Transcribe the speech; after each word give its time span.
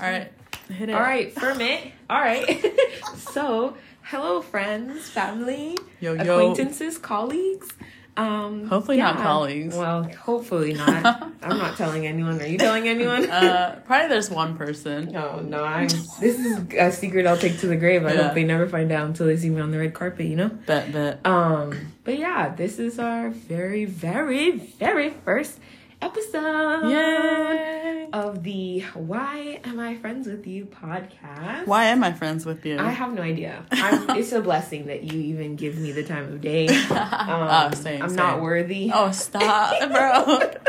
All 0.00 0.10
right. 0.10 0.32
Hit 0.68 0.88
it. 0.88 0.92
All 0.94 1.00
right, 1.00 1.32
Ferment. 1.32 1.92
All 2.08 2.20
right. 2.20 2.64
so, 3.16 3.76
hello, 4.02 4.40
friends, 4.40 5.08
family, 5.10 5.76
Yo, 6.00 6.14
yo. 6.14 6.20
acquaintances, 6.22 6.96
colleagues. 6.98 7.68
Um, 8.16 8.68
Hopefully 8.68 8.98
not 8.98 9.16
colleagues. 9.16 9.74
Well, 9.76 10.04
hopefully 10.04 10.72
not. 10.74 11.04
I'm 11.42 11.58
not 11.58 11.76
telling 11.76 12.06
anyone. 12.06 12.40
Are 12.40 12.46
you 12.46 12.58
telling 12.58 12.86
anyone? 12.86 13.28
Uh, 13.28 13.80
probably 13.86 14.08
there's 14.08 14.30
one 14.30 14.56
person. 14.56 15.10
no, 15.10 15.40
no. 15.40 15.64
I'm, 15.64 15.88
this 15.88 16.38
is 16.38 16.60
a 16.78 16.92
secret 16.92 17.26
I'll 17.26 17.36
take 17.36 17.58
to 17.58 17.66
the 17.66 17.74
grave. 17.76 18.06
I 18.06 18.12
Yeah. 18.14 18.22
hope 18.22 18.34
they 18.34 18.44
never 18.44 18.68
find 18.68 18.92
out 18.92 19.06
until 19.08 19.26
they 19.26 19.36
see 19.36 19.50
me 19.50 19.60
on 19.60 19.72
the 19.72 19.78
red 19.78 19.94
carpet. 19.94 20.26
You 20.26 20.36
know. 20.36 20.48
Bet, 20.48 20.92
bet. 20.92 21.26
Um, 21.26 21.76
but 22.04 22.16
yeah, 22.16 22.54
this 22.54 22.78
is 22.78 23.00
our 23.00 23.30
very, 23.30 23.84
very, 23.84 24.52
very 24.52 25.10
first 25.10 25.58
episode 26.00 26.88
Yay! 26.88 28.08
of 28.12 28.42
the 28.42 28.80
Why 28.94 29.60
Am 29.64 29.80
I 29.80 29.96
Friends 29.96 30.26
with 30.26 30.46
You 30.46 30.66
podcast. 30.66 31.66
Why 31.66 31.84
am 31.86 32.04
I 32.04 32.12
friends 32.12 32.44
with 32.46 32.64
you? 32.64 32.78
I 32.78 32.90
have 32.90 33.12
no 33.12 33.22
idea. 33.22 33.64
I'm, 33.70 34.10
it's 34.18 34.32
a 34.32 34.40
blessing 34.40 34.86
that 34.86 35.04
you 35.04 35.20
even 35.20 35.56
give 35.56 35.76
me 35.76 35.92
the 35.92 36.04
time 36.04 36.32
of 36.32 36.40
day. 36.40 36.68
Um, 37.24 37.48
oh, 37.50 37.70
same. 37.74 38.02
I'm 38.02 38.08
same. 38.08 38.16
not 38.16 38.42
worthy. 38.42 38.90
Oh, 38.92 39.10
stop, 39.10 39.90
bro. 39.90 40.50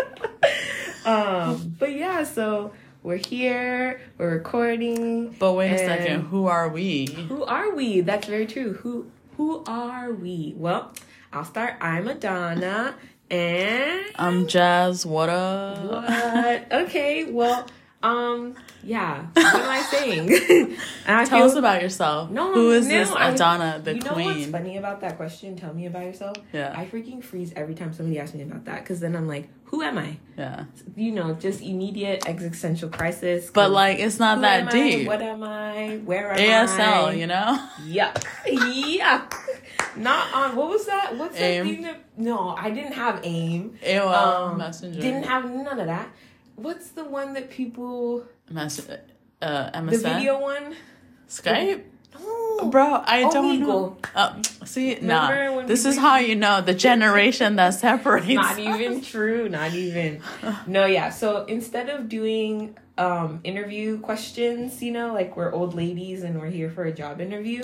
Um, 1.05 1.75
but 1.77 1.93
yeah, 1.93 2.23
so 2.23 2.73
we're 3.03 3.17
here, 3.17 4.01
we're 4.17 4.31
recording. 4.31 5.35
But 5.37 5.53
wait 5.53 5.71
a 5.71 5.77
second. 5.77 6.21
Who 6.21 6.47
are 6.47 6.67
we? 6.67 7.05
Who 7.05 7.43
are 7.43 7.75
we? 7.75 8.01
That's 8.01 8.25
very 8.25 8.47
true. 8.47 8.73
Who 8.73 9.11
who 9.37 9.63
are 9.67 10.11
we? 10.11 10.55
Well, 10.57 10.91
I'll 11.31 11.45
start. 11.45 11.75
I'm 11.79 12.07
Adana, 12.07 12.95
and 13.29 14.05
I'm 14.15 14.47
Jazz. 14.47 15.05
What 15.05 15.29
up? 15.29 15.85
what? 15.85 16.71
Okay, 16.71 17.25
well, 17.25 17.67
um, 18.05 18.55
yeah. 18.83 19.25
What 19.33 19.55
am 19.55 19.69
I 19.69 19.81
saying? 19.81 20.77
I 21.07 21.25
Tell 21.25 21.39
feel- 21.39 21.47
us 21.47 21.55
about 21.55 21.81
yourself. 21.81 22.29
No, 22.29 22.53
Who 22.53 22.71
is 22.71 22.87
no, 22.87 22.93
this 22.99 23.11
I- 23.11 23.31
Adana, 23.31 23.81
the 23.83 23.95
you 23.95 24.01
know 24.01 24.13
what's 24.13 24.23
queen? 24.33 24.51
funny 24.51 24.77
about 24.77 25.01
that 25.01 25.17
question? 25.17 25.55
Tell 25.55 25.73
me 25.73 25.85
about 25.87 26.03
yourself. 26.03 26.37
Yeah. 26.53 26.73
I 26.75 26.85
freaking 26.85 27.23
freeze 27.23 27.51
every 27.55 27.73
time 27.75 27.93
somebody 27.93 28.19
asks 28.19 28.35
me 28.35 28.43
about 28.43 28.65
that 28.65 28.81
because 28.83 28.99
then 28.99 29.15
I'm 29.15 29.27
like, 29.27 29.49
who 29.65 29.81
am 29.81 29.97
I? 29.97 30.17
Yeah. 30.37 30.65
You 30.95 31.11
know, 31.11 31.33
just 31.33 31.61
immediate 31.61 32.27
existential 32.27 32.89
crisis. 32.89 33.49
But 33.51 33.71
like, 33.71 33.99
it's 33.99 34.19
not 34.19 34.41
that 34.41 34.61
am 34.61 34.67
I? 34.67 34.71
deep. 34.71 35.07
What 35.07 35.21
am 35.21 35.41
I? 35.43 35.97
Where 36.05 36.31
am 36.31 36.37
I? 36.37 36.67
ASL, 36.67 37.17
you 37.17 37.27
know? 37.27 37.67
Yuck. 37.87 38.23
Yuck. 38.45 39.33
Not 39.97 40.33
on 40.33 40.55
what 40.55 40.69
was 40.69 40.85
that? 40.85 41.15
What's 41.17 41.37
that 41.39 41.63
thing 41.63 41.81
that 41.83 42.01
no, 42.17 42.49
I 42.49 42.69
didn't 42.69 42.93
have 42.93 43.21
aim. 43.23 43.77
AOL 43.83 44.51
Um, 44.51 44.57
Messenger. 44.57 45.01
Didn't 45.01 45.23
have 45.23 45.49
none 45.49 45.79
of 45.79 45.87
that. 45.87 46.09
What's 46.55 46.89
the 46.89 47.03
one 47.05 47.33
that 47.33 47.49
people 47.49 48.25
Mess- 48.49 48.87
uh, 49.41 49.71
MSN? 49.73 49.89
the 49.91 49.97
video 49.97 50.39
one? 50.39 50.75
Skype? 51.27 51.83
No. 52.13 52.69
Bro, 52.69 53.03
I 53.05 53.21
don't 53.29 53.59
know. 53.59 53.97
Omegle. 54.01 54.05
Uh, 54.15 54.41
see, 54.65 54.95
Remember 54.95 55.61
nah. 55.61 55.67
This 55.67 55.85
is 55.85 55.97
how 55.97 56.17
you 56.17 56.35
know 56.35 56.61
the 56.61 56.73
generation 56.73 57.57
that 57.57 57.73
separates. 57.73 58.35
Not 58.35 58.57
even 58.57 59.01
true. 59.01 59.49
Not 59.49 59.73
even. 59.73 60.21
No, 60.65 60.85
yeah. 60.85 61.09
So 61.09 61.43
instead 61.45 61.89
of 61.89 62.07
doing 62.07 62.77
um 62.97 63.41
interview 63.43 63.99
questions, 63.99 64.81
you 64.81 64.93
know, 64.93 65.13
like 65.13 65.35
we're 65.35 65.51
old 65.51 65.73
ladies 65.75 66.23
and 66.23 66.39
we're 66.39 66.49
here 66.49 66.69
for 66.69 66.85
a 66.85 66.93
job 66.93 67.19
interview, 67.19 67.63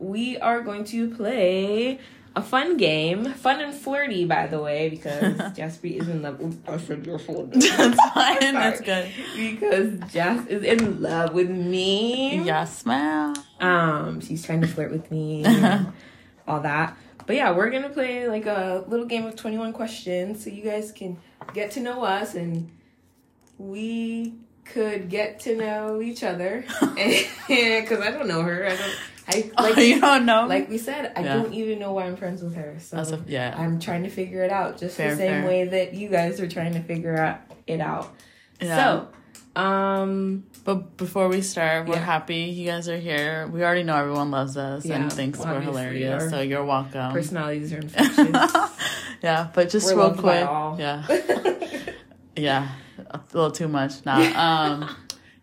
we 0.00 0.36
are 0.38 0.60
going 0.60 0.82
to 0.86 1.14
play 1.14 2.00
a 2.36 2.42
fun 2.42 2.76
game, 2.76 3.32
fun 3.34 3.60
and 3.60 3.72
flirty, 3.74 4.24
by 4.24 4.46
the 4.46 4.60
way, 4.60 4.88
because 4.88 5.36
Jasper 5.56 5.86
is 5.86 6.08
in 6.08 6.22
love. 6.22 6.40
Ooh, 6.40 6.56
I 6.66 6.78
said 6.78 7.06
your 7.06 7.18
phone. 7.18 7.50
That's 7.54 8.12
fine. 8.12 8.54
That's 8.54 8.80
good. 8.80 9.08
Because 9.36 10.12
Jas 10.12 10.46
is 10.48 10.62
in 10.64 11.00
love 11.00 11.32
with 11.32 11.48
me. 11.50 12.42
Yes, 12.42 12.84
ma'am. 12.84 13.34
Um, 13.60 14.20
she's 14.20 14.44
trying 14.44 14.60
to 14.62 14.66
flirt 14.66 14.90
with 14.90 15.10
me, 15.10 15.44
and 15.44 15.92
all 16.48 16.60
that. 16.60 16.96
But 17.26 17.36
yeah, 17.36 17.52
we're 17.52 17.70
gonna 17.70 17.88
play 17.88 18.28
like 18.28 18.46
a 18.46 18.84
little 18.88 19.06
game 19.06 19.24
of 19.26 19.36
twenty 19.36 19.56
one 19.56 19.72
questions, 19.72 20.42
so 20.42 20.50
you 20.50 20.62
guys 20.62 20.92
can 20.92 21.16
get 21.54 21.70
to 21.72 21.80
know 21.80 22.02
us, 22.02 22.34
and 22.34 22.70
we 23.58 24.34
could 24.64 25.08
get 25.08 25.40
to 25.40 25.56
know 25.56 26.02
each 26.02 26.24
other. 26.24 26.64
Because 26.96 28.00
I 28.00 28.10
don't 28.10 28.26
know 28.26 28.42
her. 28.42 28.66
I 28.66 28.76
don't. 28.76 28.96
I 29.26 29.50
like 29.58 29.76
oh, 29.76 29.80
you 29.80 30.00
don't 30.00 30.26
know? 30.26 30.46
like 30.46 30.68
we 30.68 30.78
said. 30.78 31.12
I 31.16 31.22
Yeah. 31.22 31.34
don't 31.36 31.54
even 31.54 31.78
know 31.78 31.92
why 31.92 32.04
I'm 32.06 32.16
friends 32.16 32.42
with 32.42 32.54
her. 32.56 32.76
So 32.80 32.98
a, 32.98 33.20
yeah. 33.26 33.54
I'm 33.56 33.78
trying 33.80 34.02
to 34.04 34.10
figure 34.10 34.42
it 34.42 34.50
out, 34.50 34.78
just 34.78 34.96
Fair, 34.96 35.10
the 35.10 35.16
same 35.16 35.42
fair. 35.42 35.46
way 35.46 35.64
that 35.68 35.94
you 35.94 36.08
guys 36.08 36.40
are 36.40 36.48
trying 36.48 36.74
to 36.74 36.80
figure 36.82 37.16
out 37.16 37.40
it 37.66 37.80
out. 37.80 38.14
Yeah. 38.60 39.08
So, 39.56 39.60
um, 39.60 40.44
But 40.64 40.96
before 40.96 41.28
we 41.28 41.40
start, 41.42 41.86
we're 41.88 41.94
Yeah. 41.94 42.04
happy 42.04 42.36
you 42.36 42.66
guys 42.70 42.88
are 42.88 42.96
here. 42.98 43.46
We 43.52 43.62
already 43.64 43.82
know 43.82 43.96
everyone 43.96 44.30
loves 44.30 44.56
us 44.56 44.84
Yeah, 44.84 44.96
and 44.96 45.12
thinks 45.12 45.38
we're 45.38 45.60
hilarious, 45.60 46.30
so 46.30 46.40
you're 46.40 46.64
welcome. 46.64 47.12
personalities 47.12 47.72
are 47.72 47.78
infectious. 47.78 48.28
yeah, 49.22 49.48
but 49.54 49.70
just 49.70 49.86
We're 49.94 50.02
real 50.10 50.14
quick. 50.14 50.46
Yeah. 50.78 51.06
Yeah. 52.36 52.68
A 53.10 53.20
little 53.32 53.50
too 53.52 53.68
much 53.68 54.04
now. 54.04 54.18
Um 54.36 54.88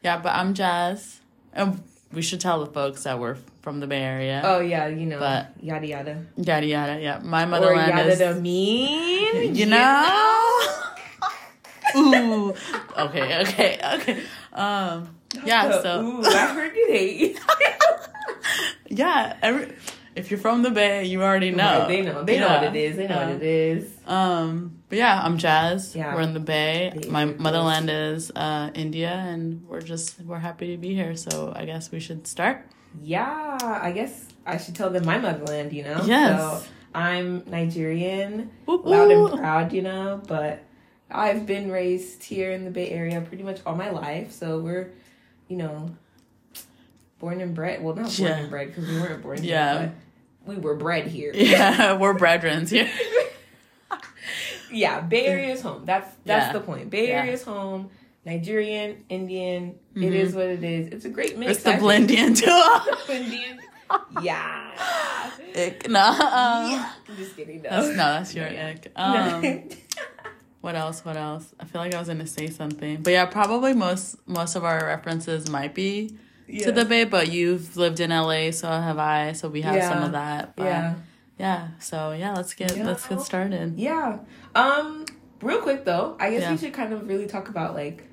yeah, 0.04 0.18
but 0.18 0.34
I'm 0.36 0.54
Jazz. 0.54 1.20
And 1.54 1.82
we 2.12 2.22
should 2.22 2.42
tell 2.42 2.60
the 2.66 2.72
folks 2.72 3.04
that 3.04 3.18
we're 3.20 3.38
from 3.62 3.80
the 3.80 3.88
Bay 3.88 4.02
Area. 4.02 4.42
Oh 4.44 4.60
yeah, 4.60 4.88
you 4.88 5.06
know, 5.06 5.20
But- 5.20 5.54
yada 5.62 5.88
yada. 5.88 6.26
Yada 6.36 6.66
yada, 6.66 7.00
yeah. 7.00 7.20
My 7.24 7.46
motherland 7.46 7.92
Or 7.92 7.98
yada 7.98 8.10
is 8.10 8.20
to 8.20 8.36
mean, 8.36 9.56
you 9.60 9.66
know. 9.66 10.62
Ooh. 11.96 12.54
Okay, 12.98 13.42
okay, 13.42 13.80
okay. 13.96 14.24
Um 14.54 15.16
yeah, 15.46 15.82
so 15.82 16.02
ooh, 16.02 16.26
I 16.26 16.54
heard 16.54 16.76
you 16.76 16.88
hate. 16.90 17.40
yeah, 18.90 19.38
every, 19.42 19.74
if 20.16 20.30
you're 20.30 20.40
from 20.40 20.62
the 20.62 20.72
Bay, 20.72 21.06
you 21.06 21.24
already 21.24 21.52
know. 21.52 21.80
Right, 21.80 21.88
they 21.88 22.02
know. 22.02 22.24
They 22.24 22.40
know 22.40 22.48
what 22.50 22.64
it 22.64 22.76
is. 22.76 22.98
They 22.98 23.08
know 23.08 23.16
yeah. 23.16 23.28
what 23.28 23.36
it 23.36 23.44
is. 23.44 23.98
Um, 24.06 24.80
but 24.90 24.98
yeah, 24.98 25.22
I'm 25.24 25.38
Jazz. 25.38 25.96
Yeah. 25.96 26.14
We're 26.14 26.22
in 26.22 26.34
the 26.34 26.42
Bay. 26.42 26.92
Bay 26.94 27.10
My 27.10 27.26
motherland 27.26 27.90
is 27.90 28.32
uh, 28.32 28.72
India, 28.74 29.12
and 29.12 29.66
we're 29.68 29.82
just 29.82 30.20
we're 30.22 30.40
happy 30.40 30.72
to 30.72 30.78
be 30.78 30.94
here. 30.94 31.16
So 31.16 31.54
I 31.56 31.66
guess 31.66 31.92
we 31.92 32.00
should 32.00 32.28
start. 32.28 32.66
Yeah, 33.02 33.58
I 33.62 33.92
guess 33.92 34.28
I 34.46 34.58
should 34.58 34.76
tell 34.76 34.90
them 34.90 35.06
my 35.06 35.18
motherland. 35.20 35.74
You 35.74 35.84
know. 35.84 36.02
Yes. 36.06 36.40
So 36.40 36.68
I'm 36.94 37.44
Nigerian, 37.50 38.52
loud 38.68 39.12
and 39.12 39.40
proud. 39.40 39.74
You 39.74 39.82
know, 39.84 40.22
but 40.28 40.64
I've 41.10 41.46
been 41.46 41.72
raised 41.72 42.24
here 42.24 42.52
in 42.52 42.66
the 42.66 42.72
Bay 42.72 42.90
Area 42.90 43.22
pretty 43.22 43.44
much 43.44 43.60
all 43.66 43.76
my 43.76 43.90
life. 43.90 44.32
So 44.32 44.60
we're, 44.60 44.92
you 45.48 45.58
know, 45.58 45.96
born 47.20 47.42
and 47.42 47.54
bred. 47.56 47.82
Well, 47.84 47.96
not 47.96 48.06
born 48.18 48.30
Yeah. 48.30 48.38
and 48.38 48.50
bred 48.50 48.68
because 48.68 48.88
we 48.88 49.00
weren't 49.00 49.22
born 49.24 49.42
here. 49.42 49.52
Yeah. 49.52 49.90
We 50.46 50.58
were 50.58 50.76
bred 50.76 51.08
here. 51.08 51.32
Yeah, 51.36 51.98
we're 51.98 52.14
brethren 52.16 52.66
here. 52.66 52.90
yeah, 54.72 55.02
Bay 55.02 55.26
Area 55.28 55.54
is 55.54 55.62
home. 55.62 55.86
That's 55.86 56.08
that's 56.26 56.48
Yeah. 56.48 56.54
the 56.54 56.60
point. 56.62 56.90
Bay 56.90 57.10
Yeah. 57.10 57.20
Area 57.22 57.34
is 57.34 57.44
home. 57.44 57.90
Nigerian, 58.26 59.04
Indian, 59.10 59.76
it 59.96 60.00
Mhm. 60.00 60.12
is 60.14 60.36
what 60.36 60.46
it 60.46 60.64
is. 60.64 60.88
It's 60.90 61.06
a 61.06 61.10
great 61.10 61.38
mix. 61.38 61.54
It's 61.54 61.64
the 61.64 61.72
I 61.74 61.78
think. 61.80 62.10
Blendian 62.10 62.38
too. 62.38 63.14
Indian. 63.14 63.60
Yeah. 64.22 64.72
Ick, 65.56 65.90
no, 65.90 66.00
um, 66.00 66.86
I'm 67.10 67.18
just 67.18 67.36
kidding. 67.36 67.62
No, 67.62 67.70
that's 67.70 67.88
no, 67.90 67.96
that's 67.96 68.36
your 68.36 68.48
Yeah. 68.48 68.68
ick. 68.70 68.92
Um, 68.96 69.70
what 70.62 70.76
else? 70.76 71.04
What 71.04 71.18
else? 71.18 71.54
I 71.60 71.66
feel 71.66 71.82
like 71.82 71.94
I 71.96 72.00
was 72.00 72.08
gonna 72.08 72.28
say 72.28 72.48
something, 72.50 73.02
but 73.02 73.12
yeah, 73.12 73.26
probably 73.26 73.74
most 73.74 74.16
most 74.28 74.56
of 74.56 74.64
our 74.64 74.86
references 74.86 75.50
might 75.50 75.74
be 75.74 76.16
Yeah. 76.48 76.66
to 76.66 76.72
the 76.72 76.86
Bay, 76.86 77.04
but 77.06 77.32
you've 77.32 77.76
lived 77.76 78.00
in 78.00 78.12
LA, 78.12 78.52
so 78.52 78.68
have 78.70 78.98
I. 79.00 79.34
So 79.34 79.50
we 79.50 79.62
have 79.62 79.82
some 79.84 80.04
of 80.04 80.12
that. 80.14 80.56
But 80.56 80.66
Yeah. 80.66 80.94
yeah. 81.40 81.68
So 81.80 82.12
yeah, 82.14 82.34
let's 82.34 82.54
get 82.54 82.78
Yeah. 82.78 82.86
let's 82.86 83.08
get 83.08 83.20
started. 83.22 83.74
Yeah. 83.80 84.20
Um, 84.56 85.06
real 85.42 85.60
quick 85.62 85.84
though, 85.84 86.16
I 86.20 86.30
guess 86.30 86.42
Yeah. 86.44 86.52
we 86.52 86.58
should 86.58 86.74
kind 86.74 86.94
of 86.94 87.08
really 87.10 87.26
talk 87.28 87.50
about 87.50 87.74
like 87.74 88.04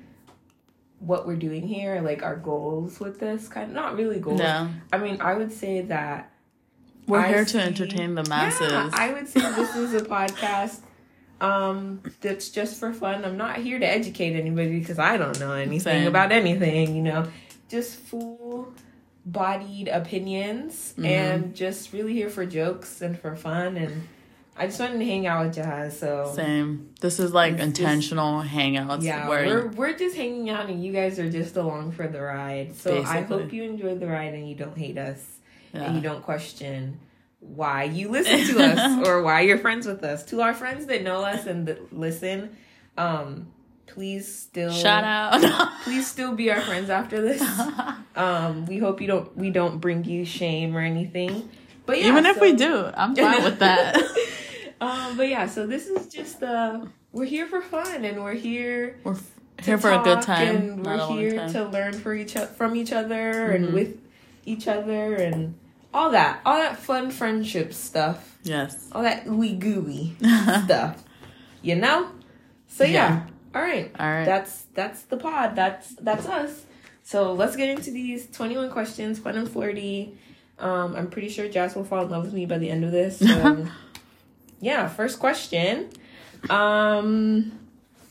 what 0.99 1.25
we're 1.27 1.35
doing 1.37 1.67
here, 1.67 2.01
like 2.01 2.23
our 2.23 2.35
goals 2.35 2.99
with 2.99 3.19
this 3.19 3.47
kind 3.47 3.69
of 3.69 3.75
not 3.75 3.95
really 3.95 4.19
goals. 4.19 4.39
No, 4.39 4.69
I 4.93 4.97
mean, 4.97 5.21
I 5.21 5.33
would 5.33 5.51
say 5.51 5.81
that 5.81 6.31
we're 7.07 7.19
I 7.19 7.29
here 7.29 7.45
see- 7.47 7.57
to 7.59 7.63
entertain 7.63 8.15
the 8.15 8.23
masses. 8.25 8.71
Yeah, 8.71 8.89
I 8.93 9.13
would 9.13 9.27
say 9.27 9.39
this 9.53 9.75
is 9.75 9.93
a 9.93 10.01
podcast 10.01 10.81
um 11.41 12.01
that's 12.21 12.49
just 12.49 12.79
for 12.79 12.91
fun. 12.93 13.23
I'm 13.23 13.37
not 13.37 13.57
here 13.57 13.79
to 13.79 13.85
educate 13.87 14.35
anybody 14.37 14.79
because 14.79 14.99
I 14.99 15.15
don't 15.17 15.39
know 15.39 15.53
anything 15.53 15.79
Same. 16.01 16.07
about 16.07 16.31
anything, 16.33 16.95
you 16.95 17.01
know. 17.01 17.25
Just 17.69 17.95
full 17.95 18.73
bodied 19.25 19.87
opinions 19.87 20.93
Mhm. 20.97 21.05
and 21.05 21.55
just 21.55 21.93
really 21.93 22.13
here 22.13 22.29
for 22.29 22.45
jokes 22.45 23.01
and 23.01 23.17
for 23.17 23.35
fun 23.35 23.77
and 23.77 24.07
I 24.59 24.65
just 24.67 24.79
wanted 24.79 24.99
to 24.99 25.05
hang 25.05 25.25
out 25.25 25.45
with 25.45 25.55
Jazz, 25.55 25.97
so 25.97 26.31
Same. 26.35 26.89
This 26.99 27.19
is 27.19 27.33
like 27.33 27.53
It's 27.53 27.61
just- 27.61 27.79
intentional 27.79 28.43
hangouts 28.43 29.03
yeah, 29.03 29.29
we're 29.29 29.67
we're 29.69 29.97
just 29.97 30.15
hanging 30.17 30.49
out 30.49 30.69
and 30.69 30.83
you 30.83 30.91
guys 30.91 31.17
are 31.17 31.29
just 31.31 31.55
along 31.55 31.93
for 31.93 32.07
the 32.07 32.21
ride. 32.21 32.75
So 32.75 33.03
I 33.03 33.21
hope 33.21 33.53
you 33.53 33.63
enjoyed 33.63 33.99
the 34.01 34.07
ride 34.07 34.33
and 34.33 34.47
you 34.49 34.55
don't 34.55 34.77
hate 34.77 34.97
us 34.97 35.25
yeah. 35.73 35.83
and 35.83 35.95
you 35.95 36.01
don't 36.01 36.21
question 36.23 36.99
why 37.39 37.85
you 37.85 38.09
listen 38.09 38.53
to 38.53 38.61
us 38.63 39.07
or 39.07 39.21
why 39.21 39.41
you're 39.41 39.59
friends 39.59 39.87
with 39.87 40.03
us. 40.03 40.25
To 40.25 40.41
our 40.41 40.53
friends 40.53 40.87
that 40.87 41.03
know 41.03 41.23
us 41.23 41.45
and 41.45 41.65
that 41.67 41.97
listen, 41.97 42.55
um, 42.97 43.47
please 43.87 44.27
still 44.27 44.73
Shout 44.73 45.05
out. 45.05 45.71
please 45.83 46.05
still 46.05 46.33
be 46.35 46.51
our 46.51 46.59
friends 46.61 46.89
after 46.89 47.21
this. 47.21 47.41
Um, 48.15 48.65
we 48.65 48.79
hope 48.79 48.99
you 48.99 49.07
don't 49.07 49.37
we 49.37 49.49
don't 49.49 49.79
bring 49.79 50.03
you 50.03 50.25
shame 50.25 50.75
or 50.75 50.81
anything. 50.81 51.49
But 51.85 52.01
yeah, 52.01 52.09
Even 52.09 52.25
if 52.25 52.35
so- 52.35 52.41
we 52.41 52.51
do, 52.53 52.91
I'm 52.93 53.15
fine 53.15 53.43
with 53.45 53.59
that. 53.59 53.95
Um, 54.81 55.17
but 55.17 55.27
yeah, 55.27 55.47
so 55.47 55.65
this 55.67 55.87
is 55.87 56.07
just 56.07 56.41
uh 56.43 56.85
we're 57.11 57.25
here 57.25 57.47
for 57.47 57.61
fun 57.61 58.05
and 58.05 58.23
we're 58.23 58.33
here 58.33 58.99
We're 59.03 59.15
to 59.15 59.63
here 59.63 59.77
for 59.77 59.91
a 59.91 60.01
good 60.03 60.21
time. 60.21 60.47
and 60.55 60.85
we're 60.85 61.07
here 61.07 61.35
time. 61.35 61.51
to 61.53 61.65
learn 61.65 61.93
for 61.93 62.13
each 62.13 62.37
o- 62.37 62.45
from 62.45 62.75
each 62.75 62.91
other 62.93 63.33
Mhm. 63.49 63.55
and 63.55 63.73
with 63.73 63.97
each 64.45 64.67
other 64.67 65.15
and 65.15 65.55
all 65.93 66.11
that 66.11 66.39
all 66.45 66.57
that 66.57 66.77
fun 66.77 67.09
friendship 67.11 67.73
stuff 67.73 68.37
Yes. 68.43 68.87
all 68.93 69.01
that 69.03 69.25
ooey 69.25 69.57
gooey 69.59 70.15
stuff 70.65 71.03
you 71.61 71.75
know 71.75 72.09
so 72.67 72.83
yeah. 72.83 72.91
Yeah. 72.93 73.21
all 73.55 73.61
right 73.61 73.91
All 73.99 74.07
right. 74.07 74.25
that's 74.25 74.63
that's 74.75 75.01
the 75.03 75.17
pod 75.17 75.55
that's 75.55 75.95
that's 75.95 76.25
us 76.27 76.65
so 77.03 77.33
let's 77.33 77.55
get 77.55 77.69
into 77.69 77.89
these 77.91 78.29
21 78.31 78.69
questions 78.71 79.17
fun 79.19 79.35
and 79.35 79.49
flirty 79.49 80.15
um 80.59 80.95
i'm 80.95 81.09
pretty 81.09 81.27
sure 81.29 81.47
jazz 81.49 81.75
will 81.75 81.83
fall 81.83 82.03
in 82.05 82.09
love 82.09 82.23
with 82.23 82.33
me 82.33 82.45
by 82.45 82.57
the 82.59 82.69
end 82.69 82.83
of 82.85 82.91
this 82.91 83.17
so 83.19 83.65
yeah 84.59 84.87
first 84.87 85.19
question 85.19 85.89
um 86.49 87.51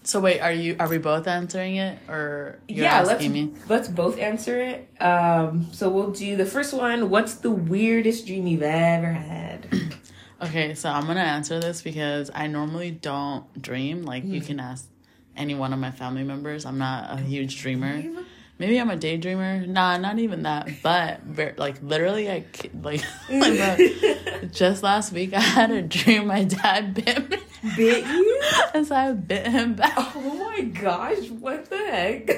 so 0.04 0.20
wait, 0.20 0.40
are 0.40 0.52
you 0.52 0.74
are 0.80 0.88
we 0.88 0.96
both 0.96 1.26
answering 1.26 1.76
it 1.76 1.98
or 2.08 2.58
you're 2.66 2.84
yeah 2.84 3.02
let's 3.02 3.26
me? 3.26 3.52
let's 3.68 3.88
both 3.88 4.18
answer 4.18 4.58
it 4.58 4.88
um 5.02 5.66
so 5.72 5.90
we'll 5.90 6.12
do 6.12 6.36
the 6.36 6.46
first 6.46 6.72
one 6.72 7.10
what's 7.10 7.34
the 7.34 7.50
weirdest 7.50 8.26
dream 8.26 8.46
you've 8.46 8.62
ever 8.62 9.12
had 9.12 9.68
Okay, 10.40 10.74
so 10.74 10.88
I'm 10.88 11.06
gonna 11.06 11.20
answer 11.20 11.58
this 11.58 11.82
because 11.82 12.30
I 12.32 12.46
normally 12.46 12.92
don't 12.92 13.60
dream. 13.60 14.04
Like 14.04 14.24
you 14.24 14.40
can 14.40 14.60
ask 14.60 14.86
any 15.36 15.54
one 15.54 15.72
of 15.72 15.80
my 15.80 15.90
family 15.90 16.22
members. 16.22 16.64
I'm 16.64 16.78
not 16.78 17.18
a 17.18 17.20
huge 17.20 17.60
dreamer. 17.60 18.02
Maybe 18.58 18.80
I'm 18.80 18.90
a 18.90 18.96
daydreamer. 18.96 19.66
Nah, 19.68 19.98
not 19.98 20.18
even 20.18 20.42
that. 20.42 20.68
But 20.82 21.22
ver- 21.22 21.54
like 21.56 21.80
literally, 21.80 22.28
I 22.28 22.44
like, 22.82 23.04
like 23.30 23.88
just 24.52 24.82
last 24.82 25.12
week 25.12 25.34
I 25.34 25.40
had 25.40 25.70
a 25.70 25.82
dream 25.82 26.26
my 26.26 26.44
dad 26.44 26.94
bit 27.04 27.30
me, 27.30 27.38
bit 27.76 28.06
you 28.06 28.40
and 28.74 28.86
so 28.86 28.94
I 28.94 29.12
bit 29.12 29.46
him 29.46 29.74
back. 29.74 29.94
oh 29.96 30.20
my 30.38 30.62
gosh 30.62 31.28
what 31.30 31.68
the 31.68 31.76
heck 31.76 32.28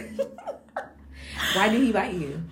why 1.55 1.69
did 1.69 1.83
he 1.83 1.93
bite 1.93 2.15
you 2.15 2.43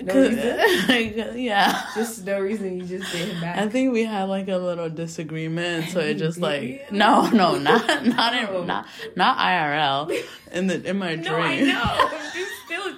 no 0.00 0.14
reason 0.14 1.38
yeah. 1.38 1.86
just 1.94 2.24
no 2.24 2.40
reason 2.40 2.80
you 2.80 2.86
just 2.86 3.12
bit 3.12 3.28
him 3.28 3.40
back 3.40 3.58
I 3.58 3.68
think 3.68 3.92
we 3.92 4.04
had 4.04 4.24
like 4.24 4.48
a 4.48 4.56
little 4.56 4.90
disagreement, 4.90 5.90
so 5.90 6.00
it 6.00 6.14
just 6.14 6.38
like 6.38 6.90
no, 6.90 7.28
no, 7.30 7.56
not 7.58 8.04
not 8.04 8.34
in 8.34 8.66
not 8.66 8.86
not 9.16 9.38
IRL 9.38 10.24
in 10.52 10.66
the 10.66 10.82
in 10.88 10.98
my 10.98 11.14
dream. 11.16 11.26
No, 11.26 11.36
I 11.36 11.60
know. 11.60 12.21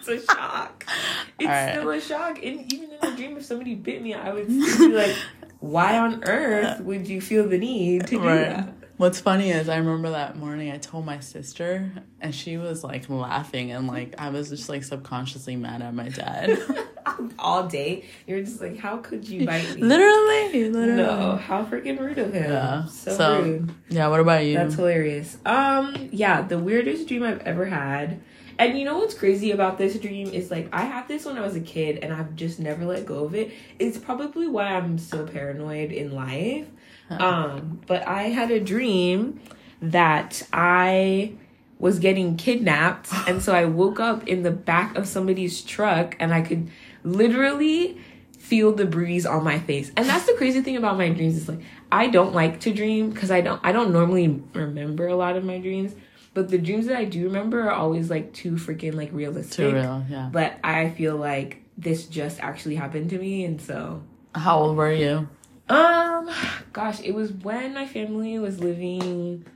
But 0.06 0.12
just 0.14 0.24
still, 0.24 0.24
it's 0.24 0.30
a 0.30 0.34
shock. 0.34 0.86
It's 1.38 1.48
Alright. 1.48 1.74
still 1.74 1.90
a 1.90 2.00
shock. 2.00 2.38
And 2.44 2.72
even 2.72 2.90
in 2.92 2.98
a 3.02 3.16
dream, 3.16 3.36
if 3.36 3.44
somebody 3.44 3.74
bit 3.74 4.00
me, 4.02 4.14
I 4.14 4.32
would 4.32 4.46
still 4.46 4.88
be 4.90 4.94
like, 4.94 5.16
why 5.60 5.98
on 5.98 6.22
earth 6.24 6.80
would 6.82 7.08
you 7.08 7.20
feel 7.20 7.48
the 7.48 7.58
need 7.58 8.02
to 8.06 8.16
do 8.16 8.20
Right. 8.20 8.48
that? 8.50 8.72
What's 8.96 9.18
funny 9.20 9.50
is 9.50 9.68
I 9.68 9.78
remember 9.78 10.10
that 10.10 10.36
morning 10.36 10.70
I 10.70 10.78
told 10.78 11.04
my 11.04 11.18
sister 11.18 11.90
and 12.20 12.32
she 12.32 12.56
was 12.58 12.84
like 12.84 13.10
laughing 13.10 13.72
and 13.72 13.88
like 13.88 14.14
I 14.18 14.28
was 14.30 14.50
just 14.50 14.68
like 14.68 14.84
subconsciously 14.84 15.56
mad 15.56 15.82
at 15.82 15.92
my 15.92 16.08
dad. 16.10 16.56
All 17.40 17.66
day, 17.66 18.04
you're 18.28 18.40
just 18.42 18.60
like, 18.60 18.78
how 18.78 18.98
could 18.98 19.28
you 19.28 19.44
bite 19.46 19.74
me? 19.74 19.82
literally, 19.82 20.70
literally. 20.70 21.02
No, 21.02 21.34
how 21.36 21.64
freaking 21.64 21.98
rude 21.98 22.18
of 22.18 22.32
him. 22.32 22.50
Yeah. 22.52 22.84
So, 22.86 23.10
So, 23.16 23.42
rude. 23.42 23.74
Yeah, 23.88 24.06
what 24.08 24.20
about 24.20 24.44
you? 24.44 24.54
That's 24.54 24.76
hilarious. 24.76 25.36
Um, 25.44 26.08
yeah, 26.12 26.42
the 26.42 26.58
weirdest 26.60 27.08
dream 27.08 27.24
I've 27.24 27.40
ever 27.40 27.66
had. 27.66 28.20
And 28.58 28.78
you 28.78 28.84
know 28.84 28.98
what's 28.98 29.14
crazy 29.14 29.50
about 29.50 29.78
this 29.78 29.98
dream 29.98 30.28
is 30.28 30.50
like 30.50 30.68
I 30.72 30.82
had 30.82 31.08
this 31.08 31.24
when 31.24 31.38
I 31.38 31.40
was 31.40 31.56
a 31.56 31.60
kid 31.60 31.98
and 32.02 32.12
I've 32.12 32.36
just 32.36 32.60
never 32.60 32.84
let 32.84 33.06
go 33.06 33.24
of 33.24 33.34
it. 33.34 33.52
It's 33.78 33.98
probably 33.98 34.46
why 34.46 34.68
I'm 34.74 34.98
so 34.98 35.26
paranoid 35.26 35.92
in 35.92 36.12
life. 36.12 36.66
Um, 37.10 37.80
but 37.86 38.06
I 38.06 38.24
had 38.24 38.50
a 38.50 38.60
dream 38.60 39.40
that 39.82 40.46
I 40.52 41.34
was 41.78 41.98
getting 41.98 42.36
kidnapped 42.36 43.08
and 43.28 43.42
so 43.42 43.54
I 43.54 43.64
woke 43.66 44.00
up 44.00 44.26
in 44.26 44.42
the 44.42 44.50
back 44.50 44.96
of 44.96 45.06
somebody's 45.06 45.62
truck 45.62 46.16
and 46.18 46.32
I 46.32 46.40
could 46.40 46.70
literally 47.02 47.98
feel 48.38 48.72
the 48.72 48.84
breeze 48.84 49.24
on 49.24 49.42
my 49.42 49.58
face. 49.58 49.90
And 49.96 50.06
that's 50.06 50.26
the 50.26 50.34
crazy 50.34 50.60
thing 50.60 50.76
about 50.76 50.98
my 50.98 51.08
dreams 51.08 51.36
is 51.36 51.48
like 51.48 51.60
I 51.90 52.08
don't 52.08 52.34
like 52.34 52.60
to 52.60 52.72
dream 52.72 53.10
because 53.10 53.30
I 53.30 53.40
don't 53.40 53.60
I 53.64 53.72
don't 53.72 53.92
normally 53.92 54.42
remember 54.52 55.06
a 55.06 55.16
lot 55.16 55.36
of 55.36 55.44
my 55.44 55.58
dreams. 55.58 55.94
But 56.34 56.48
the 56.48 56.58
dreams 56.58 56.86
that 56.86 56.96
I 56.96 57.04
do 57.04 57.25
remember 57.25 57.62
are 57.62 57.72
always 57.72 58.10
like 58.10 58.32
too 58.32 58.52
freaking 58.52 58.94
like 58.94 59.10
realistic. 59.12 59.70
Too 59.70 59.75
real, 59.75 60.04
yeah. 60.10 60.28
But 60.32 60.58
I 60.64 60.90
feel 60.90 61.16
like 61.16 61.62
this 61.78 62.06
just 62.06 62.40
actually 62.40 62.75
happened 62.75 63.10
to 63.10 63.19
me 63.19 63.44
and 63.44 63.60
so 63.60 64.02
How 64.34 64.58
old 64.58 64.76
were 64.76 64.92
you? 64.92 65.28
um 65.69 66.28
gosh, 66.72 67.00
it 67.00 67.14
was 67.14 67.32
when 67.32 67.72
my 67.72 67.86
family 67.86 68.38
was 68.38 68.60
living 68.60 69.46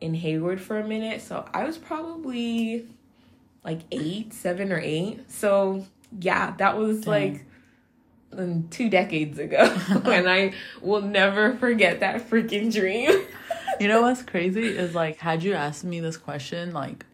in 0.00 0.14
Hayward 0.14 0.60
for 0.60 0.78
a 0.78 0.86
minute. 0.86 1.22
So 1.22 1.48
I 1.54 1.64
was 1.64 1.78
probably 1.78 2.86
like 3.64 3.80
8, 3.90 4.32
7 4.32 4.72
or 4.72 4.80
8. 4.80 5.30
So 5.30 5.86
yeah, 6.20 6.54
that 6.58 6.76
was 6.76 7.02
Dang. 7.02 7.10
like 7.10 7.44
um, 8.36 8.68
two 8.68 8.90
decades 8.90 9.38
ago 9.38 9.58
and 10.04 10.28
I 10.28 10.52
will 10.82 11.02
never 11.02 11.54
forget 11.56 12.00
that 12.00 12.28
freaking 12.28 12.72
dream. 12.72 13.24
You 13.80 13.88
know 13.88 14.02
what's 14.02 14.22
crazy 14.22 14.76
is 14.76 14.94
like 14.94 15.18
had 15.18 15.42
you 15.42 15.52
asked 15.54 15.84
me 15.84 16.00
this 16.00 16.16
question 16.16 16.72
like 16.72 17.04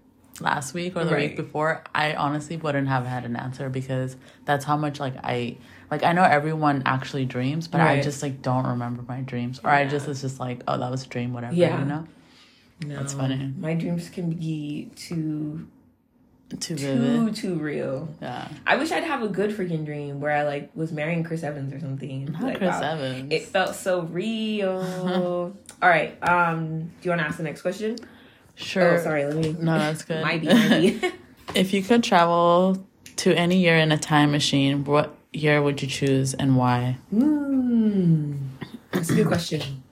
last 0.40 0.74
week 0.74 0.96
or 0.96 1.04
the 1.04 1.12
Right. 1.12 1.28
week 1.30 1.36
before, 1.36 1.84
I 1.94 2.14
honestly 2.14 2.56
wouldn't 2.56 2.88
have 2.88 3.06
had 3.06 3.24
an 3.24 3.36
answer 3.36 3.68
because 3.68 4.16
that's 4.44 4.64
how 4.64 4.76
much 4.76 4.98
like 5.00 5.14
I 5.22 5.56
like 5.90 6.02
I 6.02 6.12
know 6.12 6.24
everyone 6.24 6.82
actually 6.86 7.24
dreams, 7.24 7.68
but 7.68 7.80
I 7.80 8.00
just 8.00 8.22
like 8.22 8.42
don't 8.42 8.66
remember 8.66 9.02
my 9.06 9.20
dreams. 9.20 9.60
Or 9.62 9.70
I 9.70 9.86
just 9.86 10.08
it's 10.08 10.22
just 10.22 10.40
like, 10.40 10.62
oh 10.66 10.78
that 10.78 10.90
was 10.90 11.04
a 11.04 11.08
dream, 11.08 11.32
whatever, 11.32 11.54
Yeah. 11.54 11.78
you 11.78 11.84
know? 11.84 12.06
No, 12.86 12.96
That's 12.96 13.12
funny. 13.14 13.52
My 13.56 13.74
dreams 13.74 14.08
can 14.10 14.30
be 14.32 14.90
too 14.96 15.68
Too 16.60 16.76
too 16.76 16.98
vivid. 16.98 17.36
too 17.36 17.54
real. 17.56 18.08
Yeah. 18.20 18.48
I 18.66 18.76
wish 18.76 18.92
I'd 18.92 19.04
have 19.04 19.22
a 19.22 19.28
good 19.28 19.50
freaking 19.50 19.84
dream 19.84 20.20
where 20.20 20.32
I 20.32 20.44
like 20.44 20.70
was 20.74 20.92
marrying 20.92 21.24
Chris 21.24 21.42
Evans 21.42 21.72
or 21.72 21.80
something. 21.80 22.26
Not 22.26 22.42
like, 22.42 22.58
Chris 22.58 22.70
wow, 22.70 22.92
Evans. 22.92 23.32
It 23.32 23.42
felt 23.44 23.74
so 23.74 24.02
real. 24.02 25.52
All 25.82 25.88
right. 25.88 26.16
Um, 26.22 26.80
do 26.80 26.90
you 27.02 27.10
want 27.10 27.20
to 27.20 27.26
ask 27.26 27.36
the 27.36 27.42
next 27.42 27.62
question? 27.62 27.96
sure. 28.56 28.98
Oh, 28.98 29.02
sorry. 29.02 29.24
Let 29.26 29.36
me. 29.36 29.56
No, 29.58 29.78
that's 29.78 30.04
good. 30.04 30.22
Might 30.22 30.40
be. 30.40 30.48
Might 30.48 31.00
be. 31.00 31.12
If 31.54 31.74
you 31.74 31.82
could 31.82 32.02
travel 32.02 32.86
to 33.16 33.34
any 33.34 33.58
year 33.58 33.76
in 33.76 33.92
a 33.92 33.98
time 33.98 34.32
machine, 34.32 34.82
what 34.84 35.14
year 35.32 35.62
would 35.62 35.82
you 35.82 35.86
choose 35.86 36.32
and 36.32 36.56
why? 36.56 36.96
Hmm. 37.10 38.34
That's 38.90 39.10
a 39.10 39.14
good 39.14 39.26
question. 39.26 39.83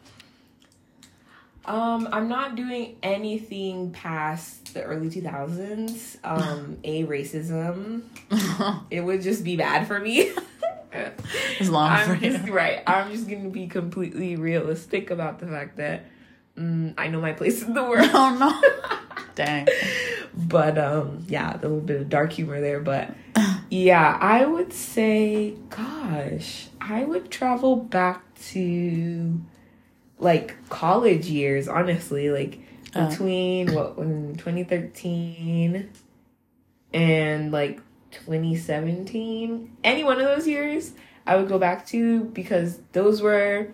Um, 1.64 2.08
I'm 2.10 2.28
not 2.28 2.56
doing 2.56 2.96
anything 3.02 3.92
past 3.92 4.74
the 4.74 4.82
early 4.82 5.08
2000s. 5.08 6.16
Um, 6.24 6.78
a 6.84 7.04
racism. 7.04 8.02
It 8.90 9.00
would 9.00 9.22
just 9.22 9.44
be 9.44 9.56
bad 9.56 9.86
for 9.86 9.98
me. 9.98 10.32
As 11.60 11.70
long 11.70 11.90
as 11.92 12.08
I'm 12.08 12.20
just 12.20 12.48
right. 12.48 12.82
I'm 12.86 13.10
just 13.10 13.28
gonna 13.28 13.48
be 13.48 13.66
completely 13.66 14.36
realistic 14.36 15.10
about 15.10 15.38
the 15.38 15.46
fact 15.46 15.76
that 15.76 16.04
mm, 16.58 16.92
I 16.98 17.08
know 17.08 17.20
my 17.20 17.32
place 17.32 17.62
in 17.62 17.72
the 17.72 17.82
world. 17.82 18.10
Oh 18.12 18.36
no. 18.38 18.98
Dang. 19.34 19.66
but 20.34 20.76
um, 20.76 21.24
yeah, 21.28 21.54
a 21.54 21.58
little 21.62 21.80
bit 21.80 22.02
of 22.02 22.08
dark 22.10 22.32
humor 22.32 22.60
there. 22.60 22.80
But 22.80 23.14
yeah, 23.70 24.18
I 24.20 24.44
would 24.44 24.72
say, 24.74 25.54
gosh, 25.70 26.68
I 26.80 27.04
would 27.04 27.30
travel 27.30 27.76
back 27.76 28.22
to 28.50 29.40
like 30.22 30.54
college 30.68 31.26
years. 31.26 31.68
Honestly, 31.68 32.30
like 32.30 32.60
Uh. 32.94 33.08
between 33.08 33.72
what 33.74 33.96
when 33.96 34.34
2013 34.36 35.88
and 36.92 37.50
like 37.52 37.80
2017 38.10 39.76
any 39.82 40.04
one 40.04 40.20
of 40.20 40.26
those 40.26 40.46
years 40.46 40.92
i 41.26 41.36
would 41.36 41.48
go 41.48 41.58
back 41.58 41.86
to 41.86 42.24
because 42.24 42.78
those 42.92 43.22
were 43.22 43.68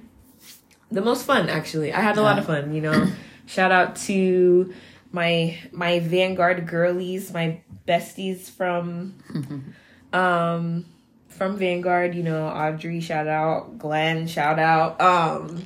the 0.93 1.01
most 1.01 1.25
fun 1.27 1.49
actually 1.49 1.93
i 1.93 2.01
had 2.01 2.17
a 2.17 2.23
lot 2.23 2.39
of 2.39 2.47
fun 2.47 2.73
you 2.73 2.81
know 2.81 3.09
shout 3.47 3.73
out 3.73 3.97
to 3.97 4.73
my 5.11 5.59
my 5.73 5.99
vanguard 5.99 6.67
girlies 6.69 7.33
my 7.33 7.61
besties 7.87 8.49
from 8.49 9.15
um 10.13 10.85
from 11.27 11.57
vanguard 11.57 12.15
you 12.15 12.23
know 12.23 12.47
audrey 12.47 13.01
shout 13.01 13.27
out 13.27 13.79
glenn 13.79 14.29
shout 14.29 14.61
out 14.61 15.01
um 15.01 15.63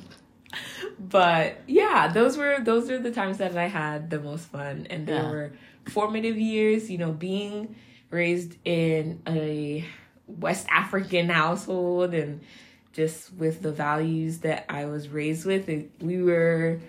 but 1.13 1.57
yeah 1.67 2.07
those 2.17 2.35
were 2.37 2.57
those 2.61 2.89
are 2.91 2.97
the 3.07 3.11
times 3.11 3.37
that 3.37 3.55
i 3.55 3.67
had 3.67 4.09
the 4.09 4.19
most 4.19 4.45
fun 4.55 4.87
and 4.89 5.07
they 5.07 5.13
Yeah. 5.13 5.29
were 5.31 5.51
formative 5.95 6.37
years 6.37 6.89
you 6.91 6.97
know 6.97 7.11
being 7.13 7.75
raised 8.09 8.57
in 8.65 9.21
a 9.27 9.85
west 10.27 10.65
african 10.69 11.29
household 11.29 12.13
and 12.13 12.41
just 12.93 13.33
with 13.35 13.61
the 13.61 13.71
values 13.71 14.39
that 14.39 14.65
i 14.69 14.85
was 14.85 15.07
raised 15.09 15.45
with 15.45 15.69
it, 15.69 15.89
we 16.01 16.21
were 16.21 16.79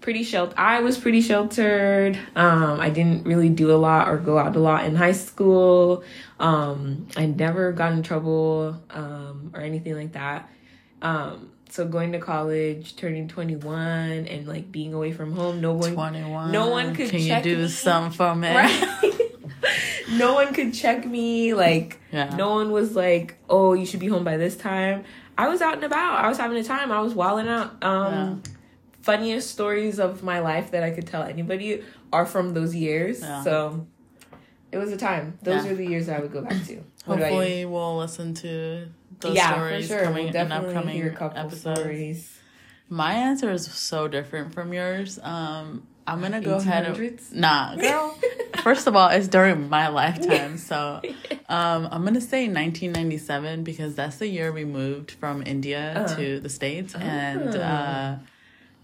pretty 0.00 0.24
sheltered. 0.24 0.58
I 0.58 0.80
was 0.80 0.98
pretty 0.98 1.20
sheltered. 1.20 2.18
Um, 2.34 2.80
I 2.80 2.90
didn't 2.90 3.24
really 3.24 3.48
do 3.48 3.70
a 3.70 3.78
lot 3.78 4.08
or 4.08 4.16
go 4.18 4.36
out 4.36 4.56
a 4.56 4.58
lot 4.58 4.84
in 4.84 4.96
high 4.96 5.12
school. 5.12 6.02
Um, 6.40 7.06
I 7.16 7.26
never 7.26 7.70
got 7.70 7.92
in 7.92 8.02
trouble 8.02 8.82
um, 8.90 9.52
or 9.54 9.60
anything 9.60 9.94
like 9.94 10.10
that. 10.14 10.48
Um, 11.02 11.51
so 11.72 11.86
going 11.88 12.12
to 12.12 12.18
college, 12.18 12.96
turning 12.96 13.28
21 13.28 13.78
and 14.28 14.46
like 14.46 14.70
being 14.70 14.92
away 14.94 15.10
from 15.12 15.32
home, 15.32 15.60
no 15.60 15.72
one 15.72 15.94
21. 15.94 16.52
no 16.52 16.68
one 16.68 16.94
could 16.94 17.08
Can 17.10 17.20
you 17.20 17.40
do 17.42 17.56
me. 17.62 17.68
something 17.68 18.12
for 18.12 18.34
me? 18.42 18.48
Right? 18.54 19.30
no 20.12 20.34
one 20.34 20.52
could 20.52 20.74
check 20.74 21.06
me. 21.06 21.54
Like, 21.54 21.98
Yeah. 22.12 22.34
no 22.36 22.50
one 22.54 22.70
was 22.72 22.94
like, 22.94 23.36
"Oh, 23.48 23.72
you 23.72 23.86
should 23.86 24.00
be 24.00 24.08
home 24.08 24.22
by 24.24 24.36
this 24.36 24.56
time." 24.56 25.04
I 25.38 25.48
was 25.48 25.62
out 25.62 25.74
and 25.74 25.84
about. 25.84 26.22
I 26.24 26.28
was 26.28 26.36
having 26.38 26.58
a 26.58 26.62
time. 26.64 26.92
I 26.92 27.00
was 27.00 27.14
wilding 27.14 27.48
out. 27.48 27.82
Um, 27.82 28.42
Funniest 29.00 29.50
stories 29.50 29.98
of 29.98 30.22
my 30.22 30.38
life 30.38 30.70
that 30.70 30.84
I 30.84 30.90
could 30.92 31.08
tell 31.08 31.22
anybody 31.24 31.82
are 32.12 32.24
from 32.24 32.54
those 32.54 32.72
years. 32.72 33.20
Yeah. 33.20 33.42
So 33.42 33.86
it 34.70 34.78
was 34.78 34.92
a 34.92 34.96
time. 34.96 35.38
Those 35.42 35.64
Yeah. 35.64 35.72
are 35.72 35.74
the 35.74 35.86
years 35.86 36.08
I 36.08 36.20
would 36.20 36.32
go 36.32 36.42
back 36.42 36.62
to. 36.66 36.76
What? 37.06 37.18
Hopefully, 37.18 37.64
we'll 37.64 37.96
listen 37.98 38.32
to 38.34 38.86
those 39.22 39.36
yeah, 39.36 39.52
stories 39.54 39.88
for 39.88 39.94
sure. 39.94 40.04
coming 40.04 40.24
we'll 40.26 40.26
in 40.28 40.48
definitely 40.48 40.68
upcoming 40.74 40.94
hear 40.96 41.08
a 41.10 41.14
couple 41.16 41.38
episodes. 41.40 41.80
stories. 41.80 42.38
My 42.88 43.14
answer 43.14 43.50
is 43.50 43.64
so 43.66 44.06
different 44.08 44.52
from 44.52 44.72
yours. 44.74 45.18
Um, 45.22 45.86
I'm 46.06 46.20
gonna 46.20 46.40
go 46.40 46.56
ahead. 46.56 46.84
1800s? 46.84 47.30
And, 47.32 47.40
nah, 47.40 47.76
girl. 47.76 48.18
First 48.62 48.86
of 48.86 48.94
all, 48.94 49.08
it's 49.08 49.28
during 49.28 49.68
my 49.70 49.88
lifetime, 49.88 50.58
so 50.58 51.00
um, 51.48 51.88
I'm 51.90 52.04
gonna 52.04 52.20
say 52.20 52.48
1997 52.48 53.64
because 53.64 53.94
that's 53.94 54.16
the 54.16 54.26
year 54.28 54.52
we 54.52 54.64
moved 54.64 55.12
from 55.12 55.42
India 55.46 55.94
Uh-huh. 55.96 56.16
to 56.16 56.40
the 56.40 56.48
states, 56.48 56.94
and 56.94 57.56
Oh. 57.56 57.60
uh, 57.60 58.18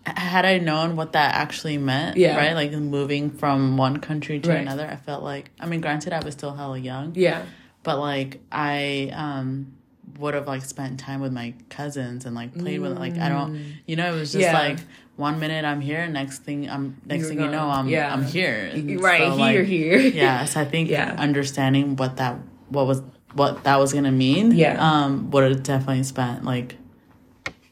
had 0.07 0.47
I 0.47 0.57
known 0.59 0.97
what 0.97 1.12
that 1.12 1.35
actually 1.35 1.76
meant, 1.76 2.16
Yeah. 2.16 2.37
right, 2.37 2.54
like 2.54 2.73
moving 2.73 3.30
from 3.30 3.76
one 3.76 3.99
country 3.99 4.40
to 4.40 4.49
Right. 4.49 4.59
another, 4.61 4.87
I 4.90 4.97
felt 4.97 5.23
like. 5.23 5.50
I 5.61 5.66
mean, 5.66 5.80
granted, 5.83 6.12
I 6.14 6.21
was 6.25 6.33
still 6.35 6.54
hella 6.54 6.78
young, 6.78 7.12
Yeah. 7.14 7.42
but 7.83 7.99
like 7.99 8.40
I 8.50 9.11
um 9.14 9.75
would 10.19 10.35
have 10.35 10.47
like 10.47 10.63
spent 10.65 10.99
time 10.99 11.21
with 11.21 11.33
my 11.33 11.55
cousins 11.69 12.25
and 12.27 12.35
like 12.35 12.57
played 12.59 12.81
with 12.81 12.99
like 12.99 13.17
I 13.19 13.29
don't 13.29 13.77
you 13.87 13.97
know 13.97 14.15
it 14.15 14.19
was 14.19 14.33
just 14.33 14.47
Mm. 14.49 14.53
Yeah. 14.53 14.59
like 14.59 14.79
one 15.17 15.39
minute 15.41 15.65
I'm 15.65 15.81
here 15.81 16.07
next 16.09 16.41
thing 16.43 16.69
I'm 16.69 16.97
next 17.07 17.21
You're 17.23 17.29
thing 17.31 17.41
you 17.41 17.51
know. 17.51 17.69
I'm 17.71 17.89
Yeah. 17.89 18.13
I'm 18.13 18.25
here 18.25 18.71
And 18.73 19.01
Right. 19.01 19.21
so, 19.23 19.37
here, 19.37 19.59
like, 19.61 19.67
here. 19.69 19.99
yeah 20.23 20.45
so 20.45 20.61
I 20.61 20.65
think 20.65 20.91
Yeah. 20.91 21.15
understanding 21.19 21.97
what 21.97 22.17
that 22.17 22.37
what 22.69 22.87
was 22.87 23.03
what 23.35 23.63
that 23.65 23.77
was 23.79 23.93
gonna 23.93 24.11
mean 24.13 24.53
Yeah. 24.53 24.77
um 24.81 25.31
would 25.31 25.45
have 25.45 25.63
definitely 25.63 26.03
spent 26.05 26.45
like 26.45 26.77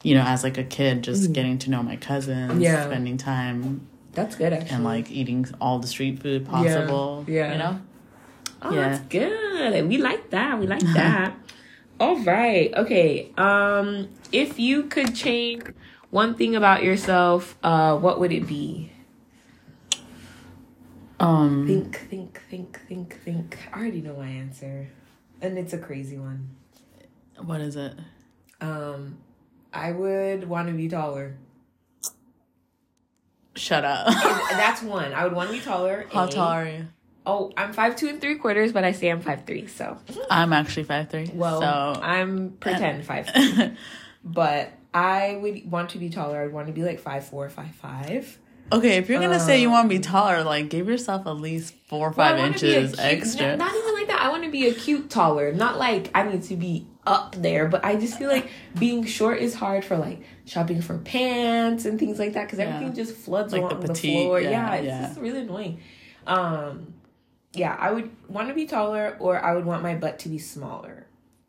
you 0.02 0.14
know 0.14 0.22
as 0.22 0.44
like 0.44 0.56
a 0.58 0.64
kid 0.64 1.02
just 1.02 1.32
getting 1.32 1.58
to 1.58 1.70
know 1.70 1.82
my 1.82 1.96
cousins 1.96 2.52
Mm. 2.52 2.62
Yeah. 2.62 2.84
spending 2.86 3.16
time 3.16 3.86
That's 4.12 4.36
good, 4.36 4.52
actually. 4.52 4.70
and 4.76 4.84
like 4.84 5.10
eating 5.10 5.46
all 5.60 5.78
the 5.80 5.86
street 5.88 6.20
food 6.22 6.46
possible 6.46 7.24
Yeah. 7.26 7.52
you 7.52 7.58
know 7.58 7.80
Oh, 8.62 8.72
Yeah. 8.74 8.88
that's 8.88 9.00
good. 9.08 9.86
We 9.86 9.98
like 9.98 10.30
that. 10.30 10.58
We 10.58 10.66
like 10.66 10.80
that. 10.94 11.34
All 11.98 12.18
right. 12.20 12.72
Okay. 12.74 13.32
Um, 13.38 14.08
if 14.32 14.58
you 14.58 14.84
could 14.84 15.14
change 15.14 15.62
one 16.10 16.34
thing 16.34 16.54
about 16.54 16.82
yourself, 16.82 17.56
uh, 17.62 17.96
what 17.96 18.20
would 18.20 18.32
it 18.32 18.46
be? 18.46 18.92
um 21.18 21.66
Think, 21.66 21.96
think, 22.10 22.42
think, 22.50 22.78
think, 22.86 23.20
think. 23.24 23.58
I 23.72 23.78
already 23.80 24.02
know 24.02 24.16
my 24.16 24.28
answer, 24.28 24.88
and 25.40 25.56
it's 25.58 25.72
a 25.72 25.78
crazy 25.78 26.18
one. 26.18 26.50
what 27.40 27.60
is 27.62 27.76
it 27.76 27.94
Um, 28.60 29.16
I 29.72 29.92
would 29.92 30.46
want 30.48 30.68
to 30.68 30.74
be 30.74 30.88
taller. 30.88 31.36
shut 33.54 33.84
up 33.86 34.08
that's 34.50 34.82
one. 34.82 35.14
I 35.14 35.24
would 35.24 35.32
want 35.32 35.48
to 35.50 35.56
be 35.56 35.62
taller. 35.62 36.04
how 36.12 36.24
A. 36.26 36.30
tall 36.30 36.48
are 36.50 36.66
you 36.68 36.86
Oh, 37.28 37.52
I'm 37.56 37.72
five 37.72 37.96
two 37.96 38.08
and 38.08 38.20
three 38.20 38.36
quarters, 38.36 38.72
but 38.72 38.84
I 38.84 38.92
say 38.92 39.08
I'm 39.08 39.20
five 39.20 39.44
three. 39.44 39.66
So, 39.66 39.98
I'm 40.30 40.52
actually 40.52 40.84
five 40.84 41.10
three. 41.10 41.28
well, 41.34 41.60
so 41.60 42.00
I'm 42.00 42.52
pretend 42.60 43.04
five. 43.04 43.28
but 44.24 44.72
I 44.94 45.36
would 45.42 45.70
want 45.70 45.90
to 45.90 45.98
be 45.98 46.08
taller. 46.08 46.42
I'd 46.42 46.52
want 46.52 46.68
to 46.68 46.72
be 46.72 46.82
like 46.84 47.00
five 47.00 47.26
four, 47.26 47.48
five 47.48 47.74
five. 47.74 48.38
okay, 48.72 48.96
if 48.98 49.08
you're 49.08 49.20
gonna 49.20 49.40
say 49.40 49.60
you 49.60 49.70
want 49.70 49.84
to 49.86 49.88
be 49.88 49.96
Um, 49.96 50.02
taller, 50.02 50.44
like 50.44 50.68
give 50.70 50.88
yourself 50.88 51.26
at 51.26 51.36
least 51.36 51.74
four 51.88 52.08
or 52.08 52.12
five 52.12 52.38
a 52.38 52.46
inches 52.46 52.94
cute- 52.94 52.98
extra. 53.00 53.46
n- 53.48 53.58
Not 53.58 53.74
even 53.74 53.94
like 53.94 54.06
that. 54.08 54.20
I 54.22 54.28
want 54.30 54.44
to 54.44 54.50
be 54.50 54.68
a 54.68 54.74
cute 54.74 55.10
taller. 55.10 55.52
Not 55.52 55.78
like 55.78 56.10
I 56.14 56.22
need 56.22 56.44
to 56.44 56.56
be 56.56 56.86
up 57.06 57.34
there, 57.36 57.68
but 57.68 57.84
I 57.84 57.96
just 57.96 58.18
feel 58.18 58.28
like 58.28 58.48
being 58.78 59.04
short 59.04 59.38
is 59.38 59.54
hard 59.54 59.84
for 59.84 59.96
like 59.96 60.20
shopping 60.44 60.80
for 60.82 60.98
pants 60.98 61.84
and 61.84 61.98
things 61.98 62.18
like 62.18 62.32
that 62.34 62.44
because 62.46 62.58
Yeah. 62.58 62.66
everything 62.74 62.94
just 62.94 63.14
floods 63.16 63.52
Like 63.52 63.62
the 63.62 63.68
along 63.68 63.80
the, 63.82 63.88
petite, 63.88 64.24
floor. 64.26 64.40
yeah, 64.40 64.50
Yeah, 64.50 64.74
it's 64.74 64.86
yeah. 64.86 65.06
just 65.08 65.20
really 65.20 65.40
annoying. 65.40 65.80
Um, 66.26 66.94
yeah, 67.56 67.76
I 67.78 67.90
would 67.92 68.10
want 68.28 68.48
to 68.48 68.54
be 68.54 68.66
taller, 68.66 69.16
or 69.18 69.42
I 69.42 69.54
would 69.54 69.64
want 69.64 69.82
my 69.82 69.94
butt 69.94 70.18
to 70.20 70.28
be 70.28 70.38
smaller. 70.38 71.06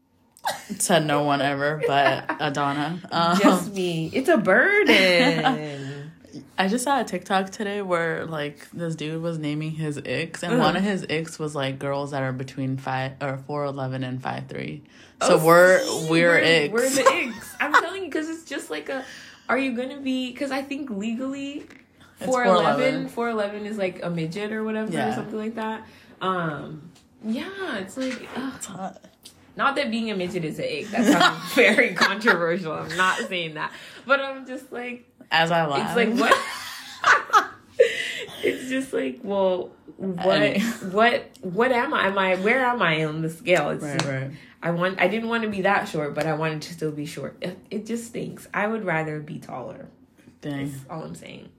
Said 0.80 1.06
no 1.06 1.24
one 1.24 1.42
ever, 1.42 1.82
but 1.86 2.26
Adana. 2.40 3.02
Um, 3.12 3.38
Just 3.40 3.74
me. 3.74 4.10
It's 4.14 4.30
a 4.30 4.38
burden. 4.38 6.12
I 6.58 6.68
just 6.68 6.84
saw 6.84 7.00
a 7.02 7.04
TikTok 7.04 7.50
today 7.50 7.82
where 7.82 8.26
like 8.26 8.70
this 8.72 8.96
dude 8.96 9.22
was 9.22 9.38
naming 9.40 9.72
his 9.72 9.98
icks, 9.98 10.44
and 10.44 10.60
one 10.60 10.76
of 10.76 10.84
his 10.84 11.06
icks 11.10 11.40
was 11.40 11.56
like 11.56 11.80
girls 11.80 12.12
that 12.12 12.22
are 12.22 12.34
between 12.34 12.78
five 12.78 13.14
or 13.22 13.38
four 13.48 13.66
eleven 13.66 14.04
and 14.04 14.22
five 14.22 14.48
three. 14.48 14.84
So 15.22 15.40
Oh, 15.40 15.46
we're 15.46 15.80
see, 15.80 16.10
we're 16.10 16.38
icks. 16.38 16.74
We're 16.74 16.90
the 16.90 17.10
icks. 17.10 17.56
I'm 17.60 17.74
telling 17.74 18.04
you 18.04 18.10
because 18.10 18.30
it's 18.30 18.46
just 18.46 18.70
like 18.70 18.90
a. 18.90 19.04
Are 19.50 19.58
you 19.58 19.76
gonna 19.76 20.00
be? 20.00 20.32
Because 20.32 20.52
I 20.52 20.62
think 20.62 20.90
legally, 20.92 21.66
4'11", 22.22 23.10
4'11". 23.10 23.10
4'11 23.12 23.66
is 23.66 23.78
like 23.78 24.04
a 24.04 24.10
midget 24.10 24.52
or 24.52 24.64
whatever 24.64 24.92
Yeah. 24.92 25.10
or 25.12 25.16
something 25.16 25.38
like 25.38 25.56
that. 25.56 25.86
Um, 26.22 26.92
yeah, 27.24 27.78
it's 27.78 27.98
like 27.98 28.28
ugh. 28.36 28.54
It's 28.56 28.66
hot. 28.66 29.02
not 29.56 29.76
that 29.76 29.92
being 29.92 30.10
a 30.12 30.16
midget 30.16 30.44
is 30.46 30.58
an 30.60 30.66
ick. 30.66 30.88
That 30.90 31.06
sounds 31.06 31.54
very 31.56 31.94
controversial. 31.94 32.74
I'm 32.74 32.96
not 32.98 33.20
saying 33.28 33.54
that, 33.56 33.72
but 34.06 34.20
I'm 34.20 34.46
just 34.48 34.72
like 34.72 35.08
As 35.32 35.52
I 35.52 35.66
laugh, 35.66 35.88
it's 35.88 35.96
like 35.96 36.20
what. 36.20 37.48
it's 38.44 38.70
just 38.70 38.94
like 38.94 39.20
well. 39.24 39.72
What 39.98 40.28
Anyway. 40.42 40.60
what 40.92 41.30
what 41.42 41.72
am 41.72 41.92
I? 41.94 42.06
Am 42.08 42.18
I 42.20 42.36
where 42.36 42.64
am 42.66 42.82
I 42.84 43.04
on 43.06 43.22
the 43.24 43.30
scale? 43.32 43.72
It's 43.72 43.84
Right, 43.84 44.06
right. 44.06 44.32
I 44.62 44.70
want. 44.72 45.00
I 45.02 45.08
didn't 45.08 45.28
want 45.30 45.44
to 45.44 45.50
be 45.50 45.62
that 45.64 45.88
short, 45.88 46.14
but 46.14 46.28
I 46.28 46.34
wanted 46.34 46.62
to 46.64 46.74
still 46.74 46.92
be 46.92 47.06
short. 47.08 47.36
It, 47.42 47.58
it 47.72 47.86
just 47.88 48.06
stinks. 48.06 48.48
I 48.54 48.68
would 48.68 48.86
rather 48.86 49.20
be 49.20 49.40
taller. 49.40 49.88
Dang. 50.42 50.70
That's 50.72 50.84
all 50.90 51.04
I'm 51.04 51.16
saying. 51.16 51.50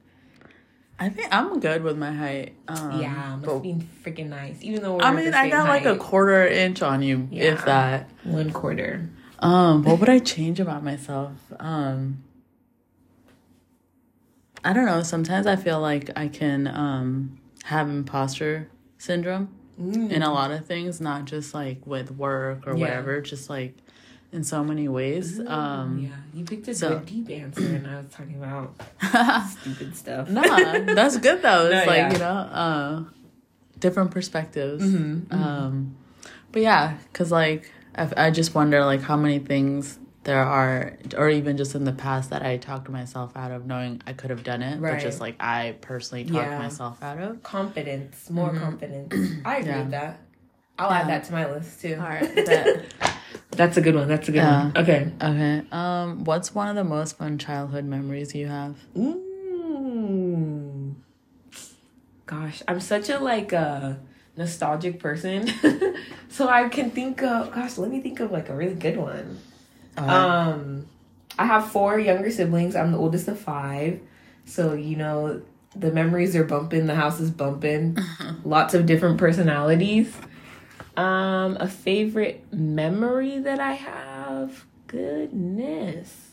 I 1.00 1.08
think 1.10 1.28
I'm 1.30 1.60
good 1.60 1.82
with 1.84 1.96
my 1.96 2.12
height. 2.12 2.54
Um, 2.66 3.00
yeah, 3.00 3.36
must 3.36 3.44
but- 3.46 3.58
be 3.60 3.74
freaking 4.04 4.28
nice. 4.30 4.58
Even 4.62 4.82
though 4.82 4.96
we're 4.96 5.02
I 5.02 5.12
mean, 5.14 5.32
I 5.32 5.48
got 5.48 5.68
like 5.68 5.84
a 5.84 5.96
quarter 5.96 6.46
inch 6.46 6.82
on 6.82 7.02
you, 7.02 7.28
Yeah. 7.30 7.52
if 7.52 7.64
that. 7.66 8.10
one 8.24 8.50
quarter. 8.52 9.08
Um, 9.38 9.84
what 9.84 10.00
would 10.00 10.08
I 10.08 10.18
change 10.18 10.58
about 10.58 10.82
myself? 10.82 11.32
Um, 11.60 12.24
I 14.64 14.72
don't 14.72 14.86
know. 14.86 15.02
Sometimes 15.04 15.46
I 15.46 15.54
feel 15.56 15.80
like 15.80 16.10
I 16.16 16.26
can 16.28 16.66
um 16.66 17.38
have 17.64 17.88
imposter 17.88 18.68
syndrome 18.98 19.50
in 19.78 20.22
a 20.22 20.32
lot 20.32 20.50
of 20.50 20.66
things, 20.66 21.00
not 21.00 21.24
just 21.26 21.54
like 21.54 21.86
with 21.86 22.10
work 22.10 22.66
or 22.66 22.74
Yeah. 22.74 22.80
whatever, 22.80 23.20
just 23.20 23.48
like 23.48 23.76
in 24.32 24.44
so 24.44 24.62
many 24.62 24.88
ways. 24.88 25.40
Um, 25.40 25.98
yeah, 26.00 26.16
you 26.34 26.44
picked 26.44 26.68
a 26.68 26.74
so- 26.74 26.90
good 26.98 27.06
deep 27.06 27.30
answer, 27.30 27.64
and 27.66 27.86
I 27.86 27.96
was 28.00 28.10
talking 28.12 28.36
about 28.36 28.74
stupid 29.50 29.96
stuff. 29.96 30.28
nah, 30.28 30.42
that's 30.94 31.16
good 31.18 31.42
though. 31.42 31.66
It's 31.66 31.86
No, 31.86 31.92
like 31.92 31.98
yeah. 31.98 32.12
you 32.12 32.18
know, 32.18 32.24
uh, 32.26 33.04
different 33.78 34.10
perspectives. 34.10 34.82
Mhm, 34.84 35.32
Um, 35.32 35.96
but 36.52 36.62
yeah, 36.62 36.96
because 37.12 37.30
like 37.32 37.70
I, 37.94 38.26
I 38.26 38.30
just 38.30 38.54
wonder 38.54 38.84
like 38.84 39.02
how 39.02 39.16
many 39.16 39.38
things 39.38 39.98
there 40.24 40.44
are, 40.44 40.98
or 41.16 41.30
even 41.30 41.56
just 41.56 41.74
in 41.74 41.84
the 41.84 41.92
past 41.92 42.30
that 42.30 42.42
I 42.42 42.58
talked 42.58 42.90
myself 42.90 43.34
out 43.34 43.50
of 43.50 43.64
knowing 43.64 44.02
I 44.06 44.12
could 44.12 44.28
have 44.28 44.42
done 44.44 44.60
it, 44.62 44.78
but 44.80 44.98
just 45.00 45.20
like 45.20 45.36
I 45.40 45.76
personally 45.80 46.24
talked 46.24 46.50
Yeah. 46.50 46.58
myself 46.58 47.02
out 47.02 47.18
of. 47.18 47.42
Confidence, 47.42 48.28
more 48.28 48.52
confidence. 48.52 49.14
I 49.44 49.56
agree 49.60 49.70
Yeah. 49.72 49.80
with 49.82 49.90
that. 49.92 50.20
I'll 50.78 50.90
Yeah. 50.90 51.00
add 51.00 51.08
that 51.08 51.24
to 51.24 51.32
my 51.32 51.50
list 51.50 51.80
too. 51.80 51.94
All 52.00 52.06
right. 52.08 52.34
bet. 52.46 52.84
That's 53.50 53.76
a 53.76 53.80
good 53.80 53.94
one. 53.94 54.06
That's 54.08 54.28
a 54.28 54.32
good 54.32 54.38
Yeah. 54.38 54.64
one. 54.64 54.76
Okay. 54.76 55.12
okay. 55.20 55.62
Um, 55.72 56.24
what's 56.24 56.54
one 56.54 56.68
of 56.68 56.76
the 56.76 56.84
most 56.84 57.16
fun 57.18 57.38
childhood 57.38 57.84
memories 57.84 58.34
you 58.34 58.46
have? 58.46 58.76
Mm. 58.96 60.94
Gosh, 62.26 62.62
I'm 62.68 62.80
such 62.80 63.08
a 63.08 63.18
like 63.18 63.52
a 63.52 63.98
nostalgic 64.36 65.00
person. 65.00 65.48
so 66.28 66.48
I 66.48 66.68
can 66.68 66.90
think 66.90 67.22
of 67.22 67.52
gosh, 67.52 67.78
let 67.78 67.90
me 67.90 68.00
think 68.00 68.20
of 68.20 68.30
like 68.30 68.48
a 68.48 68.54
really 68.54 68.74
good 68.74 68.96
one. 68.98 69.38
Um 69.96 70.86
I 71.38 71.46
have 71.46 71.70
four 71.70 71.98
younger 71.98 72.30
siblings. 72.30 72.76
I'm 72.76 72.92
the 72.92 72.98
oldest 72.98 73.28
of 73.28 73.38
five. 73.38 74.00
So, 74.44 74.72
you 74.74 74.96
know, 74.96 75.40
the 75.76 75.90
memories 75.92 76.34
are 76.34 76.42
bumping, 76.44 76.86
the 76.86 76.94
house 76.96 77.20
is 77.20 77.30
bumping. 77.30 77.96
Lots 78.44 78.74
of 78.74 78.86
different 78.86 79.18
personalities. 79.18 80.14
Um 80.98 81.56
a 81.60 81.68
favorite 81.68 82.44
memory 82.52 83.38
that 83.38 83.60
I 83.60 83.72
have. 83.72 84.66
Goodness. 84.88 86.32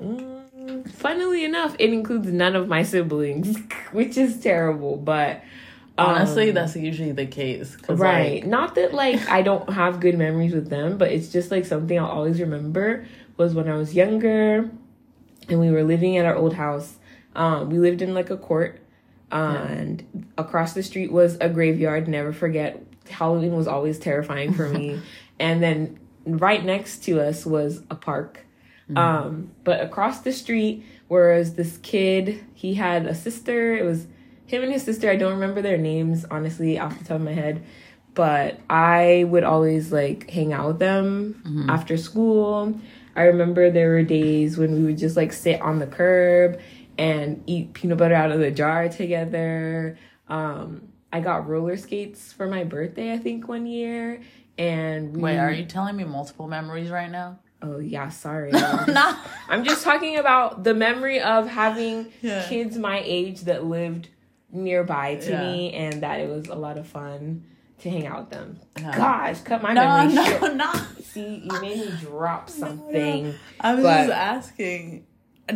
Mm, 0.00 0.90
funnily 0.90 1.44
enough, 1.44 1.76
it 1.78 1.92
includes 1.92 2.28
none 2.32 2.56
of 2.56 2.66
my 2.66 2.82
siblings, 2.82 3.56
which 3.92 4.16
is 4.16 4.40
terrible. 4.40 4.96
But 4.96 5.42
Honestly, 5.98 6.48
um, 6.48 6.54
that's 6.54 6.74
usually 6.74 7.12
the 7.12 7.26
case 7.26 7.76
right. 7.88 8.40
Like, 8.42 8.46
Not 8.46 8.74
that 8.76 8.94
like 8.94 9.28
I 9.28 9.42
don't 9.42 9.68
have 9.70 10.00
good 10.00 10.16
memories 10.18 10.52
with 10.54 10.68
them, 10.68 10.98
but 10.98 11.12
it's 11.12 11.28
just 11.28 11.50
like 11.50 11.66
something 11.66 11.98
I'll 11.98 12.06
always 12.06 12.40
remember 12.40 13.06
was 13.36 13.54
when 13.54 13.68
I 13.68 13.74
was 13.76 13.94
younger, 13.94 14.70
and 15.48 15.60
we 15.60 15.70
were 15.70 15.84
living 15.84 16.16
at 16.16 16.24
our 16.24 16.34
old 16.34 16.54
house. 16.54 16.96
Um, 17.36 17.70
we 17.70 17.78
lived 17.78 18.02
in 18.02 18.14
like 18.14 18.30
a 18.30 18.36
court, 18.36 18.80
and 19.32 20.26
across 20.36 20.74
the 20.74 20.82
street 20.82 21.10
was 21.10 21.36
a 21.40 21.48
graveyard. 21.48 22.06
Never 22.08 22.32
forget, 22.32 22.82
Halloween 23.08 23.56
was 23.56 23.66
always 23.66 23.98
terrifying 23.98 24.52
for 24.52 24.68
me. 24.68 25.00
and 25.40 25.62
then 25.62 25.98
right 26.24 26.64
next 26.64 27.04
to 27.04 27.20
us 27.20 27.44
was 27.46 27.82
a 27.90 27.94
park. 27.94 28.44
Um, 28.94 29.52
but 29.64 29.80
across 29.80 30.20
the 30.20 30.32
street 30.32 30.84
was 31.08 31.54
this 31.54 31.78
kid. 31.78 32.44
He 32.52 32.74
had 32.74 33.06
a 33.06 33.14
sister. 33.14 33.74
It 33.74 33.84
was 33.84 34.06
him 34.46 34.62
and 34.62 34.72
his 34.72 34.82
sister. 34.82 35.10
I 35.10 35.16
don't 35.16 35.32
remember 35.32 35.62
their 35.62 35.78
names 35.78 36.26
honestly 36.30 36.78
off 36.78 36.98
the 36.98 37.04
top 37.04 37.16
of 37.16 37.22
my 37.22 37.32
head, 37.32 37.64
but 38.14 38.60
I 38.68 39.24
would 39.28 39.44
always 39.44 39.92
like 39.92 40.28
hang 40.30 40.52
out 40.52 40.68
with 40.68 40.78
them 40.78 41.66
after 41.70 41.96
school. 41.96 42.78
I 43.16 43.22
remember 43.22 43.70
there 43.70 43.90
were 43.90 44.02
days 44.02 44.58
when 44.58 44.72
we 44.72 44.84
would 44.84 44.98
just 44.98 45.16
like 45.16 45.32
sit 45.32 45.60
on 45.60 45.78
the 45.78 45.86
curb 45.86 46.60
and 47.02 47.42
eat 47.46 47.72
peanut 47.74 47.98
butter 47.98 48.14
out 48.14 48.30
of 48.30 48.38
the 48.38 48.50
jar 48.50 48.88
together. 48.88 49.98
Um, 50.28 50.88
I 51.12 51.20
got 51.20 51.48
roller 51.48 51.76
skates 51.76 52.32
for 52.32 52.46
my 52.46 52.64
birthday, 52.64 53.12
I 53.12 53.18
think, 53.18 53.48
one 53.48 53.66
year. 53.66 54.22
And 54.56 55.16
we, 55.16 55.22
wait, 55.22 55.38
are 55.38 55.50
you 55.50 55.64
telling 55.64 55.96
me 55.96 56.04
multiple 56.04 56.46
memories 56.46 56.90
right 56.90 57.10
now? 57.10 57.38
Oh 57.60 57.78
yeah, 57.78 58.08
sorry. 58.08 58.50
no. 58.52 59.16
I'm 59.48 59.64
just 59.64 59.82
talking 59.84 60.18
about 60.18 60.62
the 60.64 60.74
memory 60.74 61.20
of 61.20 61.48
having 61.48 62.12
Yeah. 62.20 62.46
kids 62.48 62.76
my 62.78 63.02
age 63.04 63.42
that 63.42 63.64
lived 63.64 64.08
nearby 64.50 65.16
to 65.16 65.30
Yeah. 65.30 65.40
me 65.42 65.72
and 65.72 66.02
that 66.02 66.20
it 66.20 66.28
was 66.28 66.48
a 66.48 66.54
lot 66.54 66.76
of 66.78 66.86
fun 66.86 67.44
to 67.80 67.90
hang 67.90 68.06
out 68.06 68.20
with 68.20 68.30
them. 68.30 68.60
Yeah. 68.78 68.96
Gosh, 68.96 69.40
cut 69.40 69.62
my 69.62 69.72
No, 69.72 69.84
memory 69.86 70.14
no, 70.14 70.24
short. 70.38 70.54
no. 70.54 70.72
See, 71.02 71.42
you 71.50 71.60
made 71.60 71.78
me 71.78 71.92
drop 72.00 72.48
something. 72.50 73.34
I 73.60 73.74
was 73.74 73.82
But- 73.82 74.06
just 74.06 74.12
asking, 74.12 75.06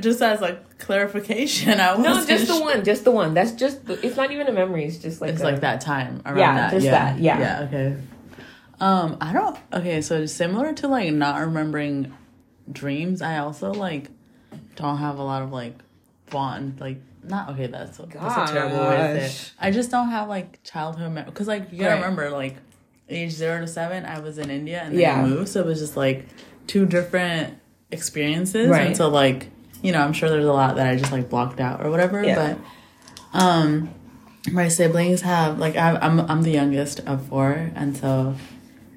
just 0.00 0.20
as 0.22 0.40
like 0.40 0.78
clarification. 0.78 1.80
I 1.80 1.96
No, 1.96 2.10
wasn't 2.10 2.28
just 2.28 2.48
the 2.48 2.60
one, 2.60 2.84
just 2.84 3.04
the 3.04 3.10
one. 3.10 3.34
That's 3.34 3.52
just 3.52 3.86
the, 3.86 3.94
it's 4.06 4.16
not 4.16 4.30
even 4.32 4.46
a 4.48 4.52
memory, 4.52 4.84
it's 4.84 4.98
just 4.98 5.20
like 5.20 5.30
It's 5.32 5.40
a- 5.42 5.44
like 5.44 5.60
that 5.60 5.80
time 5.80 6.22
around 6.26 6.38
Yeah, 6.38 6.54
that. 6.56 6.70
just 6.72 6.86
yeah. 6.86 6.90
that, 6.92 7.20
yeah. 7.20 7.38
Yeah. 7.40 7.60
Okay. 7.68 7.96
Um, 8.80 9.16
I 9.20 9.32
don't. 9.32 9.56
Okay, 9.72 10.02
so 10.02 10.26
similar 10.26 10.72
to 10.74 10.88
like 10.88 11.12
not 11.12 11.40
remembering 11.40 12.12
dreams, 12.70 13.22
I 13.22 13.38
also 13.38 13.72
like 13.72 14.10
don't 14.74 14.98
have 14.98 15.18
a 15.18 15.22
lot 15.22 15.42
of 15.42 15.50
like 15.52 15.74
fond 16.26 16.80
like 16.80 16.98
not 17.22 17.50
okay. 17.50 17.66
That's 17.68 17.96
that's 17.98 18.14
a 18.50 18.52
terrible 18.52 18.78
way 18.88 18.96
to 18.96 19.20
say 19.20 19.26
it. 19.26 19.52
I 19.58 19.70
just 19.70 19.90
don't 19.90 20.10
have 20.10 20.28
like 20.28 20.62
childhood 20.62 21.12
memories 21.12 21.32
because 21.32 21.46
like 21.48 21.72
you 21.72 21.78
gotta 21.78 21.90
Right. 21.94 22.00
remember 22.00 22.30
like 22.30 22.56
age 23.08 23.30
zero 23.30 23.60
to 23.60 23.66
seven, 23.66 24.04
I 24.04 24.18
was 24.20 24.36
in 24.38 24.50
India 24.50 24.82
and 24.82 24.92
then 24.92 25.00
Yeah. 25.00 25.22
I 25.22 25.26
moved, 25.26 25.48
so 25.48 25.60
it 25.60 25.66
was 25.66 25.78
just 25.78 25.96
like 25.96 26.26
two 26.66 26.84
different 26.86 27.54
experiences, 27.90 28.68
Right. 28.68 28.88
and 28.88 28.96
so 28.96 29.08
like 29.08 29.48
you 29.86 29.92
know 29.92 30.00
I'm 30.06 30.12
sure 30.12 30.28
there's 30.28 30.44
a 30.44 30.52
lot 30.52 30.76
that 30.76 30.86
I 30.86 30.96
just 30.96 31.12
like 31.12 31.28
blocked 31.34 31.60
out 31.60 31.78
or 31.84 31.90
whatever, 31.90 32.18
Yeah. 32.24 32.36
but 33.32 33.38
um 33.44 33.90
my 34.52 34.68
siblings 34.68 35.20
have 35.22 35.58
like 35.58 35.76
I, 35.76 35.96
I'm 36.06 36.20
I'm 36.30 36.42
the 36.42 36.52
youngest 36.60 37.00
of 37.00 37.26
four, 37.28 37.50
and 37.74 37.96
so 37.96 38.34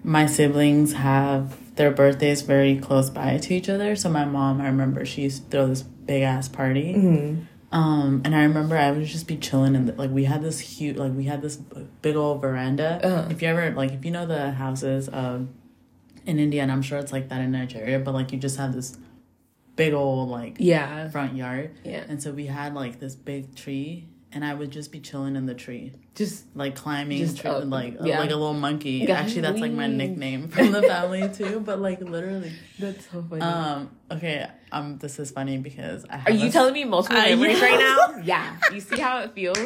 my 0.04 0.26
siblings 0.28 0.94
have 0.94 1.42
their 1.76 1.92
birthdays 1.92 2.42
very 2.42 2.78
close 2.78 3.10
by 3.10 3.38
to 3.38 3.54
each 3.54 3.70
other. 3.70 3.96
So 3.96 4.10
my 4.10 4.26
mom, 4.26 4.62
I 4.62 4.66
remember 4.68 5.06
she 5.06 5.24
used 5.24 5.44
to 5.46 5.50
throw 5.52 5.68
this 5.68 5.82
big 5.82 6.22
ass 6.24 6.48
party. 6.48 6.94
Mhm. 6.94 7.46
Um, 7.72 8.22
and 8.26 8.36
I 8.36 8.42
remember 8.44 8.76
I 8.78 8.92
would 8.92 9.06
just 9.06 9.28
be 9.28 9.38
chilling 9.38 9.76
and 9.76 9.96
like 9.98 10.10
we 10.12 10.24
had 10.26 10.42
this 10.42 10.60
huge 10.60 10.98
like 10.98 11.14
we 11.14 11.26
had 11.26 11.42
this 11.42 11.58
big 12.02 12.16
old 12.16 12.42
veranda. 12.42 13.00
Uh-huh. 13.04 13.28
If 13.30 13.42
you 13.42 13.48
ever 13.48 13.72
like 13.82 13.92
if 13.94 14.04
you 14.06 14.12
know 14.12 14.26
the 14.26 14.52
houses 14.52 15.10
um 15.12 15.50
in 16.26 16.38
India, 16.40 16.62
and 16.64 16.72
I'm 16.72 16.82
sure 16.82 16.98
it's 17.00 17.12
like 17.12 17.30
that 17.30 17.42
in 17.42 17.52
Nigeria, 17.52 17.98
but 18.00 18.14
like 18.14 18.32
you 18.32 18.38
just 18.40 18.58
have 18.58 18.74
this 18.74 18.98
big 19.80 19.94
old 19.94 20.30
like 20.30 20.58
Yeah. 20.60 21.10
front 21.10 21.36
yard. 21.36 21.72
Yeah. 21.84 22.04
And 22.08 22.22
so 22.22 22.32
we 22.32 22.46
had 22.46 22.74
like 22.76 23.00
this 23.00 23.16
big 23.16 23.56
tree, 23.56 24.08
and 24.32 24.46
I 24.46 24.54
would 24.54 24.70
just 24.72 24.92
be 24.92 25.00
chilling 25.00 25.36
in 25.36 25.46
the 25.48 25.56
tree 25.56 25.92
Just 26.14 26.46
like 26.54 26.76
climbing 26.76 27.18
Just, 27.20 27.38
tree, 27.40 27.50
uh, 27.50 27.66
like 27.66 27.96
yeah. 28.04 28.20
like 28.20 28.30
a 28.30 28.36
little 28.36 28.54
monkey. 28.54 28.98
Yeah. 29.08 29.20
Actually, 29.20 29.42
that's 29.42 29.60
like 29.60 29.72
my 29.72 29.88
nickname 29.88 30.48
from 30.54 30.72
the 30.72 30.84
family 30.84 31.28
too. 31.34 31.60
But 31.62 31.80
like 31.80 32.00
literally, 32.02 32.52
that's 32.78 33.10
so 33.10 33.24
funny. 33.30 33.42
um, 33.42 33.90
okay, 34.12 34.46
um, 34.72 34.98
this 35.00 35.18
is 35.18 35.32
funny 35.32 35.58
because 35.58 36.06
I 36.10 36.18
have 36.18 36.28
Are 36.28 36.32
you 36.38 36.50
a- 36.50 36.52
telling 36.52 36.74
me 36.74 36.84
multiple 36.86 37.18
Uh, 37.18 37.26
memories 37.30 37.60
yeah. 37.60 37.66
right 37.70 37.80
now? 37.80 38.22
Yeah. 38.34 38.58
You 38.74 38.82
see 38.82 39.00
how 39.00 39.20
it 39.22 39.32
feels? 39.34 39.58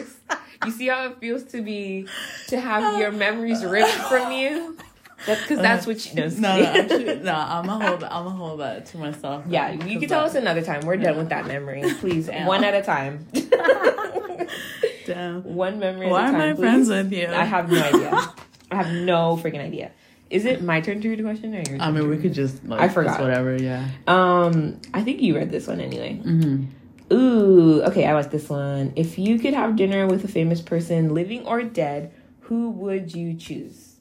You 0.65 0.71
see 0.71 0.87
how 0.87 1.07
it 1.09 1.17
feels 1.19 1.43
to 1.53 1.61
be 1.61 2.07
to 2.47 2.59
have 2.59 2.99
your 3.01 3.11
memories 3.11 3.65
ripped 3.65 3.89
from 4.11 4.31
you? 4.31 4.77
That's 5.25 5.41
because 5.41 5.59
that's 5.59 5.87
what 5.87 6.05
you 6.05 6.15
know. 6.15 6.27
No, 6.27 6.59
no, 6.59 6.65
actually, 6.65 7.19
no. 7.19 7.33
I'm 7.33 7.65
gonna 7.67 7.87
hold. 7.87 8.03
I'm 8.03 8.23
gonna 8.25 8.29
hold 8.31 8.59
that 8.59 8.85
to 8.87 8.97
myself. 8.97 9.45
yeah, 9.47 9.71
you 9.71 9.99
can 9.99 10.09
tell 10.09 10.25
us 10.25 10.35
another 10.35 10.61
time. 10.61 10.85
We're 10.85 10.97
done 10.97 11.17
with 11.17 11.29
that 11.29 11.47
memory, 11.47 11.83
please. 11.99 12.29
One 12.29 12.63
at 12.63 12.73
a 12.73 12.81
time. 12.81 13.27
Damn. 15.05 15.43
One 15.43 15.79
memory. 15.79 16.07
Why 16.09 16.27
at 16.27 16.33
a 16.33 16.37
am 16.37 16.41
I 16.41 16.53
please. 16.53 16.59
friends 16.59 16.89
with 16.89 17.11
you? 17.13 17.27
I 17.27 17.43
have 17.45 17.69
no 17.71 17.81
idea. 17.81 18.33
I 18.71 18.75
have 18.75 18.91
no 18.93 19.37
freaking 19.41 19.59
idea. 19.61 19.91
Is 20.29 20.45
it 20.45 20.63
my 20.63 20.81
turn 20.81 21.01
to 21.01 21.09
read 21.09 21.19
a 21.19 21.23
question 21.23 21.53
or 21.53 21.61
your? 21.69 21.81
I 21.81 21.91
mean, 21.91 22.09
we 22.09 22.17
could 22.17 22.33
just. 22.33 22.63
Like, 22.65 22.81
I 22.81 22.89
forgot. 22.89 23.19
whatever. 23.21 23.55
Yeah. 23.55 23.87
Um, 24.07 24.79
I 24.93 25.03
think 25.03 25.21
you 25.21 25.35
read 25.35 25.51
this 25.51 25.67
one 25.67 25.79
anyway. 25.79 26.19
Mm-hmm. 26.23 27.13
Ooh, 27.13 27.83
okay, 27.83 28.05
I 28.05 28.13
like 28.13 28.31
this 28.31 28.49
one. 28.49 28.93
If 28.95 29.19
you 29.19 29.37
could 29.37 29.53
have 29.53 29.75
dinner 29.75 30.07
with 30.07 30.23
a 30.23 30.27
famous 30.27 30.61
person, 30.61 31.13
living 31.13 31.45
or 31.45 31.61
dead, 31.61 32.11
who 32.41 32.71
would 32.71 33.13
you 33.13 33.35
choose? 33.35 33.92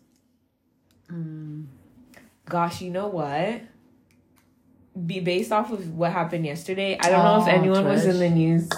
Mm. 1.12 1.66
Gosh, 2.46 2.80
you 2.82 2.90
know 2.90 3.08
what? 3.08 3.62
Be 5.06 5.20
based 5.20 5.52
off 5.52 5.72
of 5.72 5.94
what 5.96 6.12
happened 6.12 6.44
yesterday. 6.44 6.98
I 7.00 7.08
don't 7.10 7.24
know 7.24 7.40
if 7.42 7.48
Oh, 7.48 7.50
anyone 7.50 7.84
was 7.84 8.04
in 8.04 8.18
the 8.18 8.28
news 8.28 8.68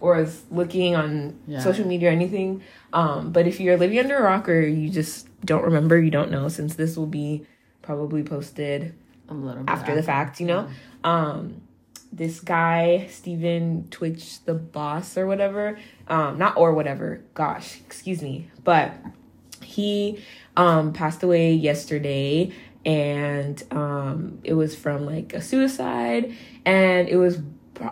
or 0.00 0.16
was 0.16 0.42
looking 0.50 0.94
on 0.96 1.38
Yeah. 1.46 1.60
social 1.60 1.86
media 1.86 2.08
or 2.08 2.12
anything. 2.12 2.62
Um, 2.92 3.32
but 3.32 3.46
if 3.46 3.60
you're 3.60 3.76
living 3.76 3.98
under 3.98 4.16
a 4.16 4.22
rock 4.22 4.48
or 4.48 4.60
you 4.60 4.88
just 4.88 5.28
don't 5.44 5.64
remember, 5.64 5.98
you 6.00 6.10
don't 6.10 6.30
know, 6.30 6.48
since 6.48 6.74
this 6.76 6.96
will 6.96 7.06
be 7.06 7.44
probably 7.82 8.22
posted 8.22 8.94
A 9.28 9.34
little 9.34 9.62
bit 9.64 9.70
after 9.70 9.94
the 9.94 10.02
fact, 10.02 10.40
you 10.40 10.46
know. 10.46 10.68
Um, 11.04 11.60
this 12.10 12.40
guy 12.40 13.06
Stephen 13.10 13.88
Twitch, 13.90 14.42
the 14.46 14.54
boss 14.54 15.18
or 15.18 15.26
whatever, 15.26 15.78
um, 16.08 16.38
not 16.38 16.56
or 16.56 16.72
whatever. 16.72 17.20
Gosh, 17.34 17.80
excuse 17.84 18.22
me, 18.22 18.50
but 18.64 18.94
he 19.62 20.22
um 20.58 20.92
passed 20.92 21.22
away 21.22 21.54
yesterday, 21.54 22.52
and 22.84 23.62
um, 23.70 24.40
it 24.44 24.52
was 24.52 24.74
from 24.74 25.06
like 25.06 25.32
a 25.32 25.40
suicide, 25.40 26.34
and 26.66 27.08
it 27.08 27.16
was, 27.16 27.40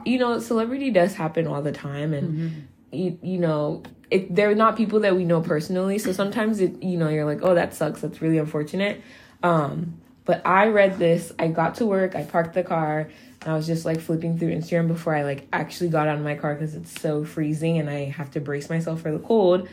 you 0.04 0.18
know, 0.18 0.38
celebrity 0.40 0.90
does 0.90 1.14
happen 1.14 1.46
all 1.46 1.62
the 1.62 1.72
time, 1.72 2.12
and 2.12 2.68
you 2.92 3.18
you 3.22 3.38
know. 3.38 3.82
It, 4.08 4.32
they're 4.32 4.54
not 4.54 4.76
people 4.76 5.00
that 5.00 5.16
we 5.16 5.24
know 5.24 5.40
personally, 5.40 5.98
so 5.98 6.12
sometimes 6.12 6.60
it, 6.60 6.80
you 6.80 6.96
know, 6.96 7.08
you're 7.08 7.24
like, 7.24 7.40
oh, 7.42 7.56
that 7.56 7.74
sucks. 7.74 8.02
That's 8.02 8.22
really 8.22 8.38
unfortunate. 8.38 9.02
Um, 9.42 10.00
but 10.26 10.46
I 10.46 10.68
read 10.68 10.98
this. 10.98 11.32
I 11.38 11.48
got 11.48 11.76
to 11.76 11.86
work. 11.86 12.14
I 12.14 12.22
parked 12.22 12.54
the 12.54 12.62
car. 12.62 13.08
And 13.40 13.52
I 13.52 13.56
was 13.56 13.66
just 13.66 13.84
like 13.84 14.00
flipping 14.00 14.38
through 14.38 14.54
Instagram 14.54 14.88
before 14.88 15.14
I 15.14 15.22
like 15.22 15.46
actually 15.52 15.88
got 15.88 16.08
out 16.08 16.18
of 16.18 16.24
my 16.24 16.34
car 16.34 16.54
because 16.54 16.74
it's 16.74 17.00
so 17.00 17.24
freezing 17.24 17.78
and 17.78 17.88
I 17.88 18.04
have 18.04 18.30
to 18.32 18.40
brace 18.40 18.68
myself 18.68 19.00
for 19.00 19.12
the 19.12 19.20
cold. 19.20 19.68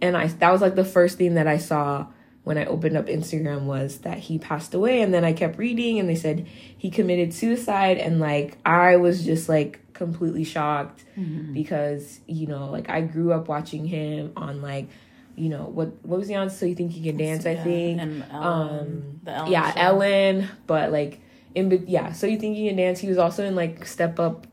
And 0.00 0.16
I 0.16 0.26
that 0.26 0.50
was 0.50 0.62
like 0.62 0.74
the 0.74 0.84
first 0.84 1.18
thing 1.18 1.34
that 1.34 1.46
I 1.46 1.58
saw 1.58 2.06
when 2.44 2.56
I 2.56 2.64
opened 2.64 2.96
up 2.96 3.06
Instagram 3.06 3.62
was 3.62 3.98
that 3.98 4.18
he 4.18 4.38
passed 4.38 4.74
away. 4.74 5.02
And 5.02 5.12
then 5.12 5.24
I 5.24 5.32
kept 5.32 5.58
reading 5.58 5.98
and 5.98 6.08
they 6.08 6.14
said 6.14 6.46
he 6.46 6.90
committed 6.90 7.34
suicide. 7.34 7.98
And 7.98 8.18
like 8.20 8.58
I 8.64 8.96
was 8.96 9.24
just 9.24 9.48
like 9.48 9.92
completely 9.92 10.44
shocked 10.44 11.04
mm-hmm. 11.16 11.52
because 11.52 12.20
you 12.26 12.46
know 12.46 12.70
like 12.70 12.88
I 12.88 13.02
grew 13.02 13.32
up 13.32 13.48
watching 13.48 13.84
him 13.84 14.32
on 14.36 14.62
like 14.62 14.88
you 15.36 15.48
know 15.48 15.64
what 15.64 15.88
what 16.04 16.18
was 16.18 16.28
he 16.28 16.34
on? 16.34 16.50
So 16.50 16.66
you 16.66 16.74
think 16.74 16.92
he 16.92 17.02
can 17.02 17.16
dance? 17.16 17.46
I 17.46 17.56
think 17.56 18.00
And 18.00 18.24
Ellen, 18.30 18.44
um, 18.44 18.70
um 18.70 19.20
the 19.22 19.32
Ellen 19.32 19.52
yeah 19.52 19.72
show. 19.72 19.80
ellen 19.80 20.48
but 20.66 20.92
like 20.92 21.20
in 21.54 21.84
yeah 21.86 22.12
so 22.12 22.26
you 22.26 22.38
think 22.38 22.56
you 22.56 22.68
can 22.68 22.76
dance 22.76 22.98
he 22.98 23.08
was 23.08 23.18
also 23.18 23.44
in 23.44 23.54
like 23.54 23.84
step 23.86 24.18
up 24.18 24.46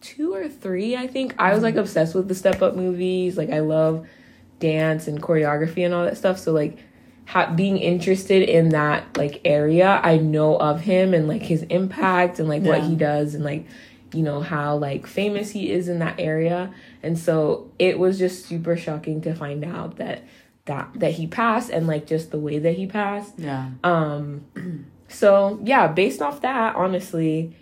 two 0.00 0.34
or 0.34 0.48
three 0.48 0.96
i 0.96 1.06
think 1.06 1.34
i 1.38 1.52
was 1.52 1.62
like 1.62 1.74
mm-hmm. 1.74 1.80
obsessed 1.80 2.14
with 2.14 2.26
the 2.26 2.34
step 2.34 2.62
up 2.62 2.74
movies 2.74 3.36
like 3.36 3.50
i 3.50 3.60
love 3.60 4.06
dance 4.58 5.06
and 5.06 5.22
choreography 5.22 5.84
and 5.84 5.94
all 5.94 6.04
that 6.04 6.16
stuff 6.16 6.38
so 6.38 6.52
like 6.52 6.78
ha- 7.30 7.52
being 7.54 7.78
interested 7.78 8.42
in 8.48 8.70
that 8.70 9.16
like 9.16 9.40
area 9.44 10.00
i 10.02 10.16
know 10.18 10.56
of 10.56 10.80
him 10.80 11.14
and 11.14 11.28
like 11.28 11.42
his 11.42 11.62
impact 11.64 12.38
and 12.38 12.48
like 12.48 12.62
what 12.62 12.82
he 12.82 12.96
does 12.96 13.34
and 13.34 13.44
like 13.44 13.64
you 14.12 14.22
know 14.22 14.40
how 14.40 14.76
like 14.76 15.06
famous 15.06 15.50
he 15.52 15.70
is 15.70 15.88
in 15.88 15.98
that 16.00 16.14
area 16.18 16.72
and 17.02 17.18
so 17.18 17.70
it 17.78 17.98
was 17.98 18.18
just 18.18 18.44
super 18.46 18.76
shocking 18.76 19.20
to 19.20 19.34
find 19.34 19.64
out 19.64 19.96
that 19.96 20.24
that 20.64 20.88
that 20.94 21.12
he 21.12 21.26
passed 21.26 21.70
and 21.70 21.86
like 21.86 22.06
just 22.06 22.30
the 22.32 22.38
way 22.38 22.58
that 22.58 22.74
he 22.74 22.86
passed 22.86 23.34
Yeah. 23.38 23.70
um 23.84 24.44
so 25.08 25.60
yeah 25.64 25.86
based 25.86 26.20
off 26.20 26.40
that 26.42 26.74
honestly 26.76 27.54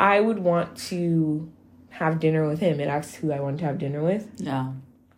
I 0.00 0.20
would 0.20 0.38
want 0.38 0.76
to 0.90 1.50
have 1.90 2.20
dinner 2.20 2.46
with 2.46 2.60
him. 2.60 2.78
It 2.78 2.86
asks 2.86 3.16
who 3.16 3.32
I 3.32 3.40
want 3.40 3.58
to 3.58 3.64
have 3.64 3.78
dinner 3.78 4.00
with. 4.00 4.28
Yeah. 4.36 4.70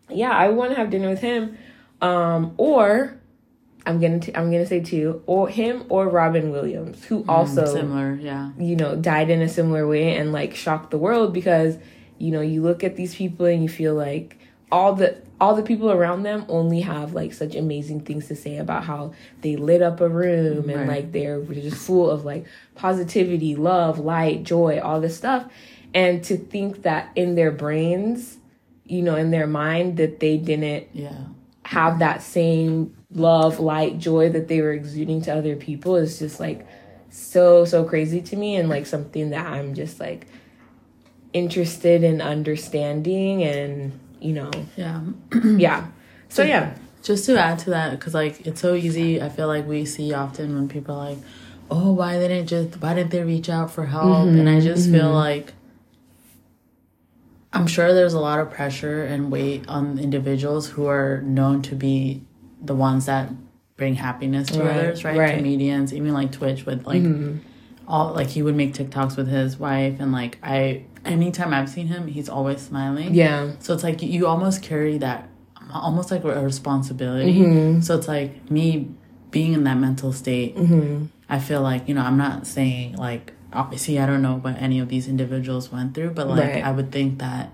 Yeah, 0.09 0.31
I 0.31 0.49
want 0.49 0.71
to 0.71 0.77
have 0.79 0.89
dinner 0.89 1.11
with 1.11 1.21
him. 1.21 1.59
Um, 2.01 2.55
or 2.57 3.20
I'm 3.91 4.01
gonna 4.01 4.21
t- 4.21 4.35
I'm 4.35 4.51
gonna 4.51 4.67
say 4.67 4.81
two, 4.81 5.23
or 5.27 5.49
him 5.49 5.85
or 5.89 6.09
Robin 6.09 6.51
Williams, 6.51 7.05
who 7.05 7.25
also 7.29 7.65
Mm, 7.65 7.73
similar. 7.73 8.15
Yeah. 8.21 8.51
you 8.59 8.77
know 8.77 8.97
died 8.97 9.29
in 9.31 9.43
a 9.43 9.49
similar 9.49 9.87
way 9.87 10.17
and 10.17 10.33
like 10.33 10.55
shocked 10.55 10.91
the 10.91 10.99
world 10.99 11.33
because 11.35 11.77
you 12.19 12.31
know 12.31 12.41
you 12.41 12.63
look 12.63 12.83
at 12.85 12.97
these 12.97 13.15
people 13.15 13.47
and 13.47 13.63
you 13.63 13.69
feel 13.69 13.95
like 13.95 14.39
all 14.73 14.95
the 14.95 15.17
all 15.41 15.55
the 15.55 15.63
people 15.63 15.91
around 15.91 16.23
them 16.23 16.45
only 16.49 16.81
have 16.83 17.15
like 17.15 17.33
such 17.33 17.55
amazing 17.57 18.01
things 18.03 18.29
to 18.29 18.37
say 18.37 18.59
about 18.59 18.85
how 18.85 19.13
they 19.41 19.57
lit 19.57 19.81
up 19.83 20.01
a 20.01 20.09
room 20.09 20.69
and 20.69 20.81
Right. 20.81 20.89
like 20.89 21.13
they're 21.13 21.41
just 21.41 21.79
full 21.79 22.11
of 22.11 22.25
like 22.27 22.45
positivity, 22.75 23.57
love, 23.57 23.99
light, 23.99 24.43
joy, 24.45 24.81
all 24.83 25.01
this 25.01 25.17
stuff. 25.17 25.47
And 25.95 26.23
to 26.25 26.37
think 26.37 26.83
that 26.83 27.11
in 27.17 27.35
their 27.37 27.51
brains, 27.51 28.39
you 28.85 29.03
know, 29.03 29.17
in 29.17 29.31
their 29.31 29.47
mind 29.47 29.97
that 29.97 30.21
they 30.21 30.37
didn't 30.37 30.89
Yeah. 30.93 31.13
have 31.65 31.99
that 32.01 32.23
same 32.23 32.95
love, 33.13 33.61
light, 33.61 33.99
joy 33.99 34.29
that 34.31 34.49
they 34.49 34.61
were 34.61 34.73
exuding 34.73 35.21
to 35.23 35.35
other 35.35 35.57
people 35.57 35.97
is 35.97 36.19
just 36.19 36.41
like 36.41 36.67
so 37.11 37.65
so 37.65 37.85
crazy 37.85 38.21
to 38.21 38.37
me 38.37 38.57
and 38.57 38.69
like 38.69 38.87
something 38.87 39.31
that 39.31 39.47
I'm 39.47 39.75
just 39.75 39.99
like 39.99 40.27
interested 41.33 42.05
in 42.05 42.21
understanding 42.21 43.43
and 43.43 43.99
you 44.21 44.33
know 44.33 44.51
Yeah. 44.77 45.03
yeah. 45.45 45.89
So 46.29 46.43
yeah. 46.43 46.75
Just 47.03 47.25
to 47.27 47.39
add 47.39 47.59
to 47.61 47.71
that, 47.71 47.93
because 47.93 48.13
like 48.13 48.47
it's 48.47 48.61
so 48.61 48.75
easy. 48.75 49.23
I 49.23 49.31
feel 49.31 49.47
like 49.47 49.67
we 49.67 49.87
see 49.87 50.13
often 50.13 50.55
when 50.55 50.69
people 50.69 50.95
are 50.95 51.11
like, 51.11 51.19
"Oh, 51.71 51.93
why 51.93 52.19
didn't 52.19 52.47
just 52.47 52.81
why 52.83 52.93
didn't 52.93 53.11
they 53.11 53.23
reach 53.23 53.49
out 53.49 53.71
for 53.71 53.87
help?" 53.87 54.29
And 54.29 54.47
mm-hmm. 54.47 54.59
I 54.59 54.61
just 54.61 54.91
feel 54.91 55.07
mm-hmm. 55.07 55.15
like 55.15 55.55
I'm 57.55 57.67
sure 57.67 57.95
there's 57.95 58.13
a 58.13 58.21
lot 58.21 58.39
of 58.39 58.51
pressure 58.51 59.03
and 59.03 59.33
weight 59.33 59.67
on 59.67 59.99
individuals 59.99 60.69
who 60.69 60.87
are 60.87 61.23
known 61.23 61.63
to 61.63 61.75
be 61.75 62.23
the 62.63 62.75
ones 62.75 63.07
that 63.07 63.31
bring 63.77 63.95
happiness 63.95 64.49
to 64.49 64.61
Right, 64.63 64.77
others, 64.77 65.05
right? 65.05 65.17
right. 65.19 65.37
Comedians, 65.37 65.93
even 65.95 66.13
like 66.13 66.33
Twitch 66.33 66.67
with 66.67 66.87
like 66.87 67.03
all 67.89 68.13
like 68.15 68.29
he 68.29 68.43
would 68.43 68.55
make 68.55 68.75
TikToks 68.75 69.17
with 69.17 69.29
his 69.29 69.59
wife, 69.59 69.99
and 70.01 70.13
like 70.13 70.39
I 70.43 70.85
anytime 71.05 71.53
I've 71.55 71.69
seen 71.69 71.87
him, 71.87 72.07
he's 72.07 72.29
always 72.29 72.61
smiling. 72.61 73.15
Yeah. 73.15 73.53
So 73.61 73.75
it's 73.75 73.83
like 73.83 74.03
you 74.03 74.27
almost 74.27 74.63
carry 74.63 74.99
that, 74.99 75.29
almost 75.73 76.11
like 76.11 76.23
a 76.25 76.43
responsibility. 76.43 77.35
Mm-hmm. 77.41 77.81
So 77.81 77.97
it's 77.97 78.07
like 78.09 78.51
me 78.51 78.89
being 79.31 79.53
in 79.55 79.65
that 79.65 79.79
mental 79.79 80.13
state. 80.13 80.57
Mm-hmm. 80.57 81.07
I 81.29 81.39
feel 81.39 81.63
like 81.63 81.89
you 81.89 81.95
know 81.95 82.03
I'm 82.03 82.19
not 82.19 82.47
saying 82.47 82.97
like 82.97 83.33
obviously 83.53 83.99
I 83.99 84.07
don't 84.07 84.23
know 84.23 84.37
what 84.37 84.57
any 84.61 84.79
of 84.79 84.89
these 84.89 85.09
individuals 85.09 85.73
went 85.73 85.95
through, 85.95 86.11
but 86.11 86.29
like 86.29 86.39
Right. 86.41 86.65
I 86.65 86.71
would 86.71 86.93
think 86.93 87.19
that 87.19 87.51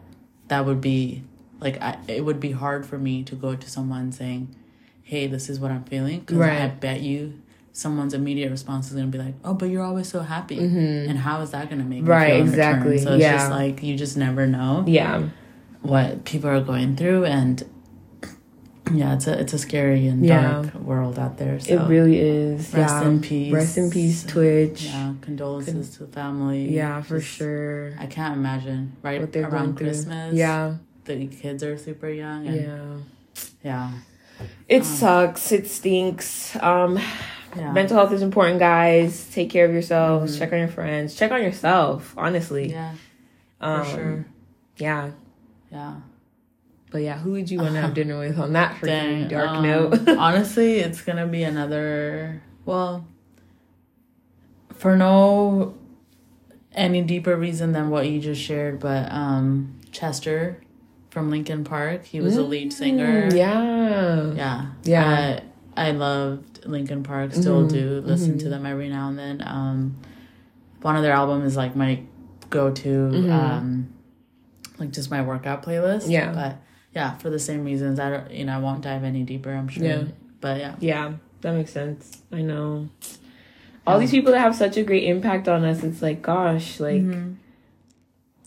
that 0.48 0.66
would 0.66 0.80
be 0.80 1.22
like 1.60 1.80
I, 1.80 1.98
it 2.08 2.24
would 2.24 2.40
be 2.40 2.50
hard 2.52 2.84
for 2.84 2.98
me 2.98 3.22
to 3.24 3.34
go 3.34 3.54
to 3.56 3.70
someone 3.70 4.12
saying, 4.12 4.54
"Hey, 5.12 5.26
this 5.28 5.48
is 5.48 5.56
what 5.60 5.70
I'm 5.70 5.84
feeling," 5.84 6.20
because 6.20 6.38
I 6.40 6.66
bet 6.68 7.00
you 7.00 7.34
someone's 7.72 8.14
immediate 8.14 8.50
response 8.50 8.88
is 8.88 8.94
gonna 8.94 9.06
be 9.18 9.18
like, 9.18 9.34
"Oh, 9.44 9.54
but 9.54 9.66
you're 9.70 9.82
always 9.90 10.08
so 10.08 10.20
happy," 10.20 10.58
and 10.58 11.16
how 11.26 11.40
is 11.42 11.50
that 11.52 11.68
gonna 11.70 11.82
make 11.84 12.02
me 12.02 12.08
Mm-hmm. 12.08 12.08
Right, 12.10 12.40
exactly? 12.40 12.98
So 12.98 13.12
it's 13.14 13.22
yeah. 13.22 13.36
just 13.36 13.50
like 13.50 13.82
you 13.82 13.96
just 13.96 14.16
never 14.16 14.46
know 14.46 14.84
Yeah. 14.86 15.28
what 15.82 16.24
people 16.24 16.48
are 16.50 16.60
going 16.72 16.96
through 16.96 17.24
and 17.26 17.62
yeah 18.94 19.14
it's 19.14 19.26
a 19.26 19.34
it's 19.42 19.52
a 19.52 19.58
scary 19.58 20.06
and 20.06 20.24
Yeah. 20.24 20.42
dark 20.62 20.74
world 20.76 21.18
out 21.18 21.38
there 21.38 21.58
so 21.60 21.74
It 21.74 21.88
really 21.88 22.18
is. 22.20 22.72
rest 22.72 22.94
yeah. 23.02 23.08
in 23.08 23.20
peace 23.20 23.52
Rest 23.52 23.78
in 23.78 23.90
peace, 23.90 24.22
Twitch. 24.24 24.84
yeah 24.84 25.12
condolences 25.26 25.90
to 25.96 26.04
the 26.06 26.12
family 26.12 26.62
Yeah, 26.72 27.02
for 27.02 27.18
Just- 27.18 27.30
sure. 27.36 27.94
i 27.98 28.06
can't 28.06 28.34
imagine 28.36 28.92
right 29.02 29.20
What 29.20 29.32
they're 29.32 29.48
around 29.48 29.76
christmas 29.76 30.34
Yeah. 30.34 30.74
the 31.04 31.26
kids 31.26 31.62
are 31.64 31.76
super 31.76 32.08
young 32.08 32.46
and 32.46 32.56
Yeah. 32.56 32.94
yeah 33.64 33.90
It 34.68 34.84
sucks. 34.84 35.52
It 35.52 35.66
stinks. 35.68 36.56
Um 36.60 36.98
yeah 37.56 37.72
mental 37.72 37.96
health 37.96 38.12
is 38.12 38.22
important, 38.22 38.58
guys. 38.58 39.28
Take 39.32 39.50
care 39.50 39.64
of 39.64 39.72
yourselves. 39.72 40.38
Check 40.38 40.52
on 40.52 40.58
your 40.58 40.68
friends. 40.68 41.14
Check 41.14 41.30
on 41.32 41.42
yourself, 41.42 42.14
honestly. 42.16 42.70
yeah 42.70 42.94
for 43.58 43.66
Um, 43.66 43.86
sure 43.86 44.26
Yeah. 44.76 45.10
yeah 45.72 45.94
But 46.90 46.98
yeah, 47.02 47.18
who 47.18 47.32
would 47.32 47.50
you 47.50 47.58
want 47.60 47.74
to 47.74 47.80
have 47.80 47.94
dinner 48.00 48.18
with 48.18 48.38
on 48.38 48.52
that 48.52 48.76
freaking 48.76 48.86
Dang, 49.22 49.28
dark 49.28 49.48
um, 49.48 49.62
note? 49.62 50.08
honestly, 50.18 50.78
it's 50.80 51.00
gonna 51.02 51.26
be 51.26 51.42
another. 51.44 52.42
Well, 52.66 53.06
for 54.74 54.96
no 54.96 55.74
any 56.72 57.00
deeper 57.00 57.34
reason 57.36 57.72
than 57.72 57.88
what 57.88 58.06
you 58.08 58.20
just 58.20 58.42
shared, 58.42 58.78
but 58.80 59.10
um, 59.10 59.80
Chester 59.92 60.60
from 61.16 61.30
Linkin 61.30 61.64
Park, 61.64 62.04
he 62.04 62.20
was 62.20 62.36
a 62.36 62.42
lead 62.42 62.74
singer. 62.74 63.30
Mm, 63.30 63.34
yeah. 63.38 64.32
yeah, 64.34 64.66
Yeah. 64.84 65.40
I, 65.74 65.88
I 65.88 65.90
loved 65.92 66.66
Linkin 66.66 67.02
Park. 67.02 67.32
Still 67.32 67.62
Mhm, 67.64 67.70
do 67.70 68.02
listen 68.04 68.36
to 68.40 68.50
them 68.50 68.66
every 68.66 68.90
now 68.90 69.08
and 69.08 69.18
then. 69.18 69.42
Um, 69.46 69.96
one 70.82 70.94
of 70.94 71.02
their 71.02 71.14
albums 71.14 71.46
is 71.46 71.56
like 71.56 71.74
my 71.74 72.00
go-to. 72.50 72.88
Mhm. 73.14 73.30
Um, 73.32 73.88
like 74.78 74.90
just 74.90 75.10
my 75.10 75.22
workout 75.22 75.62
playlist. 75.62 76.04
Yeah. 76.10 76.32
but 76.34 76.58
yeah, 76.94 77.16
for 77.16 77.30
the 77.30 77.38
same 77.38 77.64
reasons. 77.64 77.98
I 77.98 78.10
don't, 78.10 78.30
you 78.30 78.44
know, 78.44 78.54
I 78.54 78.58
won't 78.58 78.82
dive 78.82 79.02
any 79.02 79.22
deeper. 79.22 79.50
I'm 79.54 79.68
sure. 79.68 79.84
Yeah. 79.84 80.02
But 80.42 80.58
yeah. 80.60 80.74
Yeah, 80.80 81.12
that 81.40 81.54
makes 81.54 81.72
sense. 81.72 82.20
I 82.30 82.42
know. 82.42 82.90
All 83.86 83.94
Yeah. 83.94 84.00
these 84.00 84.10
people 84.10 84.32
that 84.32 84.40
have 84.40 84.54
such 84.54 84.76
a 84.76 84.82
great 84.82 85.04
impact 85.04 85.48
on 85.48 85.64
us, 85.64 85.82
it's 85.82 86.02
like, 86.02 86.20
gosh, 86.20 86.78
like, 86.78 87.00
Mhm. 87.02 87.36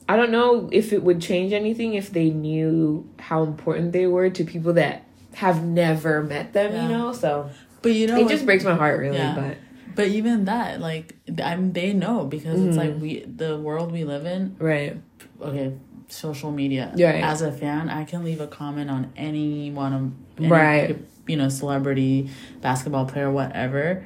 I 0.09 0.15
don't 0.17 0.31
know 0.31 0.67
if 0.71 0.91
it 0.91 1.03
would 1.03 1.21
change 1.21 1.53
anything 1.53 1.93
if 1.93 2.11
they 2.11 2.29
knew 2.31 3.07
how 3.19 3.43
important 3.43 3.91
they 3.93 4.07
were 4.07 4.29
to 4.31 4.43
people 4.43 4.73
that 4.73 5.03
have 5.35 5.63
never 5.63 6.23
met 6.23 6.51
them, 6.53 6.73
Yeah. 6.73 6.83
you 6.83 6.89
know? 6.89 7.13
So 7.13 7.49
But 7.83 7.93
you 7.93 8.07
know, 8.07 8.17
it 8.17 8.23
what- 8.23 8.31
just 8.31 8.45
breaks 8.45 8.63
my 8.63 8.73
heart, 8.75 8.99
really. 8.99 9.17
Yeah. 9.17 9.35
But 9.35 9.57
but 9.95 10.07
even 10.07 10.45
that, 10.45 10.79
like, 10.79 11.15
I 11.43 11.55
mean, 11.57 11.73
they 11.73 11.91
know 11.93 12.23
because 12.25 12.61
it's 12.63 12.75
Mhm. 12.75 12.79
like 12.79 13.01
we, 13.01 13.19
the 13.25 13.57
world 13.59 13.91
we 13.91 14.03
live 14.05 14.25
in. 14.25 14.55
right. 14.57 14.97
Okay, 15.41 15.73
social 16.07 16.51
media. 16.51 16.91
Right. 16.97 17.21
As 17.23 17.41
a 17.41 17.51
fan, 17.51 17.89
I 17.89 18.03
can 18.05 18.23
leave 18.23 18.39
a 18.41 18.47
comment 18.47 18.89
on 18.89 19.07
any 19.17 19.71
one 19.71 19.93
of, 19.93 20.11
any, 20.39 20.47
Right. 20.47 20.97
You 21.27 21.37
know, 21.37 21.49
celebrity, 21.49 22.29
basketball 22.61 23.05
player, 23.05 23.29
whatever. 23.31 24.03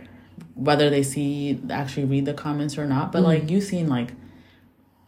Whether 0.56 0.90
they 0.90 1.04
see 1.04 1.60
actually 1.70 2.06
read 2.06 2.26
the 2.26 2.34
comments 2.34 2.78
or 2.78 2.86
not, 2.86 3.12
but 3.12 3.20
Mm-hmm. 3.20 3.28
like 3.28 3.50
you've 3.52 3.64
seen 3.64 3.88
like 3.88 4.10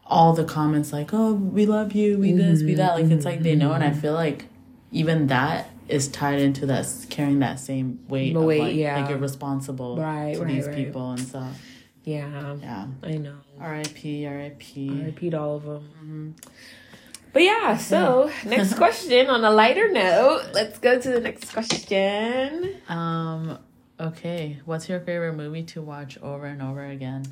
all 0.06 0.34
the 0.34 0.44
comments 0.46 0.94
like, 0.94 1.14
"Oh, 1.14 1.34
we 1.34 1.66
love 1.66 1.94
you, 1.94 2.18
we 2.20 2.32
this, 2.32 2.62
we 2.64 2.76
that." 2.76 2.94
Like 2.96 3.06
it's 3.12 3.26
like 3.26 3.42
they 3.42 3.56
know, 3.56 3.74
and 3.74 3.84
Mm-hmm. 3.84 3.98
I 3.98 4.02
feel 4.02 4.14
like 4.14 4.46
even 4.92 5.28
that 5.28 5.70
is 5.88 6.08
tied 6.08 6.40
into 6.40 6.66
that 6.68 6.88
carrying 7.10 7.40
that 7.40 7.60
same 7.60 8.00
weight. 8.08 8.34
The 8.34 8.42
weight, 8.42 8.62
like, 8.62 8.76
yeah. 8.76 9.00
like 9.00 9.10
you're 9.10 9.20
responsible 9.20 9.98
Right, 9.98 10.36
to 10.36 10.42
right, 10.44 10.48
these 10.54 10.68
right. 10.68 10.76
people 10.76 11.12
and 11.12 11.20
stuff. 11.20 11.62
Yeah, 12.04 12.56
Yeah. 12.62 12.88
I 13.04 13.18
know. 13.18 13.38
R.I.P. 13.60 14.26
R.I.P. 14.26 14.26
R.I.P. 14.28 15.04
repeat 15.06 15.34
all 15.34 15.56
of 15.58 15.64
them. 15.64 15.90
Mm-hmm. 15.98 16.32
But 17.34 17.44
yeah, 17.44 17.78
so 17.78 18.32
next 18.46 18.76
question 18.76 19.28
on 19.28 19.44
a 19.44 19.50
lighter 19.52 19.92
note, 19.92 20.44
let's 20.54 20.78
go 20.80 21.00
to 21.00 21.10
the 21.10 21.20
next 21.20 21.52
question. 21.52 22.76
Um. 22.88 23.60
Okay. 24.00 24.60
What's 24.66 24.88
your 24.90 25.00
favorite 25.00 25.34
movie 25.34 25.64
to 25.64 25.82
watch 25.82 26.18
over 26.22 26.46
and 26.46 26.62
over 26.62 26.86
again? 26.86 27.24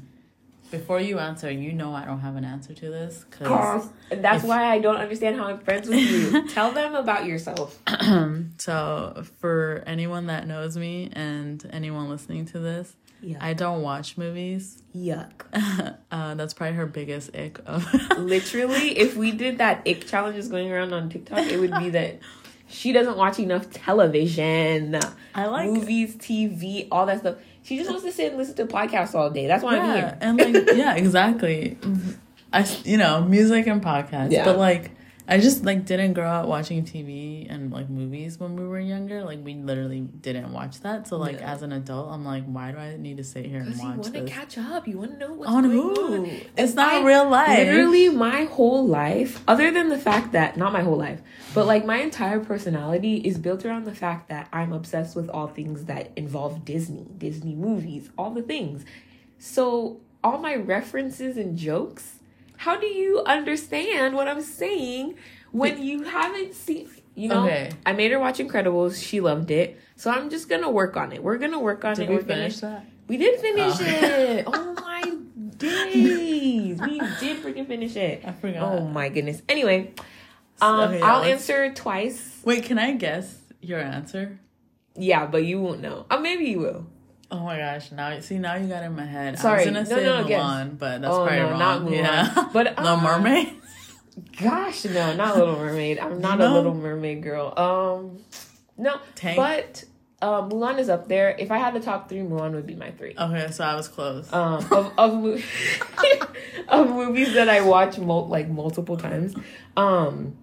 Before 0.73 0.99
you 0.99 1.19
answer, 1.19 1.51
you 1.51 1.71
know 1.71 1.93
I 1.93 2.03
don't 2.03 2.21
have 2.21 2.35
an 2.35 2.43
answer 2.43 2.73
to 2.73 2.89
this 2.89 3.25
because 3.29 3.87
That's 4.09 4.43
If- 4.43 4.49
why 4.49 4.65
I 4.65 4.79
don't 4.79 4.95
understand 4.97 5.35
how 5.37 5.45
I'm 5.45 5.59
friends 5.59 5.87
with 5.87 5.99
you. 5.99 6.47
Tell 6.57 6.71
them 6.71 6.95
about 6.95 7.27
yourself. 7.27 7.79
so 8.57 9.23
for 9.39 9.83
anyone 9.85 10.25
that 10.27 10.47
knows 10.47 10.75
me 10.75 11.11
and 11.13 11.63
anyone 11.71 12.09
listening 12.09 12.45
to 12.47 12.59
this, 12.59 12.95
Yeah. 13.21 13.37
I 13.39 13.53
don't 13.53 13.83
watch 13.83 14.17
movies. 14.17 14.81
Yuck. 14.95 15.31
uh, 16.11 16.33
that's 16.33 16.55
probably 16.55 16.75
her 16.75 16.87
biggest 16.87 17.35
ick 17.35 17.59
of. 17.67 17.85
Literally, 18.17 18.97
if 18.97 19.15
we 19.15 19.31
did 19.31 19.59
that 19.59 19.87
ick 19.87 20.07
challenges 20.07 20.47
going 20.47 20.71
around 20.71 20.91
on 20.91 21.07
TikTok, 21.09 21.37
it 21.51 21.59
would 21.59 21.75
be 21.77 21.91
that 21.91 22.19
she 22.67 22.91
doesn't 22.91 23.15
watch 23.17 23.37
enough 23.37 23.69
television, 23.69 24.99
I 25.35 25.45
like 25.45 25.69
movies, 25.69 26.15
TV, 26.15 26.87
all 26.91 27.05
that 27.05 27.19
stuff. 27.19 27.35
She 27.63 27.77
just 27.77 27.89
wants 27.89 28.03
to 28.05 28.11
sit 28.11 28.29
and 28.29 28.37
listen 28.37 28.55
to 28.55 28.65
podcasts 28.65 29.15
all 29.15 29.29
day. 29.29 29.47
That's 29.47 29.63
why 29.63 29.77
I'm 29.77 29.95
here. 29.95 30.17
and 30.21 30.37
like 30.37 30.75
yeah, 30.75 30.95
exactly. 30.95 31.77
I, 32.53 32.67
you 32.83 32.97
know 32.97 33.23
music 33.23 33.65
and 33.67 33.81
podcasts, 33.81 34.31
Yeah. 34.31 34.45
but 34.45 34.57
like 34.57 34.91
I 35.25 35.37
just 35.39 35.63
like 35.63 35.85
didn't 35.85 36.13
grow 36.13 36.29
up 36.29 36.47
watching 36.47 36.83
TV 36.83 37.47
and 37.49 37.71
like 37.71 37.89
movies 37.89 38.39
when 38.39 38.57
we 38.57 38.67
were 38.67 38.79
younger. 38.79 39.23
Like 39.23 39.39
we 39.43 39.53
literally 39.55 40.01
didn't 40.01 40.51
watch 40.51 40.81
that. 40.81 41.07
So 41.07 41.15
like 41.17 41.39
Yeah. 41.39 41.53
as 41.53 41.61
an 41.61 41.71
adult, 41.71 42.11
I'm 42.11 42.25
like, 42.25 42.43
why 42.45 42.71
do 42.73 42.77
I 42.77 42.97
need 42.97 43.17
to 43.17 43.23
sit 43.23 43.45
here 43.45 43.59
and 43.61 43.67
watch? 43.79 43.95
Because 43.97 44.13
you 44.13 44.19
want 44.19 44.27
to 44.27 44.33
catch 44.33 44.57
up. 44.57 44.85
You 44.87 44.97
want 44.97 45.11
to 45.11 45.17
know 45.19 45.33
what's 45.33 45.49
On 45.49 45.63
going 45.63 45.75
who? 45.75 46.13
on. 46.25 46.41
It's 46.57 46.73
not 46.73 47.05
real 47.05 47.29
life. 47.29 47.57
Literally, 47.57 48.09
my 48.09 48.43
whole 48.45 48.85
life, 48.85 49.41
other 49.47 49.71
than 49.71 49.87
the 49.87 49.97
fact 49.97 50.33
that, 50.33 50.57
not 50.57 50.73
my 50.73 50.81
whole 50.81 50.97
life, 50.97 51.21
but 51.53 51.67
like 51.67 51.85
my 51.85 51.97
entire 52.01 52.41
personality 52.41 53.15
is 53.17 53.37
built 53.37 53.63
around 53.65 53.85
the 53.85 53.95
fact 53.95 54.27
that 54.27 54.49
I'm 54.51 54.73
obsessed 54.73 55.15
with 55.15 55.29
all 55.29 55.47
things 55.47 55.85
that 55.85 56.11
involve 56.17 56.65
Disney, 56.65 57.07
Disney 57.17 57.55
movies, 57.55 58.09
all 58.17 58.31
the 58.31 58.41
things. 58.41 58.83
So, 59.39 60.01
all 60.23 60.37
my 60.37 60.55
references 60.55 61.37
and 61.37 61.57
jokes 61.57 62.15
How 62.63 62.77
do 62.77 62.87
you 62.87 63.21
understand 63.25 64.15
what 64.15 64.29
I'm 64.29 64.41
saying 64.41 65.15
when 65.51 65.83
you 65.83 66.03
haven't 66.03 66.53
seen? 66.53 66.87
You 67.13 67.27
know, 67.27 67.43
Okay. 67.43 67.69
I 67.85 67.91
made 67.91 68.09
her 68.13 68.19
watch 68.19 68.37
Incredibles. 68.39 69.03
She 69.05 69.19
loved 69.19 69.51
it, 69.51 69.77
so 69.97 70.09
I'm 70.09 70.29
just 70.29 70.47
gonna 70.47 70.69
work 70.71 70.95
on 70.95 71.11
it. 71.11 71.21
We're 71.21 71.37
gonna 71.37 71.59
work 71.59 71.83
on 71.83 71.95
Did 71.95 72.03
it. 72.03 72.09
we 72.09 72.15
We're 72.15 72.21
gonna- 72.23 72.47
that? 72.49 72.85
We 73.09 73.17
did 73.17 73.37
finish 73.41 73.73
Oh. 73.79 73.83
it. 73.83 74.45
Oh 74.47 74.73
my 74.81 75.01
days, 75.57 76.79
we 76.79 76.99
did 77.19 77.43
freaking 77.43 77.67
finish 77.67 77.97
it. 77.97 78.23
I 78.25 78.31
forgot. 78.31 78.63
Oh 78.63 78.87
my 78.87 79.09
goodness. 79.09 79.41
Anyway, 79.49 79.91
um, 80.61 80.79
Okay, 80.79 80.99
yeah, 80.99 81.05
I'll 81.05 81.19
let's- 81.19 81.49
answer 81.49 81.73
twice. 81.73 82.39
Wait, 82.45 82.63
can 82.63 82.79
I 82.79 82.93
guess 82.93 83.39
your 83.61 83.79
answer? 83.79 84.39
Yeah, 84.95 85.25
but 85.25 85.43
you 85.43 85.59
won't 85.59 85.81
know. 85.81 86.05
Or 86.09 86.19
maybe 86.21 86.45
you 86.45 86.59
will. 86.59 86.87
Oh 87.33 87.39
my 87.39 87.57
gosh! 87.57 87.91
Now 87.91 88.19
see, 88.19 88.37
now 88.37 88.55
you 88.55 88.67
got 88.67 88.83
in 88.83 88.95
my 88.95 89.05
head. 89.05 89.39
Sorry, 89.39 89.63
I 89.63 89.65
was 89.65 89.65
gonna 89.65 89.83
no, 89.83 89.89
say 89.89 90.05
no. 90.05 90.23
Mulan, 90.39 90.77
but 90.77 91.01
that's 91.01 91.11
Oh, 91.13 91.25
probably 91.25 91.37
no, 91.39 91.49
wrong. 91.49 91.59
not 91.59 91.81
Mulan. 91.81 91.91
Yeah, 91.97 92.49
But, 92.53 92.65
Little 92.77 92.87
uh, 92.87 93.01
Mermaid. 93.01 93.53
Gosh, 94.39 94.85
no, 94.85 95.15
not 95.15 95.35
Little 95.35 95.57
Mermaid. 95.57 95.97
I'm 95.97 96.21
not 96.21 96.37
No? 96.37 96.53
a 96.53 96.55
Little 96.55 96.75
Mermaid 96.75 97.23
girl. 97.23 97.51
Um, 97.57 98.23
no, 98.77 98.97
Tank. 99.15 99.35
but 99.37 99.83
uh, 100.21 100.43
Mulan 100.47 100.77
is 100.77 100.89
up 100.89 101.07
there. 101.07 101.35
If 101.39 101.49
I 101.49 101.57
had 101.57 101.73
the 101.73 101.79
top 101.79 102.07
three, 102.07 102.19
Mulan 102.19 102.51
would 102.53 102.67
be 102.67 102.75
my 102.75 102.91
three. 102.91 103.15
Okay, 103.17 103.49
so 103.49 103.63
I 103.63 103.73
was 103.75 103.87
close. 103.87 104.31
Um, 104.31 104.63
of 104.71 104.93
of, 104.99 105.13
mo- 105.15 105.39
of 106.67 106.89
movies 106.91 107.33
that 107.33 107.49
I 107.49 107.61
watch 107.61 107.97
mul- 107.97 108.27
like 108.27 108.47
multiple 108.47 108.97
times. 108.97 109.33
Um, 109.75 110.37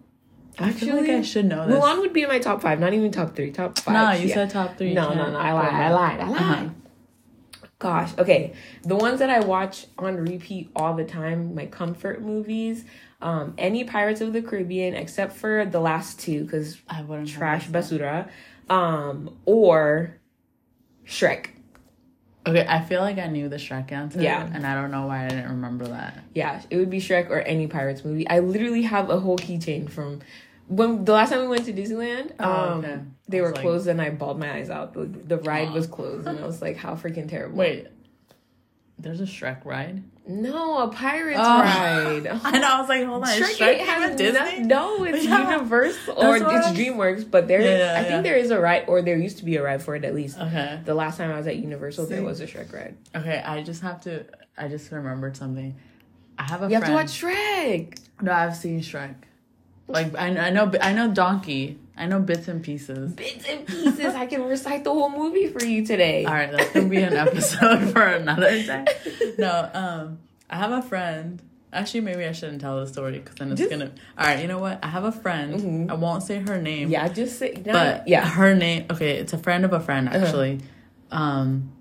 I 0.58 0.72
feel 0.72 0.94
like 0.96 1.02
actually, 1.04 1.14
I 1.14 1.22
should 1.22 1.44
know 1.46 1.66
this. 1.68 1.76
Mulan 1.78 2.00
would 2.00 2.12
be 2.12 2.22
in 2.22 2.28
my 2.28 2.40
top 2.40 2.60
five, 2.60 2.80
not 2.80 2.92
even 2.92 3.12
top 3.12 3.36
three, 3.36 3.52
top 3.52 3.78
five. 3.78 3.94
no, 3.94 4.10
you 4.20 4.28
yeah. 4.28 4.34
said 4.34 4.50
top 4.50 4.76
three. 4.76 4.92
No, 4.92 5.14
no, 5.14 5.30
no. 5.30 5.38
I 5.38 5.52
lied. 5.52 5.72
I 5.72 5.90
lied. 5.92 6.20
I 6.20 6.28
lied. 6.28 6.40
Uh-huh. 6.42 6.68
Gosh. 7.80 8.12
Okay. 8.18 8.52
The 8.82 8.94
ones 8.94 9.18
that 9.20 9.30
I 9.30 9.40
watch 9.40 9.86
on 9.98 10.16
repeat 10.16 10.70
all 10.76 10.94
the 10.94 11.04
time, 11.04 11.54
my 11.54 11.64
comfort 11.64 12.20
movies, 12.20 12.84
um, 13.22 13.54
any 13.56 13.84
Pirates 13.84 14.20
of 14.20 14.34
the 14.34 14.42
Caribbean 14.42 14.94
except 14.94 15.32
for 15.32 15.64
the 15.64 15.80
last 15.80 16.20
two, 16.20 16.44
because 16.44 16.78
I 16.88 17.00
wouldn't 17.02 17.28
trash 17.28 17.68
basura, 17.68 18.28
um, 18.68 19.34
or 19.46 20.20
Shrek. 21.06 21.46
Okay, 22.46 22.66
I 22.68 22.82
feel 22.84 23.00
like 23.00 23.18
I 23.18 23.28
knew 23.28 23.48
the 23.48 23.56
Shrek 23.56 23.92
answer. 23.92 24.20
Yeah. 24.20 24.48
and 24.52 24.66
I 24.66 24.74
don't 24.74 24.90
know 24.90 25.06
why 25.06 25.24
I 25.24 25.28
didn't 25.28 25.48
remember 25.48 25.86
that. 25.88 26.22
Yeah, 26.34 26.60
it 26.68 26.76
would 26.76 26.90
be 26.90 27.00
Shrek 27.00 27.30
or 27.30 27.40
any 27.40 27.66
Pirates 27.66 28.04
movie. 28.04 28.28
I 28.28 28.40
literally 28.40 28.82
have 28.82 29.08
a 29.08 29.18
whole 29.18 29.38
keychain 29.38 29.90
from 29.90 30.20
when 30.68 31.04
the 31.04 31.12
last 31.12 31.30
time 31.30 31.40
we 31.40 31.48
went 31.48 31.64
to 31.64 31.72
Disneyland. 31.72 32.32
Oh, 32.38 32.52
um, 32.52 32.78
okay. 32.84 33.00
They 33.30 33.40
were 33.40 33.52
like- 33.52 33.60
closed 33.60 33.86
and 33.88 34.00
I 34.00 34.10
bawled 34.10 34.38
my 34.38 34.52
eyes 34.54 34.70
out. 34.70 34.94
The, 34.94 35.04
the 35.06 35.38
ride 35.38 35.72
was 35.72 35.86
closed 35.96 36.26
and 36.26 36.38
I 36.38 36.46
was 36.46 36.60
like, 36.60 36.76
how 36.76 36.94
freaking 36.94 37.28
terrible. 37.28 37.56
Wait, 37.58 37.86
there's 38.98 39.20
a 39.20 39.24
Shrek 39.24 39.64
ride. 39.64 40.02
no, 40.28 40.82
a 40.82 40.88
Pirates 40.88 41.38
Oh. 41.42 41.60
ride. 41.60 42.26
and. 42.26 42.64
I 42.64 42.80
was 42.80 42.88
like, 42.88 43.04
hold 43.06 43.22
on, 43.24 43.28
Shrek, 43.30 43.56
Shrek 43.56 43.78
has 43.78 44.16
Disney? 44.16 44.60
No, 44.60 44.98
no, 44.98 45.04
it's 45.04 45.24
Yeah. 45.24 45.50
Universal 45.56 46.14
or 46.22 46.36
it's 46.36 46.44
I 46.44 46.74
DreamWorks, 46.74 47.28
but 47.30 47.48
there, 47.48 47.62
Yeah, 47.62 47.78
yeah, 47.94 48.00
I 48.00 48.04
think 48.04 48.22
there 48.24 48.36
is 48.36 48.50
a 48.50 48.60
ride, 48.60 48.84
or 48.88 49.00
there 49.02 49.16
used 49.16 49.38
to 49.38 49.44
be 49.44 49.56
a 49.56 49.62
ride 49.62 49.82
for 49.82 49.96
it 49.96 50.04
at 50.04 50.14
least. 50.14 50.38
Okay. 50.38 50.80
The 50.84 50.94
last 50.94 51.16
time 51.16 51.32
I 51.32 51.36
was 51.38 51.46
at 51.46 51.56
Universal, 51.56 52.06
there 52.06 52.22
was 52.22 52.40
a 52.40 52.46
Shrek 52.46 52.72
ride. 52.72 52.96
Okay, 53.16 53.42
I 53.44 53.62
just 53.62 53.80
have 53.82 54.00
to. 54.02 54.26
I 54.56 54.68
just 54.68 54.92
remembered 54.92 55.36
something. 55.36 55.74
I 56.38 56.42
have 56.44 56.62
a 56.62 56.68
You 56.68 56.74
have 56.74 56.84
to 56.84 56.92
watch 56.92 57.08
Shrek. 57.20 57.98
No, 58.20 58.32
I've 58.32 58.54
seen 58.54 58.80
Shrek. 58.82 59.14
Like 59.88 60.14
I, 60.14 60.28
I 60.28 60.50
know, 60.50 60.70
I 60.80 60.92
know 60.92 61.10
Donkey. 61.10 61.79
I 61.96 62.06
know 62.06 62.20
bits 62.20 62.48
and 62.48 62.62
pieces. 62.62 63.12
Bits 63.12 63.44
and 63.48 63.66
pieces. 63.66 64.14
I 64.14 64.26
can 64.26 64.42
recite 64.44 64.84
the 64.84 64.92
whole 64.92 65.10
movie 65.10 65.48
for 65.48 65.62
you 65.64 65.84
today. 65.84 66.24
All 66.24 66.32
right, 66.32 66.50
that's 66.50 66.70
gonna 66.72 66.88
be 66.88 67.02
an 67.02 67.12
episode 67.14 67.92
for 67.92 68.02
another 68.02 68.50
day. 68.62 68.84
No, 69.38 69.70
um, 69.74 70.18
I 70.48 70.56
have 70.56 70.72
a 70.72 70.82
friend. 70.82 71.42
Actually, 71.72 72.00
maybe 72.00 72.24
I 72.24 72.32
shouldn't 72.32 72.60
tell 72.60 72.80
the 72.80 72.86
story 72.86 73.18
because 73.18 73.36
then 73.36 73.52
it's 73.52 73.58
Just- 73.60 73.70
gonna. 73.70 73.92
All 74.18 74.26
right, 74.26 74.40
you 74.40 74.48
know 74.48 74.58
what? 74.58 74.78
I 74.82 74.88
have 74.88 75.04
a 75.04 75.12
friend. 75.12 75.54
Mhm. 75.88 75.90
I 75.90 75.94
won't 75.94 76.22
say 76.22 76.40
her 76.40 76.60
name. 76.60 76.88
Yeah, 76.88 77.06
just 77.08 77.38
say. 77.38 77.62
no, 77.64 77.72
but 77.72 78.08
yeah. 78.08 78.26
her 78.26 78.54
name. 78.54 78.86
Okay, 78.90 79.18
it's 79.18 79.32
a 79.34 79.38
friend 79.38 79.64
of 79.64 79.72
a 79.72 79.80
friend 79.80 80.08
Uh-huh. 80.08 80.18
actually. 80.18 80.60
Um, 81.12 81.72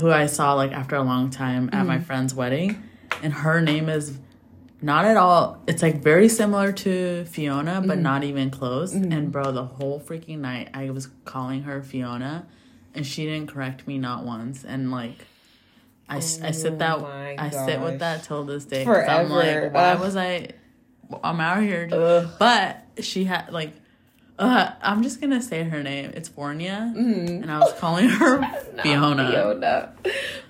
who 0.00 0.10
I 0.10 0.26
saw 0.26 0.54
like 0.54 0.72
after 0.72 0.94
a 0.94 1.02
long 1.02 1.30
time 1.30 1.68
at 1.72 1.78
Mm-hmm. 1.78 1.86
my 1.86 1.98
friend's 2.00 2.32
wedding, 2.34 2.80
and 3.22 3.32
her 3.32 3.60
name 3.60 3.88
is 3.88 4.16
not 4.80 5.04
at 5.04 5.16
all. 5.16 5.62
It's 5.66 5.82
like 5.82 6.02
very 6.02 6.28
similar 6.28 6.72
to 6.72 7.24
Fiona, 7.26 7.80
but 7.84 7.94
Mm-hmm. 7.94 8.02
not 8.02 8.24
even 8.24 8.50
close. 8.50 8.94
And 8.94 9.32
bro, 9.32 9.52
the 9.52 9.64
whole 9.64 10.00
freaking 10.00 10.38
night 10.38 10.70
I 10.74 10.90
was 10.90 11.08
calling 11.24 11.62
her 11.62 11.82
Fiona, 11.82 12.46
and 12.94 13.06
she 13.06 13.24
didn't 13.26 13.48
correct 13.48 13.86
me 13.86 13.98
not 13.98 14.24
once. 14.24 14.64
And 14.64 14.90
like. 14.90 15.26
I 16.10 16.16
I 16.16 16.20
sit 16.20 16.78
that 16.78 16.98
Oh 17.00 17.04
I 17.06 17.50
sit 17.50 17.80
with 17.80 17.98
that 17.98 18.22
till 18.22 18.42
this 18.44 18.64
day. 18.64 18.82
'cause 18.82 18.96
I'm 19.06 19.28
Forever. 19.28 19.64
like, 19.64 19.74
why 19.74 19.92
Ugh. 19.92 20.00
was 20.00 20.16
I? 20.16 20.48
I'm 21.22 21.38
out 21.38 21.62
here. 21.62 21.86
Ugh. 21.92 22.30
but 22.38 22.82
she 23.00 23.24
had 23.24 23.52
like, 23.52 23.74
uh, 24.38 24.70
I'm 24.82 25.02
just 25.02 25.20
gonna 25.20 25.42
say 25.42 25.64
her 25.64 25.82
name. 25.82 26.12
It's 26.14 26.28
Fornia, 26.28 26.94
Mhm. 26.94 27.42
and 27.42 27.50
I 27.50 27.58
was 27.58 27.72
calling 27.74 28.08
her 28.08 28.38
Fiona. 28.82 29.30
Fiona. 29.30 29.92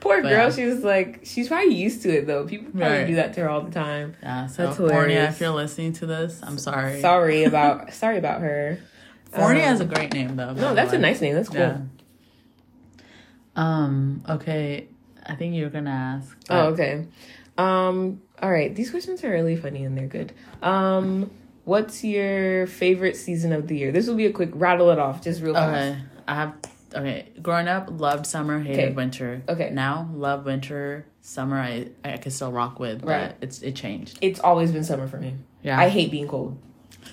Poor 0.01 0.23
But 0.23 0.29
girl. 0.29 0.51
She 0.51 0.65
was 0.67 0.85
like, 0.85 1.21
she's 1.25 1.49
probably 1.49 1.75
used 1.75 2.03
to 2.03 2.11
it 2.11 2.27
though. 2.27 2.45
People 2.47 2.71
probably 2.73 2.99
Right. 2.99 3.07
do 3.07 3.15
that 3.17 3.33
to 3.35 3.41
her 3.43 3.49
all 3.51 3.63
the 3.63 3.71
time. 3.71 4.15
Yeah, 4.23 4.47
so 4.47 4.67
That's 4.67 4.79
if 4.79 5.41
you're 5.41 5.51
listening 5.51 5.93
to 5.95 6.07
this, 6.07 6.41
I'm 6.43 6.59
sorry. 6.59 7.01
Sorry 7.01 7.45
about 7.53 7.93
sorry 7.95 8.19
about 8.19 8.41
her. 8.43 8.79
Fornia 9.33 9.69
Um, 9.69 9.75
is 9.75 9.81
a 9.81 9.85
great 9.85 10.13
name 10.13 10.37
though. 10.37 10.53
No, 10.53 10.75
that's 10.75 10.93
a 10.93 10.99
nice 10.99 11.21
name. 11.21 11.35
That's 11.35 11.49
cool. 11.49 11.59
Yeah. 11.59 11.79
Um. 13.57 14.23
Okay. 14.29 14.89
I 15.27 15.35
think 15.35 15.55
you're 15.55 15.71
gonna 15.71 15.91
ask. 15.91 16.37
Oh, 16.49 16.69
okay. 16.69 17.07
Um, 17.59 18.23
all 18.41 18.51
right. 18.51 18.75
These 18.75 18.91
questions 18.91 19.23
are 19.25 19.31
really 19.31 19.57
funny 19.57 19.85
and 19.85 19.97
they're 19.99 20.07
good. 20.07 20.33
Um, 20.63 21.31
what's 21.69 22.03
your 22.03 22.67
favorite 22.67 23.17
season 23.17 23.53
of 23.53 23.69
the 23.69 23.77
year? 23.77 23.93
This 23.93 24.07
will 24.09 24.15
be 24.17 24.27
a 24.27 24.33
quick 24.33 24.51
rattle 24.55 24.91
it 24.91 24.99
off, 24.99 25.23
just 25.23 25.43
real 25.43 25.55
fast. 25.55 25.93
Okay. 25.97 26.03
I 26.27 26.35
have. 26.35 26.55
Okay. 26.95 27.29
Growing 27.43 27.69
up, 27.69 27.89
loved 28.01 28.27
summer, 28.27 28.59
hated 28.61 28.85
Okay. 28.87 28.95
winter. 28.95 29.43
Okay. 29.49 29.71
Now, 29.71 30.09
love 30.15 30.47
winter. 30.47 31.05
Summer, 31.21 31.59
I 31.61 31.89
I 32.05 32.17
can 32.17 32.33
still 32.33 32.51
rock 32.51 32.81
with, 32.81 33.03
but 33.03 33.09
Right. 33.09 33.35
it's 33.43 33.61
it 33.63 33.75
changed. 33.77 34.19
It's 34.23 34.41
always 34.41 34.73
been 34.73 34.83
summer 34.85 35.07
for 35.07 35.19
me. 35.19 35.35
Yeah. 35.63 35.79
I 35.79 35.89
hate 35.91 36.11
being 36.11 36.27
cold. 36.29 36.57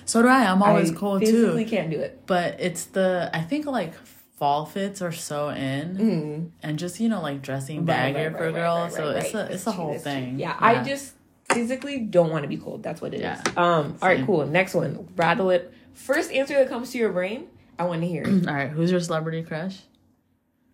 so 0.06 0.22
do 0.22 0.28
I. 0.28 0.50
I'm 0.50 0.62
always 0.62 0.90
I 0.90 0.94
cold 0.94 1.20
physically 1.20 1.64
too. 1.64 1.70
can't 1.70 1.90
do 1.90 1.98
it. 2.00 2.22
But 2.26 2.56
it's 2.58 2.84
the 2.86 3.28
I 3.34 3.42
think 3.42 3.66
like 3.66 3.92
fall 4.38 4.64
fits 4.66 5.00
are 5.02 5.12
so 5.12 5.48
in, 5.50 5.96
Mm. 5.96 6.50
and 6.62 6.78
just 6.78 6.98
you 7.00 7.08
know 7.10 7.20
like 7.20 7.42
dressing 7.42 7.84
baggier 7.86 8.28
right, 8.32 8.36
for 8.38 8.44
right, 8.46 8.54
girls. 8.54 8.94
so 8.94 9.10
it's 9.10 9.34
a 9.34 9.38
right. 9.42 9.50
it's 9.50 9.66
a 9.66 9.72
whole 9.72 9.86
true, 9.86 9.92
that's 9.94 10.04
true. 10.04 10.12
thing. 10.12 10.38
Yeah, 10.38 10.56
I 10.58 10.82
just 10.82 11.12
physically 11.56 11.98
don't 12.00 12.30
want 12.30 12.42
to 12.42 12.48
be 12.48 12.56
cold. 12.56 12.82
That's 12.82 13.00
what 13.00 13.14
it 13.14 13.18
is. 13.18 13.22
Yeah. 13.22 13.42
Um. 13.56 13.96
All 14.02 14.08
right. 14.08 14.24
Cool. 14.24 14.46
Next 14.46 14.74
one. 14.74 15.08
Rattle 15.16 15.50
it. 15.50 15.72
First 15.94 16.30
answer 16.32 16.54
that 16.54 16.68
comes 16.68 16.92
to 16.92 16.98
your 16.98 17.10
brain. 17.10 17.48
I 17.78 17.84
want 17.84 18.02
to 18.02 18.08
hear 18.08 18.22
it. 18.22 18.46
All 18.48 18.54
right, 18.54 18.68
who's 18.70 18.90
your 18.90 19.00
celebrity 19.00 19.42
crush? 19.42 19.78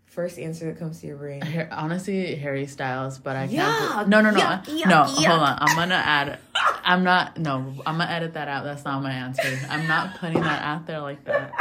First 0.07 0.39
answer 0.39 0.67
that 0.67 0.79
comes 0.79 1.01
to 1.01 1.07
your 1.07 1.17
brain. 1.17 1.41
Har- 1.41 1.69
honestly, 1.73 2.35
Harry 2.37 2.67
Styles, 2.67 3.19
but 3.19 3.35
I 3.35 3.47
can't. 3.49 3.73
Yuck, 3.75 3.99
put- 3.99 4.09
no, 4.09 4.21
no, 4.21 4.31
no, 4.31 4.41
yuck, 4.41 4.65
yuck, 4.67 4.87
no. 4.87 5.05
yuck. 5.05 5.27
Hold 5.27 5.41
on, 5.41 5.59
I'm 5.61 5.77
gonna 5.77 5.95
add. 5.95 6.39
I'm 6.85 7.03
not. 7.03 7.39
No, 7.39 7.75
I'm 7.87 7.99
gonna 7.99 8.11
edit 8.11 8.35
that 8.35 8.47
out. 8.49 8.65
That's 8.65 8.85
not 8.85 9.03
my 9.03 9.13
answer. 9.13 9.59
I'm 9.71 9.87
not 9.89 10.17
putting 10.19 10.41
that 10.43 10.63
out 10.63 10.87
there 10.87 11.01
like 11.01 11.25
that. 11.25 11.53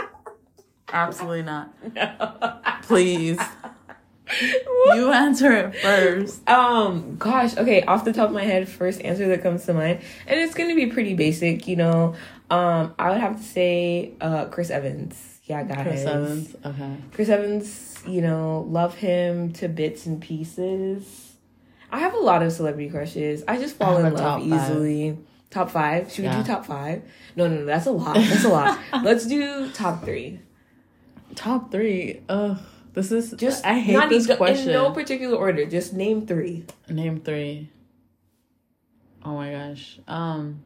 Absolutely 0.91 1.43
not. 1.43 1.73
No. 1.95 2.57
Please, 2.83 3.39
you 4.41 5.11
answer 5.11 5.51
it 5.51 5.75
first. 5.75 6.47
Um, 6.49 7.15
gosh, 7.17 7.57
okay, 7.57 7.83
off 7.83 8.05
the 8.05 8.13
top 8.13 8.29
of 8.29 8.33
my 8.33 8.43
head, 8.43 8.67
first 8.69 9.01
answer 9.01 9.27
that 9.29 9.43
comes 9.43 9.65
to 9.65 9.73
mind, 9.73 10.01
and 10.27 10.39
it's 10.39 10.53
gonna 10.53 10.75
be 10.75 10.87
pretty 10.87 11.13
basic, 11.13 11.67
you 11.67 11.75
know. 11.75 12.15
Um, 12.49 12.93
I 12.99 13.09
would 13.09 13.19
have 13.21 13.37
to 13.37 13.43
say 13.43 14.13
uh 14.21 14.45
Chris 14.45 14.69
Evans. 14.69 15.39
Yeah, 15.45 15.63
guys. 15.63 15.85
Chris 15.85 16.05
Evans. 16.05 16.55
Okay. 16.65 16.95
Chris 17.13 17.29
Evans, 17.29 18.03
you 18.07 18.21
know, 18.21 18.65
love 18.69 18.95
him 18.95 19.51
to 19.53 19.67
bits 19.67 20.05
and 20.05 20.21
pieces. 20.21 21.33
I 21.91 21.99
have 21.99 22.13
a 22.13 22.19
lot 22.19 22.41
of 22.41 22.53
celebrity 22.53 22.89
crushes. 22.89 23.43
I 23.47 23.57
just 23.57 23.75
fall 23.75 23.97
I 23.97 24.07
in 24.07 24.13
love 24.13 24.17
top 24.17 24.39
five. 24.41 24.47
easily. 24.71 25.17
Top 25.49 25.69
five? 25.69 26.09
Should 26.09 26.23
we 26.23 26.31
do 26.31 26.43
top 26.43 26.65
five? 26.65 27.03
No, 27.35 27.47
no, 27.49 27.57
no, 27.57 27.65
that's 27.65 27.85
a 27.85 27.91
lot. 27.91 28.15
That's 28.15 28.45
a 28.45 28.49
lot. 28.49 28.79
Let's 29.03 29.25
do 29.25 29.69
top 29.71 30.05
three. 30.05 30.39
Top 31.35 31.71
three. 31.71 32.21
Ugh. 32.29 32.57
This 32.93 33.11
is 33.11 33.31
Just 33.37 33.65
I 33.65 33.79
hate 33.79 34.09
this 34.09 34.25
even- 34.25 34.37
question. 34.37 34.67
in 34.69 34.73
no 34.73 34.91
particular 34.91 35.37
order. 35.37 35.65
Just 35.65 35.93
name 35.93 36.27
three. 36.27 36.65
Name 36.89 37.19
three. 37.21 37.69
Oh 39.23 39.35
my 39.35 39.51
gosh. 39.51 39.99
Um. 40.07 40.63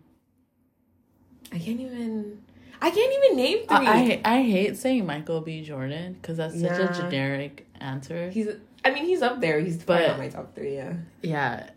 I 1.51 1.59
can't 1.59 1.79
even. 1.79 2.41
I 2.81 2.89
can't 2.91 3.13
even 3.23 3.38
name 3.38 3.57
three. 3.67 3.88
I 3.88 4.21
I 4.25 4.41
hate 4.41 4.77
saying 4.77 5.05
Michael 5.05 5.41
B. 5.41 5.61
Jordan 5.63 6.13
because 6.13 6.38
that's 6.38 6.59
such 6.59 6.79
a 6.79 6.93
generic 7.01 7.67
answer. 7.79 8.29
he's. 8.29 8.47
I 8.83 8.91
mean, 8.91 9.05
he's 9.05 9.21
up 9.21 9.39
there. 9.41 9.59
He's 9.59 9.77
probably 9.83 10.05
But- 10.05 10.09
not 10.11 10.17
my 10.19 10.29
top 10.29 10.55
three. 10.55 10.75
Yeah. 10.75 10.93
yeah, 11.21 11.69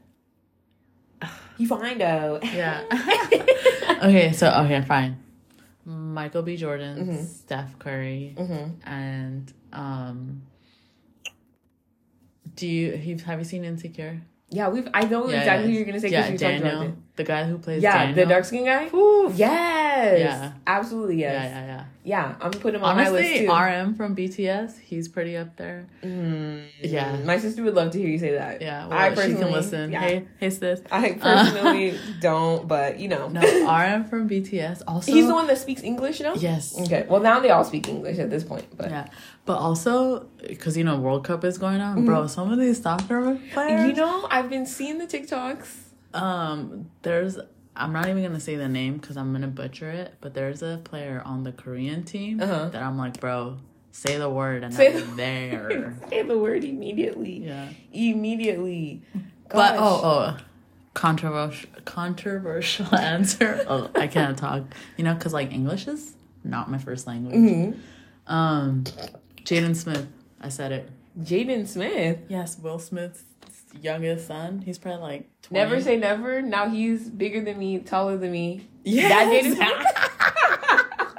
You 1.57 1.67
fine 1.67 1.99
though. 1.99 2.39
yeah. 2.43 2.85
okay, 4.03 4.33
so 4.33 4.51
okay, 4.65 4.83
fine. 4.83 5.19
Michael 5.85 6.43
B. 6.43 6.57
Jordan, 6.57 7.07
Mhm. 7.07 7.25
Steph 7.27 7.79
Curry, 7.79 8.35
hmm 8.37 8.73
and 8.85 9.51
um. 9.73 10.43
Do 12.55 12.67
you 12.67 12.97
have 12.97 13.23
have 13.23 13.39
you 13.39 13.45
seen 13.45 13.65
Insecure? 13.65 14.21
Yeah, 14.51 14.69
we've. 14.69 14.89
I 14.95 15.05
know 15.05 15.29
Yeah, 15.29 15.39
exactly 15.39 15.65
yeah. 15.67 15.71
who 15.71 15.77
you're 15.77 15.85
gonna 15.85 16.01
say 16.01 16.09
Yeah, 16.09 16.23
because 16.31 16.41
we 16.41 16.47
talked 16.47 16.61
about 16.61 16.71
Daniel, 16.73 16.93
it. 16.93 17.17
the 17.17 17.25
guy 17.25 17.45
who 17.45 17.59
plays 17.59 17.83
Yeah, 17.83 17.99
Daniel. 18.07 18.15
the 18.17 18.27
dark 18.27 18.45
skin 18.45 18.65
guy. 18.65 18.87
Oof. 18.95 19.37
Yes. 19.37 20.19
Yeah. 20.19 20.53
Absolutely 20.67 21.17
yes. 21.21 21.45
Yeah, 21.45 21.61
yeah, 21.61 21.67
yeah. 21.67 21.85
Yeah, 22.09 22.37
I'm 22.41 22.51
gonna 22.51 22.63
put 22.63 22.75
him 22.75 22.83
on 22.83 22.97
my 22.97 23.11
list 23.11 23.29
Honestly, 23.29 23.47
too. 23.47 23.53
RM 23.53 23.95
from 23.95 24.17
BTS, 24.17 24.79
he's 24.81 25.09
pretty 25.09 25.37
up 25.37 25.57
there. 25.57 25.87
Mm, 26.03 26.65
Yeah. 26.81 27.19
My 27.25 27.39
sister 27.39 27.63
would 27.65 27.75
love 27.75 27.91
to 27.93 27.99
hear 27.99 28.09
you 28.09 28.19
say 28.19 28.33
that. 28.33 28.63
Yeah, 28.63 28.87
well, 28.87 28.99
I 28.99 29.11
personally 29.11 29.43
can 29.43 29.53
listen. 29.53 29.93
Yeah. 29.93 30.01
Hey, 30.01 30.25
hey, 30.41 30.49
sis. 30.51 30.81
I 30.91 31.13
personally 31.13 31.99
don't, 32.21 32.67
but 32.67 32.99
you 32.99 33.09
know. 33.09 33.29
No, 33.29 33.41
RM 33.41 34.05
from 34.07 34.27
BTS. 34.29 34.83
Also, 34.89 35.13
He's 35.13 35.27
the 35.27 35.35
one 35.35 35.47
that 35.49 35.59
speaks 35.59 35.83
English, 35.83 36.21
no? 36.21 36.33
Yes. 36.35 36.79
Okay. 36.81 37.05
Well, 37.11 37.21
now 37.21 37.41
they 37.41 37.51
all 37.51 37.65
speak 37.65 37.89
English 37.89 38.19
at 38.19 38.31
this 38.31 38.43
point, 38.43 38.67
but 38.77 38.89
Yeah, 38.91 39.07
but 39.45 39.59
also 39.59 40.29
because 40.47 40.77
you 40.79 40.85
know 40.85 40.97
World 40.99 41.25
Cup 41.25 41.45
is 41.45 41.59
going 41.59 41.81
on, 41.83 42.07
bro. 42.07 42.27
Some 42.27 42.51
of 42.51 42.59
these 42.59 42.81
soccer 42.81 43.39
players, 43.53 43.87
you 43.87 43.95
know, 44.03 44.27
I've 44.31 44.49
been 44.49 44.65
seeing 44.65 44.97
the 44.97 45.07
TikToks. 45.07 45.69
um, 46.15 46.89
there's. 47.03 47.39
I'm 47.79 47.93
not 47.93 48.09
even 48.09 48.23
gonna 48.23 48.41
say 48.41 48.57
the 48.57 48.69
name 48.69 48.99
because 48.99 49.17
I'm 49.17 49.33
gonna 49.33 49.47
butcher 49.49 49.91
it. 49.91 50.15
But 50.21 50.35
there's 50.35 50.63
a 50.63 50.81
player 50.85 51.23
on 51.25 51.45
the 51.45 51.53
Korean 51.53 52.03
team 52.05 52.41
Uh-huh. 52.41 52.69
that 52.71 52.83
I'm 52.83 52.99
like, 52.99 53.21
bro, 53.21 53.59
say 53.93 54.19
the 54.19 54.29
word 54.29 54.65
and 54.65 54.75
Say 54.75 54.89
I'm 54.95 55.11
the- 55.11 55.17
there. 55.17 55.97
Say 56.11 56.23
the 56.23 56.39
word 56.39 56.65
immediately. 56.65 57.45
yeah, 57.47 57.69
Immediately. 57.93 59.03
but 59.49 59.77
oh 59.79 60.01
oh, 60.05 60.37
controversial 60.95 61.71
controversial 61.85 62.95
answer. 62.95 63.65
Oh, 63.69 63.91
I 63.95 64.07
can't 64.09 64.37
talk. 64.37 64.63
You 64.97 65.05
know, 65.05 65.15
because 65.15 65.33
like 65.33 65.53
English 65.53 65.87
is 65.89 66.15
not 66.45 66.71
my 66.71 66.79
first 66.79 67.07
language. 67.07 67.35
Mhm. 67.37 67.79
Um, 68.27 68.85
Jaden 69.45 69.75
Smith. 69.77 70.07
I 70.41 70.49
said 70.51 70.73
it. 70.73 70.91
Jaden 71.21 71.67
Smith. 71.67 72.19
Yes, 72.29 72.59
Will 72.59 72.79
Smith's 72.79 73.23
youngest 73.81 74.27
son. 74.27 74.63
He's 74.63 74.79
probably 74.79 75.03
like 75.03 75.43
20. 75.43 75.65
Never 75.65 75.81
say 75.83 75.97
never. 75.97 76.43
Now 76.43 76.69
he's 76.69 77.09
bigger 77.09 77.41
than 77.43 77.59
me, 77.59 77.79
taller 77.79 78.17
than 78.17 78.33
me. 78.33 78.69
Yes. 78.85 79.11
That 79.11 79.29
Jaden 79.33 79.57
Smith. 79.57 81.15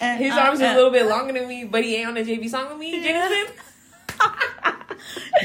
And 0.00 0.18
His 0.20 0.32
I- 0.32 0.48
arms 0.48 0.60
are 0.60 0.72
a 0.72 0.74
little 0.74 0.90
bit 0.90 1.06
longer 1.06 1.32
than 1.32 1.46
me, 1.46 1.62
but 1.64 1.84
he 1.84 1.94
ain't 1.94 2.08
on 2.08 2.16
a 2.16 2.22
JB 2.24 2.48
song 2.50 2.70
with 2.70 2.78
me. 2.78 3.04
Yeah. 3.06 3.28
Smith. 3.28 3.72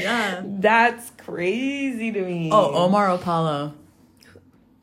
Yeah. 0.00 0.42
That's 0.44 1.10
crazy 1.18 2.10
to 2.10 2.22
me. 2.22 2.50
Oh, 2.52 2.74
Omar 2.86 3.08
Apollo. 3.10 3.74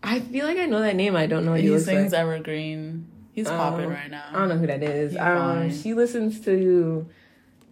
I 0.01 0.21
feel 0.21 0.45
like 0.45 0.57
I 0.57 0.65
know 0.65 0.79
that 0.79 0.95
name. 0.95 1.15
I 1.17 1.25
don't 1.27 1.43
know 1.45 1.51
what 1.51 1.59
he, 1.59 1.67
He 1.69 1.79
sings 1.79 2.13
like. 2.13 2.21
Evergreen. 2.21 3.07
He's 3.33 3.47
Oh, 3.47 3.51
popping 3.57 3.89
right 3.89 4.09
now. 4.09 4.23
I 4.29 4.33
don't 4.39 4.47
know 4.49 4.57
who 4.57 4.67
that 4.67 4.81
is. 4.81 5.17
Um, 5.17 5.69
she 5.73 5.93
listens 5.93 6.39
to, 6.45 7.05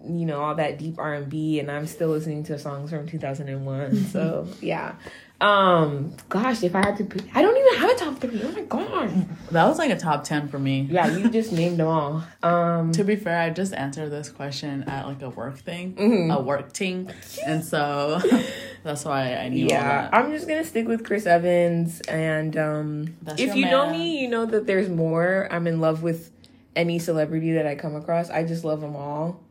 you 0.05 0.25
know, 0.25 0.41
all 0.41 0.55
that 0.55 0.77
deep 0.79 0.95
R 0.99 1.13
and 1.13 1.29
B, 1.29 1.59
and 1.59 1.71
I'm 1.71 1.87
still 1.87 2.09
listening 2.09 2.43
to 2.45 2.59
songs 2.59 2.89
from 2.89 3.07
2001. 3.07 4.05
so 4.05 4.47
yeah. 4.61 4.95
Um, 5.41 6.13
gosh, 6.29 6.63
if 6.63 6.73
I 6.73 6.79
had 6.85 6.95
to, 6.97 7.03
pick, 7.03 7.23
I 7.35 7.41
don't 7.41 7.57
even 7.57 7.79
have 7.79 7.89
a 7.89 7.95
top 7.95 8.17
three. 8.19 8.41
Oh 8.43 8.51
my 8.53 8.61
god. 8.61 9.27
That 9.51 9.65
was 9.65 9.77
like 9.77 9.89
a 9.91 9.97
top 9.97 10.23
10 10.23 10.47
for 10.47 10.57
me. 10.57 10.87
Yeah, 10.89 11.07
you 11.17 11.29
just 11.29 11.51
named 11.61 11.79
them 11.79 11.87
all. 11.87 12.23
Um, 12.43 12.93
To 12.93 13.03
be 13.03 13.17
fair, 13.17 13.39
I 13.41 13.49
just 13.49 13.73
answered 13.73 14.09
this 14.09 14.29
question 14.29 14.83
at 14.83 15.05
like 15.05 15.21
a 15.21 15.29
work 15.29 15.57
thing, 15.57 15.95
Mhm. 15.95 16.33
a 16.33 16.41
work 16.41 16.71
team. 16.71 17.09
And 17.45 17.61
so 17.65 18.21
that's 18.83 19.03
why 19.03 19.35
I 19.35 19.49
knew 19.49 19.65
all 19.65 19.71
yeah, 19.71 20.03
that. 20.03 20.13
I'm 20.13 20.31
just 20.31 20.47
gonna 20.47 20.63
stick 20.63 20.87
with 20.87 21.03
Chris 21.03 21.25
Evans, 21.25 21.99
and 22.01 22.55
um, 22.55 23.15
That's 23.23 23.41
if 23.41 23.53
you 23.53 23.65
know 23.65 23.89
me, 23.91 24.19
you 24.21 24.29
know 24.29 24.45
that 24.45 24.65
there's 24.65 24.87
more. 24.87 25.49
I'm 25.51 25.67
in 25.67 25.81
love 25.81 26.03
with 26.03 26.31
any 26.73 26.99
celebrity 26.99 27.51
that 27.53 27.67
I 27.67 27.75
come 27.75 27.95
across. 27.95 28.29
I 28.29 28.45
just 28.45 28.63
love 28.63 28.79
them 28.79 28.95
all. 28.95 29.41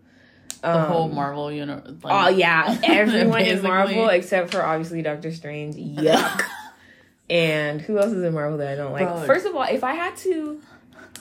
The 0.63 0.83
whole 0.83 1.05
Um, 1.05 1.15
Marvel 1.15 1.51
universe. 1.53 1.93
Oh 2.05 2.29
yeah, 2.29 2.79
everyone 2.85 3.41
in 3.41 3.47
Basically. 3.47 3.69
Marvel 3.69 4.09
except 4.09 4.51
for 4.53 4.63
obviously 4.65 5.03
Doctor 5.03 5.33
Strange. 5.33 5.75
Yuck. 5.77 6.43
and 7.31 7.81
who 7.81 7.99
else 7.99 8.13
is 8.13 8.23
in 8.23 8.33
Marvel 8.35 8.59
that 8.59 8.69
I 8.69 8.75
don't 8.77 8.93
like? 8.93 9.07
Bro. 9.07 9.23
First 9.27 9.47
of 9.47 9.55
all, 9.57 9.63
if 9.65 9.83
I 9.85 9.95
had 9.95 10.17
to, 10.19 10.61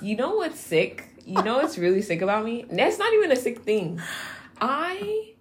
you 0.01 0.15
know 0.15 0.36
what's 0.36 0.60
sick? 0.60 1.08
You 1.25 1.41
know 1.43 1.58
what's 1.58 1.77
really 1.77 2.01
sick 2.01 2.21
about 2.21 2.43
me? 2.45 2.65
That's 2.69 2.97
not 2.97 3.13
even 3.13 3.32
a 3.32 3.36
sick 3.36 3.60
thing. 3.62 4.01
I, 4.60 5.34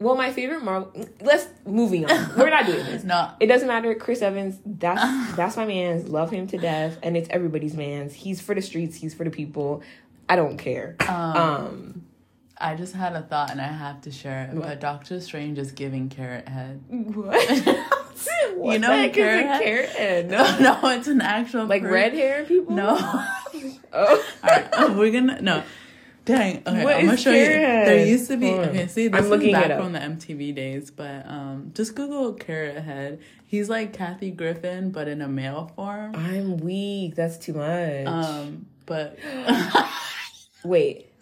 well, 0.00 0.16
my 0.16 0.32
favorite 0.32 0.62
Marvel. 0.62 0.92
Let's 1.20 1.46
moving 1.66 2.04
on. 2.10 2.30
We're 2.36 2.50
not 2.50 2.66
doing 2.66 2.84
this. 2.84 3.04
No, 3.04 3.30
It 3.40 3.46
doesn't 3.46 3.66
matter. 3.68 3.94
Chris 3.94 4.20
Evans, 4.22 4.58
that's 4.66 5.34
that's 5.36 5.56
my 5.56 5.64
man's. 5.64 6.08
Love 6.08 6.30
him 6.30 6.46
to 6.48 6.58
death, 6.58 6.98
and 7.02 7.16
it's 7.16 7.28
everybody's 7.30 7.74
man's. 7.74 8.12
He's 8.12 8.40
for 8.40 8.54
the 8.54 8.62
streets. 8.62 8.96
He's 8.96 9.14
for 9.14 9.24
the 9.24 9.30
people. 9.30 9.82
I 10.28 10.36
don't 10.36 10.58
care. 10.58 10.96
um, 11.08 11.36
Um, 11.36 12.02
I 12.60 12.74
just 12.74 12.94
had 12.94 13.14
a 13.14 13.22
thought 13.22 13.50
and 13.50 13.60
I 13.60 13.68
have 13.68 14.00
to 14.02 14.10
share 14.10 14.44
it. 14.44 14.54
What? 14.54 14.66
But 14.66 14.80
Doctor 14.80 15.20
Strange 15.20 15.58
is 15.58 15.72
giving 15.72 16.08
Carrot 16.08 16.48
Head. 16.48 16.82
what? 16.88 17.84
You 18.60 18.80
know 18.80 18.88
the 18.96 19.08
is 19.10 19.14
carrot 19.14 19.46
head? 19.46 19.62
carrot 19.62 19.88
head? 19.90 20.30
No, 20.30 20.58
No, 20.82 20.88
it's 20.90 21.06
an 21.06 21.20
actual 21.20 21.66
like 21.66 21.82
fruit. 21.82 21.92
red 21.92 22.12
hair 22.14 22.44
people. 22.44 22.74
No. 22.74 22.96
Oh. 23.92 24.24
All 24.42 24.50
right, 24.50 24.96
we're 24.96 25.12
gonna 25.12 25.40
no. 25.40 25.62
Dang. 26.24 26.62
Okay, 26.66 26.84
What 26.84 26.96
I'm 26.96 27.06
gonna 27.06 27.16
show 27.16 27.30
you. 27.30 27.44
Carrot? 27.46 27.86
There 27.86 28.04
used 28.06 28.28
to 28.28 28.36
be. 28.36 28.50
Okay, 28.50 28.86
see, 28.88 29.06
this 29.06 29.18
I'm 29.18 29.24
is 29.24 29.30
looking 29.30 29.52
back 29.52 29.66
it 29.66 29.70
up. 29.70 29.80
from 29.80 29.92
the 29.92 30.00
MTV 30.00 30.52
days, 30.54 30.90
but 30.90 31.24
um, 31.28 31.70
just 31.74 31.94
Google 31.94 32.32
Carrot 32.34 32.82
Head. 32.82 33.20
He's 33.46 33.70
like 33.70 33.92
Kathy 33.92 34.32
Griffin, 34.32 34.90
but 34.90 35.06
in 35.06 35.22
a 35.22 35.28
male 35.28 35.70
form. 35.76 36.16
I'm 36.16 36.56
weak. 36.58 37.14
That's 37.14 37.38
too 37.38 37.52
much. 37.54 38.06
Um, 38.06 38.66
but 38.84 39.16
wait, 40.64 41.12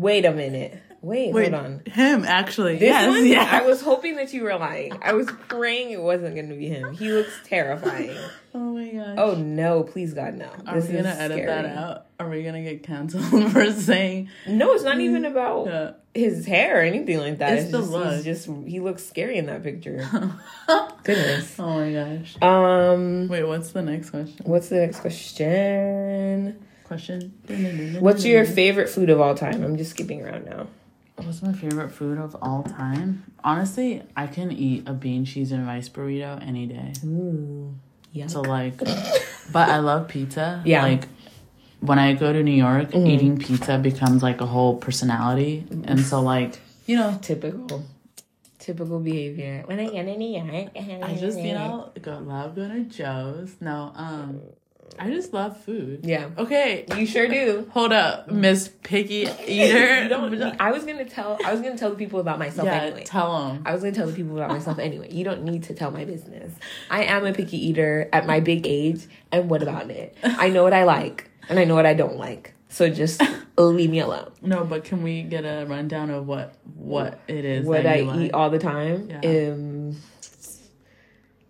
wait 0.00 0.24
a 0.24 0.32
minute. 0.32 0.80
Wait, 1.02 1.34
wait, 1.34 1.52
hold 1.52 1.66
on. 1.66 1.82
him 1.84 2.24
actually. 2.24 2.74
This 2.78 2.88
yes, 2.88 3.08
one, 3.08 3.26
yeah. 3.26 3.46
I 3.52 3.66
was 3.66 3.82
hoping 3.82 4.16
that 4.16 4.32
you 4.32 4.42
were 4.42 4.54
lying. 4.56 4.98
I 5.02 5.12
was 5.12 5.28
praying 5.48 5.90
it 5.90 6.00
wasn't 6.00 6.34
going 6.34 6.48
to 6.48 6.54
be 6.54 6.68
him. 6.70 6.94
He 6.94 7.12
looks 7.12 7.30
terrifying. 7.44 8.16
oh 8.54 8.58
my 8.72 8.88
gosh. 8.88 9.14
Oh 9.18 9.34
no! 9.34 9.82
Please 9.82 10.14
God, 10.14 10.32
no. 10.32 10.48
Are 10.66 10.80
This 10.80 10.88
we 10.88 10.96
gonna 10.96 11.10
edit 11.10 11.44
that 11.44 11.66
out? 11.66 12.06
Are 12.18 12.30
we 12.30 12.42
gonna 12.42 12.62
get 12.62 12.84
canceled 12.84 13.22
for 13.52 13.70
saying? 13.72 14.30
No, 14.48 14.72
it's 14.72 14.82
not 14.84 14.98
even 14.98 15.26
about 15.26 15.66
Yeah. 15.66 15.90
his 16.14 16.46
hair 16.46 16.78
or 16.78 16.80
anything 16.80 17.18
like 17.18 17.36
that. 17.36 17.52
It's 17.52 17.62
It's, 17.64 17.72
the 17.72 17.80
just, 17.80 17.90
look. 17.90 18.24
just 18.56 18.66
he 18.66 18.80
looks 18.80 19.04
scary 19.04 19.36
in 19.36 19.44
that 19.44 19.62
picture. 19.62 20.08
Goodness. 21.02 21.54
Oh 21.58 21.80
my 21.80 21.92
gosh. 21.92 22.40
Um, 22.40 23.28
Wait, 23.28 23.44
what's 23.44 23.72
the 23.72 23.82
next 23.82 24.08
question? 24.08 24.40
what's 24.46 24.70
the 24.70 24.76
next 24.76 25.00
question? 25.00 26.64
Question. 26.84 27.32
What's 28.00 28.24
your 28.24 28.44
favorite 28.44 28.88
food 28.88 29.10
of 29.10 29.20
all 29.20 29.34
time? 29.34 29.64
I'm 29.64 29.76
just 29.76 29.90
skipping 29.90 30.22
around 30.22 30.44
now. 30.46 30.66
What's 31.16 31.42
my 31.42 31.52
favorite 31.52 31.90
food 31.90 32.18
of 32.18 32.36
all 32.42 32.62
time? 32.62 33.24
Honestly, 33.42 34.02
I 34.16 34.26
can 34.26 34.50
eat 34.52 34.82
a 34.86 34.92
bean, 34.92 35.24
cheese, 35.24 35.52
and 35.52 35.66
rice 35.66 35.88
burrito 35.88 36.42
any 36.46 36.66
day. 36.66 36.92
Ooh, 37.04 37.74
yeah. 38.12 38.26
So 38.26 38.42
like, 38.42 38.76
but 38.78 39.68
I 39.68 39.78
love 39.78 40.08
pizza. 40.08 40.60
Yeah. 40.66 40.82
Like 40.82 41.04
when 41.80 41.98
I 41.98 42.14
go 42.14 42.32
to 42.32 42.42
New 42.42 42.50
York, 42.52 42.90
Mhm. 42.90 43.08
eating 43.08 43.38
pizza 43.38 43.78
becomes 43.78 44.22
like 44.22 44.40
a 44.40 44.46
whole 44.46 44.76
personality, 44.76 45.64
and 45.84 46.00
so 46.00 46.20
like 46.20 46.60
you 46.86 46.96
know, 46.96 47.18
Typical. 47.22 47.84
Typical 48.58 48.98
behavior. 49.00 49.62
When 49.66 49.78
I 49.78 49.88
get 49.90 50.06
in 50.08 50.18
New 50.18 50.38
York, 50.42 50.70
I 50.74 51.14
just 51.18 51.38
you 51.38 51.52
know 51.54 51.92
go 52.00 52.18
love 52.18 52.54
going 52.56 52.88
to 52.88 52.96
Joe's. 52.96 53.56
No, 53.60 53.92
um, 53.94 54.40
I 54.98 55.10
just 55.10 55.32
love 55.32 55.56
food. 55.64 56.00
Yeah. 56.04 56.30
Okay, 56.38 56.84
You 56.96 57.04
sure 57.06 57.26
do. 57.26 57.66
hold 57.72 57.92
up, 57.92 58.30
Miss 58.30 58.70
Picky 58.84 59.28
Eater. 59.46 60.08
I 60.60 60.70
was 60.70 60.84
gonna 60.84 61.04
tell. 61.04 61.38
I 61.44 61.52
was 61.52 61.60
gonna 61.60 61.76
tell 61.76 61.90
the 61.90 61.96
people 61.96 62.20
about 62.20 62.38
myself 62.38 62.66
yeah, 62.66 62.74
anyway. 62.82 63.04
tell 63.04 63.48
them. 63.48 63.62
I 63.66 63.72
was 63.72 63.82
gonna 63.82 63.94
tell 63.94 64.06
the 64.06 64.12
people 64.12 64.36
about 64.36 64.50
myself 64.50 64.78
anyway. 64.78 65.12
You 65.12 65.24
don't 65.24 65.42
need 65.42 65.64
to 65.64 65.74
tell 65.74 65.90
my 65.90 66.04
business. 66.04 66.52
I 66.90 67.04
am 67.04 67.26
a 67.26 67.32
picky 67.32 67.56
eater 67.68 68.08
at 68.12 68.26
my 68.26 68.40
big 68.40 68.66
age, 68.66 69.06
and 69.32 69.50
what 69.50 69.62
about 69.62 69.90
it? 69.90 70.16
I 70.22 70.48
know 70.50 70.62
what 70.62 70.72
I 70.72 70.84
like, 70.84 71.28
and 71.48 71.58
I 71.58 71.64
know 71.64 71.74
what 71.74 71.86
I 71.86 71.94
don't 71.94 72.16
like. 72.16 72.54
So 72.68 72.88
just 72.90 73.22
leave 73.58 73.90
me 73.90 74.00
alone. 74.00 74.32
No, 74.42 74.64
but 74.64 74.84
can 74.84 75.02
we 75.02 75.22
get 75.22 75.44
a 75.44 75.64
rundown 75.66 76.10
of 76.10 76.26
what 76.26 76.54
what 76.76 77.20
it 77.28 77.44
is 77.44 77.66
What 77.66 77.82
that 77.84 77.92
I 77.92 77.96
you 77.98 78.04
like? 78.04 78.20
eat 78.20 78.32
all 78.32 78.50
the 78.50 78.58
time. 78.58 79.08
Yeah. 79.10 79.50
Um, 79.52 79.96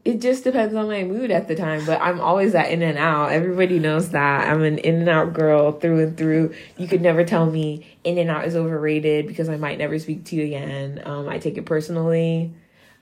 it 0.04 0.20
just 0.20 0.44
depends 0.44 0.74
on 0.74 0.86
my 0.86 1.02
mood 1.02 1.30
at 1.30 1.48
the 1.48 1.54
time, 1.54 1.84
but 1.86 2.00
I'm 2.00 2.20
always 2.20 2.52
that 2.52 2.70
In-N-Out. 2.70 3.32
Everybody 3.32 3.78
knows 3.78 4.10
that. 4.10 4.48
I'm 4.50 4.62
an 4.62 4.76
In-N-Out 4.78 5.32
girl 5.32 5.72
through 5.72 6.02
and 6.02 6.16
through. 6.16 6.54
You 6.76 6.86
could 6.86 7.00
never 7.00 7.24
tell 7.24 7.46
me 7.46 7.86
In-N-Out 8.04 8.44
is 8.44 8.54
overrated 8.54 9.26
because 9.26 9.48
I 9.48 9.56
might 9.56 9.78
never 9.78 9.98
speak 9.98 10.24
to 10.26 10.36
you 10.36 10.44
again. 10.44 11.00
Um, 11.06 11.26
I 11.28 11.38
take 11.38 11.56
it 11.56 11.64
personally. 11.64 12.52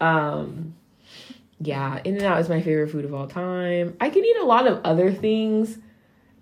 Um, 0.00 0.74
yeah, 1.58 2.00
In-N-Out 2.04 2.40
is 2.40 2.48
my 2.48 2.60
favorite 2.62 2.90
food 2.90 3.04
of 3.04 3.12
all 3.14 3.26
time. 3.26 3.96
I 4.00 4.08
can 4.10 4.24
eat 4.24 4.36
a 4.36 4.44
lot 4.44 4.66
of 4.68 4.80
other 4.84 5.12
things, 5.12 5.78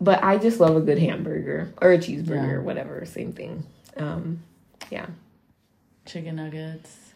but 0.01 0.23
I 0.23 0.37
just 0.37 0.61
love 0.61 0.77
a 0.77 0.81
good 0.81 0.99
hamburger 0.99 1.73
or 1.81 1.93
a 1.93 1.99
cheeseburger, 1.99 2.53
Yeah. 2.53 2.59
whatever, 2.59 3.05
same 3.07 3.33
thing. 3.33 3.65
Um, 3.97 4.43
yeah. 4.91 5.07
Chicken 6.07 6.37
nuggets. 6.37 7.10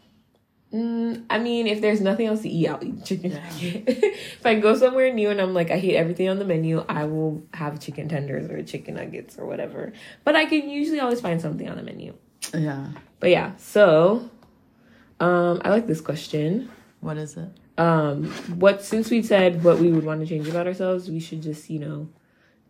Mm, 0.75 1.27
I 1.31 1.39
mean, 1.39 1.68
if 1.68 1.81
there's 1.81 2.01
nothing 2.01 2.27
else 2.27 2.43
to 2.43 2.49
eat, 2.49 2.66
I'll 2.68 2.83
eat 2.83 3.05
chicken 3.05 3.33
nugget. 3.35 3.85
if 3.87 4.45
I 4.45 4.57
go 4.57 4.77
somewhere 4.77 5.12
new 5.12 5.31
and 5.31 5.41
I'm 5.41 5.55
like, 5.55 5.70
I 5.70 5.79
hate 5.79 5.95
everything 5.95 6.29
on 6.29 6.41
the 6.41 6.45
menu, 6.45 6.85
I 6.89 7.05
will 7.05 7.45
have 7.55 7.79
chicken 7.79 8.09
tenders 8.09 8.51
or 8.51 8.61
chicken 8.64 8.97
nuggets 8.97 9.39
or 9.39 9.47
whatever. 9.47 9.93
But 10.25 10.35
I 10.35 10.47
can 10.47 10.68
usually 10.68 10.99
always 10.99 11.20
find 11.20 11.41
something 11.41 11.68
on 11.68 11.77
the 11.77 11.85
menu. 11.85 12.14
Yeah. 12.53 12.89
But 13.20 13.31
yeah, 13.31 13.53
so 13.57 14.29
um, 15.20 15.62
I 15.64 15.70
like 15.70 15.87
this 15.87 16.01
question. 16.01 16.68
What 17.01 17.18
is 17.18 17.37
it? 17.37 17.49
Um, 17.79 18.27
what 18.59 18.83
since 18.83 19.11
we 19.11 19.22
said 19.22 19.62
what 19.62 19.79
we 19.79 19.93
would 19.93 20.05
want 20.05 20.20
to 20.20 20.27
change 20.27 20.49
about 20.49 20.66
ourselves, 20.66 21.09
we 21.09 21.20
should 21.20 21.43
just 21.43 21.70
you 21.70 21.79
know 21.79 22.09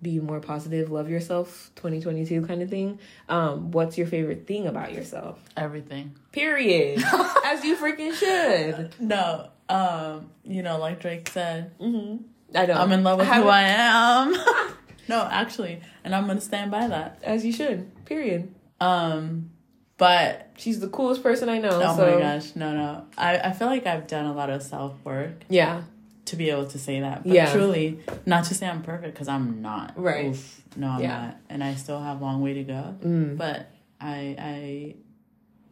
be 0.03 0.20
more 0.20 0.40
positive, 0.40 0.90
love 0.90 1.09
yourself, 1.09 1.70
2022 1.76 2.47
kind 2.47 2.61
of 2.62 2.68
thing. 2.70 2.99
Um, 3.28 3.70
what's 3.70 3.97
your 3.97 4.07
favorite 4.07 4.47
thing 4.47 4.66
about 4.66 4.92
yourself? 4.92 5.42
Everything. 5.57 6.14
Period. 6.32 7.03
As 7.45 7.64
you 7.64 7.76
freaking 7.76 8.12
should. 8.14 8.95
No, 9.01 9.49
um, 9.68 10.30
you 10.45 10.62
know, 10.62 10.78
like 10.78 11.01
Drake 11.01 11.28
said, 11.28 11.76
Mm-hmm. 11.78 12.22
I 12.57 12.66
know. 12.66 12.74
I'm 12.74 12.92
in 12.92 13.03
love 13.03 13.18
with 13.18 13.28
I 13.28 13.36
who 13.40 13.49
I 13.49 13.62
am. 13.62 14.34
no, 15.09 15.22
actually, 15.30 15.80
and 16.05 16.14
I'm 16.14 16.26
gonna 16.26 16.40
stand 16.40 16.70
by 16.70 16.86
that. 16.86 17.18
As 17.22 17.45
you 17.45 17.53
should. 17.53 17.90
Period. 18.05 18.55
Um, 18.80 19.51
but 19.97 20.51
She's 20.57 20.78
the 20.80 20.88
coolest 20.88 21.22
person 21.22 21.49
I 21.49 21.59
know. 21.59 21.70
oh 21.82 21.97
so 21.97 22.14
my 22.14 22.20
gosh, 22.20 22.55
no, 22.55 22.72
no. 22.74 23.07
I 23.18 23.38
I 23.38 23.53
feel 23.53 23.66
like 23.68 23.86
I've 23.86 24.07
done 24.07 24.26
a 24.26 24.32
lot 24.34 24.51
of 24.51 24.62
self 24.62 24.95
work 25.05 25.42
yeah, 25.49 25.82
to 26.27 26.37
be 26.37 26.51
able 26.51 26.66
to 26.66 26.79
say 26.79 27.01
that. 27.01 27.22
But 27.25 27.33
Yeah. 27.33 27.53
truly, 27.53 27.99
not 28.27 28.45
to 28.47 28.55
say 28.55 28.66
I'm 28.68 28.83
perfect 28.83 29.14
because 29.14 29.29
I'm 29.29 29.61
not. 29.62 29.93
Right. 29.97 30.27
Oof. 30.27 30.62
no, 30.77 30.89
I'm 30.89 31.01
Yeah. 31.03 31.20
not, 31.27 31.37
and 31.51 31.62
I 31.62 31.75
still 31.75 32.01
have 32.01 32.20
a 32.20 32.25
long 32.25 32.41
way 32.43 32.55
to 32.55 32.62
go. 32.64 32.97
mm. 33.05 33.37
But 33.37 33.66
I, 34.01 34.35
I, 34.39 34.95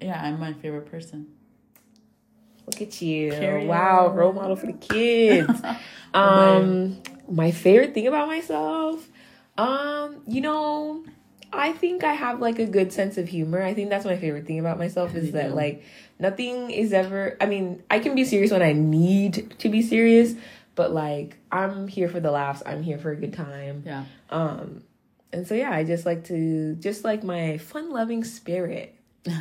yeah, 0.05 0.21
I'm 0.23 0.39
my 0.39 0.53
favorite 0.53 0.91
person. 0.91 1.27
look 2.67 2.81
at 2.81 3.03
you. 3.03 3.33
Period. 3.33 3.69
Wow, 3.69 4.09
role 4.15 4.33
model 4.33 4.55
for 4.57 4.67
the 4.67 4.73
kids. 4.75 5.61
um, 6.15 6.99
my 7.29 7.51
favorite 7.51 7.93
thing 7.95 8.07
about 8.07 8.29
myself, 8.29 9.07
um, 9.59 10.23
you 10.29 10.41
know, 10.41 11.05
I 11.53 11.73
think 11.73 12.03
I 12.03 12.15
have 12.15 12.41
like 12.41 12.59
a 12.59 12.67
good 12.67 12.93
sense 12.93 13.19
of 13.19 13.29
humor. 13.29 13.63
I 13.63 13.75
think 13.75 13.91
that's 13.91 14.05
my 14.05 14.17
favorite 14.17 14.47
thing 14.47 14.59
about 14.59 14.79
myself 14.79 15.15
is 15.15 15.33
that 15.33 15.55
like 15.55 15.83
nothing 16.19 16.71
is 16.71 16.93
ever. 16.93 17.37
I 17.41 17.47
mean, 17.47 17.83
I 17.91 17.99
can 17.99 18.15
be 18.15 18.25
serious 18.25 18.51
when 18.51 18.63
I 18.63 18.73
need 18.73 19.59
to 19.59 19.69
be 19.69 19.83
serious, 19.83 20.35
but 20.75 20.93
like 20.93 21.37
I'm 21.51 21.89
here 21.89 22.09
for 22.09 22.21
the 22.21 22.31
laughs. 22.31 22.63
I'm 22.65 22.83
here 22.83 22.99
for 22.99 23.11
a 23.11 23.17
good 23.17 23.35
time. 23.35 23.83
Yeah. 23.85 24.05
Um, 24.31 24.83
and 25.33 25.47
so 25.47 25.55
yeah, 25.55 25.71
I 25.71 25.85
just 25.85 26.07
like 26.07 26.25
to 26.25 26.75
just 26.77 27.05
like 27.05 27.23
my 27.23 27.59
fun-loving 27.59 28.25
spirit. 28.25 28.95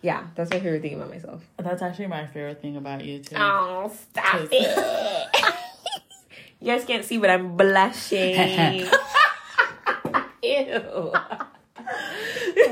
Yeah, 0.00 0.28
that's 0.36 0.48
my 0.50 0.60
favorite 0.60 0.80
thing 0.80 0.94
about 0.94 1.10
myself. 1.10 1.42
That's 1.56 1.82
actually 1.82 2.06
my 2.06 2.24
favorite 2.28 2.62
thing 2.62 2.76
about 2.76 3.04
you 3.04 3.18
too. 3.18 3.34
Oh, 3.36 3.92
stop 4.12 4.46
it! 4.52 5.28
you 6.60 6.68
guys 6.68 6.84
can't 6.84 7.04
see, 7.04 7.18
but 7.18 7.30
I'm 7.30 7.56
blushing. 7.56 8.86
Ew. 10.42 11.12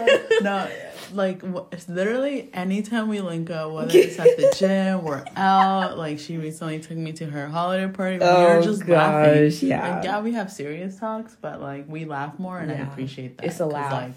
no, 0.42 0.68
like 1.12 1.42
it's 1.72 1.88
literally 1.88 2.50
anytime 2.52 3.08
we 3.08 3.20
link 3.20 3.50
up, 3.50 3.72
whether 3.72 3.90
it's 3.96 4.18
at 4.18 4.36
the 4.36 4.52
gym, 4.56 5.02
we're 5.04 5.24
out. 5.36 5.96
Like 5.98 6.18
she 6.18 6.36
recently 6.36 6.80
took 6.80 6.96
me 6.96 7.12
to 7.14 7.26
her 7.26 7.48
holiday 7.48 7.90
party. 7.92 8.18
we 8.18 8.24
Oh, 8.24 8.56
were 8.56 8.62
just 8.62 8.86
laughing. 8.88 9.44
gosh, 9.50 9.62
yeah. 9.62 9.94
Like, 9.96 10.04
yeah, 10.04 10.20
we 10.20 10.32
have 10.32 10.50
serious 10.52 10.98
talks, 10.98 11.36
but 11.40 11.60
like 11.60 11.88
we 11.88 12.04
laugh 12.04 12.38
more, 12.38 12.58
and 12.58 12.70
I 12.70 12.76
appreciate 12.76 13.36
that. 13.38 13.46
It's 13.46 13.60
a 13.60 13.66
laugh. 13.66 13.92
Like, 13.92 14.12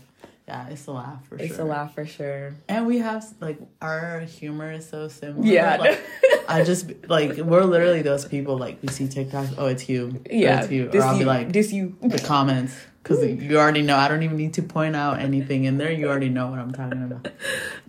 yeah, 0.47 0.67
it's 0.69 0.87
a 0.87 0.91
laugh 0.91 1.23
for 1.27 1.35
It's 1.35 1.43
sure. 1.43 1.51
It's 1.51 1.59
a 1.59 1.63
laugh 1.63 1.93
for 1.93 2.05
sure. 2.07 2.55
And 2.67 2.87
we 2.87 2.97
have 2.97 3.23
like 3.39 3.59
our 3.83 4.21
humor 4.21 4.71
is 4.71 4.89
so 4.89 5.07
similar. 5.07 5.45
Yeah. 5.45 5.75
Like, 5.77 5.99
I 6.47 6.63
just 6.71 6.89
like 7.07 7.37
we're 7.37 7.63
literally 7.65 8.01
those 8.01 8.25
people 8.25 8.57
like 8.57 8.79
we 8.81 8.87
see 8.87 9.05
TikToks. 9.05 9.53
Oh, 9.59 9.67
it's 9.67 9.87
you. 9.87 10.11
Oh, 10.15 10.21
yeah. 10.31 10.61
it's 10.63 10.71
you. 10.71 10.87
Or 10.87 10.89
This 10.89 11.03
I'll 11.03 11.13
you, 11.13 11.19
be 11.19 11.25
like 11.25 11.53
this 11.53 11.71
you. 11.71 11.95
the 12.01 12.17
comments 12.17 12.73
because 13.04 13.24
you 13.24 13.58
already 13.58 13.82
know. 13.82 13.95
I 13.97 14.08
don't 14.08 14.24
even 14.24 14.38
need 14.38 14.54
to 14.56 14.62
point 14.64 14.95
out 14.95 15.20
anything 15.20 15.64
in 15.66 15.78
there. 15.78 15.91
You 15.91 16.10
already 16.10 16.30
know 16.30 16.47
what 16.50 16.60
I'm 16.60 16.72
talking 16.72 17.04
about. 17.04 17.28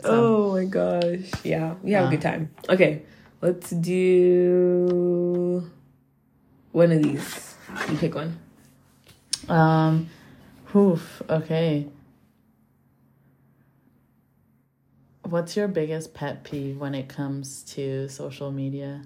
So, 0.03 0.11
Oh 0.13 0.53
my 0.55 0.65
gosh. 0.65 1.31
Yeah, 1.45 1.75
we 1.83 1.93
have 1.93 2.05
Uh. 2.05 2.09
a 2.09 2.11
good 2.11 2.23
time. 2.23 2.51
Okay, 2.69 3.03
let's 3.43 3.71
do 3.71 5.69
one 6.73 6.93
of 6.93 7.03
these. 7.03 7.55
You 7.91 7.97
pick 7.97 8.15
one. 8.15 8.39
um, 9.49 10.09
oof. 10.75 11.23
Okay. 11.29 11.89
What's 15.23 15.57
your 15.57 15.69
biggest 15.69 16.13
pet 16.15 16.43
peeve 16.45 16.79
when 16.79 16.95
it 16.95 17.09
comes 17.09 17.63
to 17.75 18.09
social 18.09 18.51
media? 18.51 19.03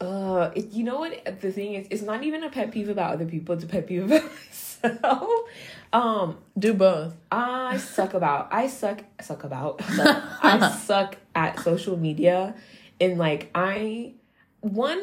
Uh, 0.00 0.50
it, 0.54 0.72
you 0.72 0.82
know 0.84 1.00
what? 1.00 1.40
The 1.40 1.52
thing 1.52 1.74
is, 1.74 1.86
it's 1.90 2.02
not 2.02 2.22
even 2.22 2.42
a 2.42 2.48
pet 2.50 2.70
peeve 2.72 2.88
about 2.88 3.12
other 3.12 3.26
people. 3.26 3.54
It's 3.54 3.64
a 3.64 3.66
pet 3.66 3.86
peeve 3.86 4.04
about 4.10 4.22
myself. 4.24 5.28
Um, 5.92 6.38
Do 6.58 6.72
both. 6.74 7.14
I 7.30 7.76
suck 7.76 8.14
about. 8.14 8.48
I 8.50 8.66
suck. 8.68 9.02
Suck 9.20 9.44
about. 9.44 9.82
Suck. 9.94 10.24
I 10.42 10.70
suck 10.70 11.16
at 11.34 11.60
social 11.60 11.96
media, 11.98 12.54
and 13.00 13.18
like 13.18 13.50
I, 13.54 14.14
one 14.60 15.02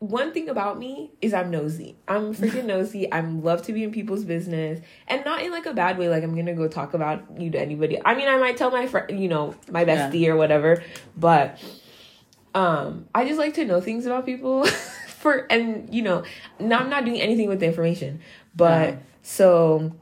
one 0.00 0.32
thing 0.32 0.48
about 0.48 0.78
me 0.78 1.10
is 1.20 1.34
I'm 1.34 1.50
nosy. 1.50 1.96
I'm 2.06 2.32
freaking 2.32 2.64
nosy. 2.72 3.12
I'm 3.12 3.42
love 3.42 3.62
to 3.62 3.72
be 3.72 3.82
in 3.82 3.90
people's 3.90 4.24
business, 4.24 4.78
and 5.08 5.24
not 5.24 5.42
in 5.42 5.50
like 5.50 5.66
a 5.66 5.74
bad 5.74 5.98
way. 5.98 6.08
Like 6.08 6.22
I'm 6.22 6.36
gonna 6.36 6.54
go 6.54 6.68
talk 6.68 6.94
about 6.94 7.24
you 7.40 7.50
to 7.50 7.58
anybody. 7.58 7.98
I 8.04 8.14
mean, 8.14 8.28
I 8.28 8.38
might 8.38 8.56
tell 8.56 8.70
my 8.70 8.86
friend, 8.86 9.18
you 9.20 9.26
know, 9.28 9.56
my 9.68 9.82
Yeah. 9.82 10.08
bestie 10.10 10.28
or 10.28 10.36
whatever, 10.36 10.84
but 11.16 11.58
um, 12.58 13.06
I 13.14 13.24
just 13.26 13.38
like 13.38 13.54
to 13.54 13.64
know 13.64 13.80
things 13.80 14.06
about 14.06 14.26
people. 14.26 14.66
For 15.18 15.46
and 15.50 15.92
you 15.92 16.02
know, 16.02 16.22
now 16.60 16.78
I'm 16.78 16.90
not 16.90 17.04
doing 17.04 17.20
anything 17.20 17.48
with 17.48 17.60
the 17.60 17.66
information, 17.66 18.20
but 18.54 18.88
Yeah. 18.90 18.96
so 19.22 19.92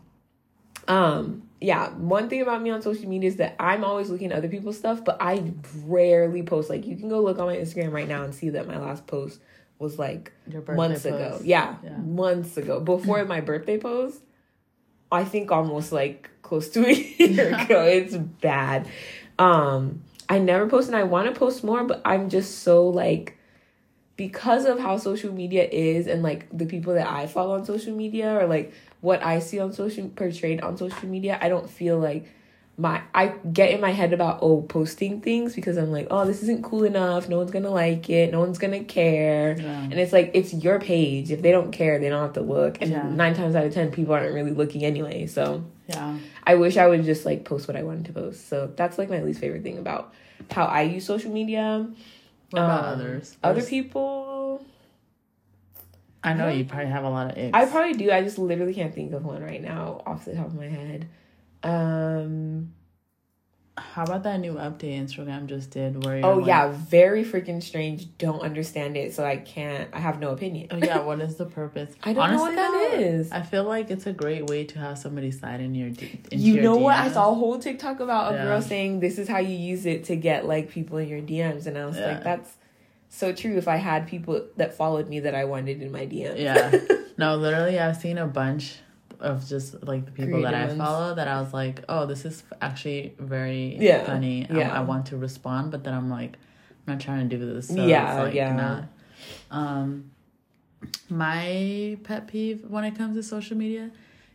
um 0.89 1.43
yeah 1.61 1.89
one 1.91 2.29
thing 2.29 2.43
about 2.43 2.63
me 2.63 2.71
on 2.71 2.81
social 2.83 3.09
media 3.09 3.29
is 3.29 3.37
that 3.37 3.57
i'm 3.59 3.83
always 3.83 4.09
looking 4.11 4.31
at 4.31 4.39
other 4.39 4.47
people's 4.49 4.77
stuff 4.79 5.05
but 5.05 5.17
i 5.21 5.43
rarely 5.85 6.43
post 6.43 6.69
like 6.71 6.87
you 6.87 6.95
can 6.97 7.09
go 7.09 7.21
look 7.21 7.39
on 7.39 7.47
my 7.47 7.57
instagram 7.57 7.93
right 7.93 8.07
now 8.07 8.23
and 8.23 8.35
see 8.35 8.51
that 8.51 8.69
my 8.69 8.79
last 8.79 9.07
post 9.07 9.41
was 9.79 9.99
like 9.99 10.33
months 10.77 11.05
ago 11.07 11.41
yeah, 11.43 11.75
Yeah. 11.83 11.97
months 11.97 12.57
ago 12.57 12.79
before 12.79 13.25
my 13.25 13.41
birthday 13.41 13.79
post 13.79 14.21
i 15.11 15.25
think 15.25 15.51
almost 15.51 15.91
like 15.93 16.31
close 16.43 16.69
to 16.71 16.87
a 16.87 16.93
year 17.19 17.55
ago 17.59 17.83
it's 17.85 18.15
bad 18.17 18.87
um 19.41 20.03
i 20.29 20.39
never 20.39 20.67
post 20.69 20.89
and 20.89 20.97
i 20.97 21.03
want 21.03 21.33
to 21.33 21.39
post 21.39 21.63
more 21.65 21.85
but 21.85 22.01
i'm 22.05 22.29
just 22.29 22.59
so 22.61 22.89
like 22.89 23.37
because 24.17 24.65
of 24.65 24.79
how 24.79 24.97
social 24.97 25.33
media 25.33 25.69
is 25.71 26.07
and 26.07 26.23
like 26.23 26.47
the 26.57 26.65
people 26.65 26.95
that 26.95 27.07
I 27.07 27.27
follow 27.27 27.55
on 27.55 27.65
social 27.67 27.95
media 27.95 28.33
or 28.39 28.47
like 28.47 28.73
what 29.03 29.23
I 29.23 29.41
see 29.41 29.61
on 29.61 29.73
social 29.75 30.09
portrayed 30.09 30.63
on 30.63 30.77
social 30.79 31.07
media, 31.07 31.39
I 31.41 31.51
don't 31.51 31.69
feel 31.69 31.99
like 31.99 32.27
my 32.79 33.03
I 33.15 33.29
get 33.53 33.73
in 33.73 33.81
my 33.81 33.91
head 33.91 34.13
about 34.15 34.39
oh 34.41 34.63
posting 34.63 35.21
things 35.21 35.55
because 35.55 35.77
I'm 35.77 35.93
like, 35.93 36.07
oh 36.11 36.25
this 36.25 36.43
isn't 36.43 36.65
cool 36.65 36.85
enough, 36.85 37.29
no 37.29 37.37
one's 37.39 37.51
gonna 37.51 37.71
like 37.71 38.09
it, 38.09 38.33
no 38.33 38.41
one's 38.41 38.59
gonna 38.59 38.85
care. 38.85 39.57
Yeah. 39.59 39.83
And 39.83 39.95
it's 39.95 40.15
like 40.15 40.31
it's 40.33 40.55
your 40.55 40.81
page. 40.81 41.31
If 41.31 41.43
they 41.43 41.51
don't 41.51 41.71
care, 41.71 41.99
they 41.99 42.09
don't 42.09 42.23
have 42.23 42.35
to 42.35 42.43
look. 42.43 42.81
And 42.81 42.91
Yeah. 42.91 43.03
nine 43.11 43.35
times 43.35 43.55
out 43.55 43.67
of 43.67 43.75
ten 43.75 43.91
people 43.91 44.15
aren't 44.15 44.33
really 44.35 44.53
looking 44.53 44.83
anyway. 44.83 45.27
So 45.27 45.63
Yeah. 45.89 46.19
I 46.45 46.55
wish 46.57 46.77
I 46.77 46.87
would 46.87 47.05
just 47.05 47.25
like 47.25 47.45
post 47.45 47.69
what 47.69 47.77
I 47.77 47.83
wanted 47.83 48.07
to 48.07 48.13
post. 48.13 48.49
So 48.49 48.73
that's 48.75 48.99
like 48.99 49.09
my 49.11 49.23
least 49.23 49.41
favorite 49.41 49.63
thing 49.63 49.79
about 49.79 50.13
how 50.51 50.65
I 50.65 50.83
use 50.83 51.05
social 51.07 51.31
media. 51.33 51.87
What 52.51 52.63
about 52.63 52.85
Um, 52.85 52.91
others? 53.01 53.37
Other 53.43 53.55
There's- 53.55 53.71
people 53.71 54.65
I 56.25 56.33
know 56.35 56.49
you 56.49 56.65
probably 56.65 56.87
have 56.91 57.05
a 57.05 57.09
lot 57.11 57.31
of 57.31 57.39
icks. 57.39 57.51
I 57.55 57.67
probably 57.67 57.93
do. 57.93 58.11
I 58.11 58.23
just 58.23 58.37
literally 58.39 58.75
can't 58.75 58.93
think 58.93 59.13
of 59.13 59.25
one 59.25 59.43
right 59.43 59.63
now 59.63 60.03
off 60.05 60.25
the 60.25 60.35
top 60.35 60.47
of 60.47 60.55
my 60.57 60.67
head. 60.69 61.07
Um. 61.63 62.73
How 63.97 64.03
about 64.03 64.25
that 64.25 64.41
new 64.41 64.53
update 64.57 65.01
Instagram 65.01 65.47
just 65.47 65.71
did? 65.71 66.05
Where 66.05 66.21
Oh 66.23 66.35
like- 66.35 66.47
yeah, 66.49 66.69
very 66.69 67.25
freaking 67.25 67.63
strange. 67.63 68.07
Don't 68.19 68.41
understand 68.43 68.95
it, 68.95 69.15
so 69.15 69.25
I 69.25 69.37
can't. 69.39 69.89
I 69.95 70.01
have 70.01 70.21
no 70.21 70.33
opinion. 70.33 70.69
Oh 70.71 70.77
yeah, 70.77 70.99
what 71.09 71.19
is 71.21 71.37
the 71.37 71.47
purpose? 71.47 71.95
I 72.03 72.13
don't 72.13 72.31
know 72.33 72.43
what 72.43 72.55
that 72.57 72.71
though, 72.93 72.99
is. 72.99 73.33
I 73.33 73.41
feel 73.41 73.65
like 73.65 73.91
it's 73.91 74.05
a 74.07 74.13
great 74.13 74.51
way 74.51 74.65
to 74.65 74.79
have 74.81 74.99
somebody 74.99 75.31
slide 75.31 75.63
in 75.63 75.75
your. 75.75 75.89
You 76.31 76.55
your 76.57 76.63
know 76.63 76.77
what? 76.77 76.95
I 76.95 77.09
saw 77.11 77.31
a 77.31 77.35
whole 77.35 77.59
TikTok 77.59 78.01
about 78.01 78.35
a 78.35 78.37
Yeah. 78.37 78.45
girl 78.45 78.61
saying 78.61 79.01
this 79.01 79.19
is 79.19 79.29
how 79.29 79.39
you 79.39 79.57
use 79.57 79.87
it 79.87 80.05
to 80.05 80.17
get 80.17 80.45
like 80.45 80.69
people 80.69 80.99
in 80.99 81.09
your 81.09 81.23
DMs, 81.23 81.67
and 81.67 81.79
I 81.79 81.87
was 81.87 81.97
Yeah. 81.97 82.09
like, 82.09 82.23
that's 82.23 82.51
so 83.09 83.33
true. 83.33 83.57
If 83.57 83.67
I 83.67 83.77
had 83.77 84.07
people 84.07 84.45
that 84.59 84.77
followed 84.77 85.09
me 85.09 85.21
that 85.21 85.35
I 85.35 85.47
wanted 85.47 85.81
in 85.83 85.91
my 85.91 86.05
DMs, 86.07 86.39
Yeah. 86.39 86.71
No, 87.19 87.37
literally, 87.37 87.79
I've 87.79 87.97
seen 87.97 88.19
a 88.19 88.27
bunch 88.27 88.75
of 89.21 89.47
just 89.49 89.83
like 89.87 90.05
the 90.07 90.13
people 90.13 90.43
that 90.43 90.55
I 90.55 90.69
follow 90.77 91.15
that 91.15 91.29
I 91.29 91.41
was 91.41 91.53
like, 91.53 91.85
oh, 91.89 92.07
this 92.07 92.25
is 92.25 92.43
actually 92.61 93.15
very 93.19 93.77
Yeah, 93.81 94.05
funny. 94.05 94.47
yeah. 94.51 94.73
I, 94.73 94.79
I 94.79 94.81
want 94.81 95.07
to 95.07 95.17
respond, 95.17 95.71
but 95.71 95.85
then 95.85 95.95
I'm 95.95 96.09
like, 96.11 96.33
I'm 96.87 96.95
not 96.95 97.01
trying 97.01 97.29
to 97.29 97.37
do 97.37 97.45
this. 97.55 97.69
So 97.69 97.87
Yeah, 97.87 98.23
like, 98.23 98.35
yeah. 98.35 98.55
Not. 98.55 98.85
Um, 99.51 100.11
my 101.09 101.97
pet 102.05 102.27
peeve 102.27 102.65
when 102.69 102.85
it 102.85 102.97
comes 102.97 103.17
to 103.17 103.23
social 103.23 103.57
media 103.57 103.91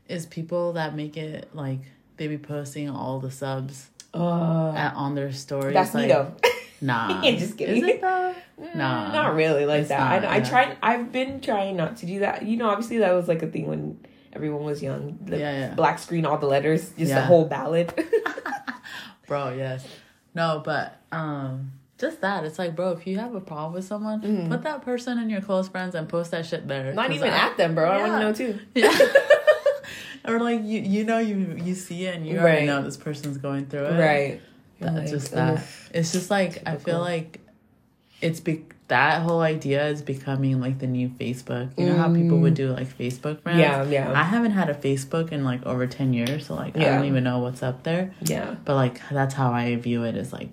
is 0.08 0.26
people 0.26 0.74
that 0.74 0.96
make 0.96 1.18
it 1.18 1.50
like 1.54 1.80
they 2.18 2.28
be 2.28 2.38
posting 2.38 2.90
all 2.90 3.20
the 3.20 3.32
subs 3.32 3.90
uh, 4.14 4.72
at, 4.76 4.94
on 4.96 5.16
their 5.16 5.32
stories. 5.32 5.74
that's 5.74 5.94
like, 5.94 6.08
me 6.08 6.14
though. 6.14 6.34
Nah, 6.84 7.22
Just 7.38 7.60
kidding. 7.60 7.78
Is 7.78 7.84
it 7.84 8.02
though? 8.02 8.34
Nah. 8.76 9.10
Mm, 9.10 9.14
not 9.14 9.36
really 9.36 9.66
like 9.66 9.88
that. 9.88 10.22
not, 10.22 10.32
I, 10.32 10.36
I 10.36 10.40
tried. 10.42 10.78
I've 10.84 11.12
been 11.12 11.42
trying 11.42 11.76
not 11.78 11.98
to 11.98 12.06
do 12.06 12.20
that. 12.20 12.44
You 12.44 12.58
know, 12.58 12.70
obviously 12.70 13.00
that 13.00 13.12
was 13.14 13.28
like 13.28 13.42
a 13.42 13.48
thing 13.48 13.66
when 13.66 14.00
everyone 14.34 14.64
was 14.64 14.82
young. 14.82 15.18
The 15.26 15.38
Yeah, 15.38 15.52
yeah. 15.60 15.74
black 15.76 16.00
screen, 16.00 16.26
all 16.26 16.38
the 16.38 16.48
letters, 16.48 16.90
just 16.98 17.14
the 17.14 17.22
whole 17.22 17.46
ballad. 17.46 17.94
Bro, 19.28 19.54
yes. 19.54 19.86
No, 20.34 20.62
but 20.64 20.98
um 21.12 21.72
just 21.98 22.22
that. 22.22 22.44
It's 22.46 22.58
like, 22.58 22.76
bro, 22.76 22.92
if 22.94 23.06
you 23.06 23.20
have 23.20 23.36
a 23.36 23.40
problem 23.42 23.74
with 23.74 23.86
someone, 23.86 24.50
put 24.50 24.64
that 24.64 24.82
person 24.82 25.20
in 25.20 25.30
your 25.30 25.42
close 25.42 25.68
friends 25.70 25.94
and 25.94 26.10
post 26.10 26.32
that 26.32 26.46
shit 26.48 26.68
there. 26.68 26.86
Mm-hmm. 26.88 26.96
Not 26.96 27.12
even 27.12 27.30
I- 27.30 27.38
at 27.50 27.58
them, 27.58 27.76
bro. 27.76 27.90
I 27.90 27.98
want 28.00 28.12
to 28.14 28.20
know 28.20 28.34
too. 28.34 28.60
Yeah. 28.76 28.98
or 30.28 30.40
like 30.40 30.62
you, 30.64 30.82
you 30.82 31.04
know, 31.04 31.20
you 31.20 31.60
you 31.64 31.76
see 31.76 32.06
it 32.06 32.16
and 32.16 32.28
you 32.28 32.40
already 32.40 32.60
Right. 32.60 32.66
know 32.66 32.82
this 32.82 32.98
person's 32.98 33.38
going 33.38 33.66
through 33.68 33.86
it. 33.86 34.00
Right. 34.00 34.42
That's 34.80 34.96
Like, 34.96 35.10
just 35.10 35.32
that. 35.34 35.54
oof. 35.56 35.90
It's 35.94 36.12
just 36.12 36.30
like 36.32 36.64
I 36.66 36.78
feel 36.78 37.00
like 37.00 37.40
it's 38.22 38.40
be 38.40 38.66
that 38.92 39.22
whole 39.22 39.40
idea 39.40 39.88
is 39.88 40.02
becoming 40.02 40.60
like 40.60 40.80
the 40.80 40.86
new 40.88 41.08
Facebook. 41.08 41.72
You 41.78 41.86
know 41.88 41.96
how 41.96 42.14
people 42.14 42.40
would 42.40 42.56
do 42.56 42.72
like 42.74 42.88
Facebook 42.98 43.42
friends. 43.42 43.60
Yeah, 43.60 43.84
yeah. 43.86 44.12
I 44.12 44.24
haven't 44.24 44.52
had 44.52 44.70
a 44.70 44.74
Facebook 44.74 45.32
in 45.32 45.46
like 45.46 45.66
over 45.66 45.88
ten 45.88 46.12
years, 46.14 46.48
so 46.48 46.56
like 46.56 46.76
I 46.76 46.82
don't 46.84 47.06
even 47.06 47.24
know 47.24 47.40
what's 47.40 47.64
up 47.64 47.84
there. 47.84 48.14
Yeah. 48.22 48.56
But 48.66 48.76
like 48.76 49.00
that's 49.10 49.34
how 49.34 49.52
I 49.54 49.76
view 49.78 50.04
it. 50.04 50.16
Is 50.18 50.34
like 50.34 50.50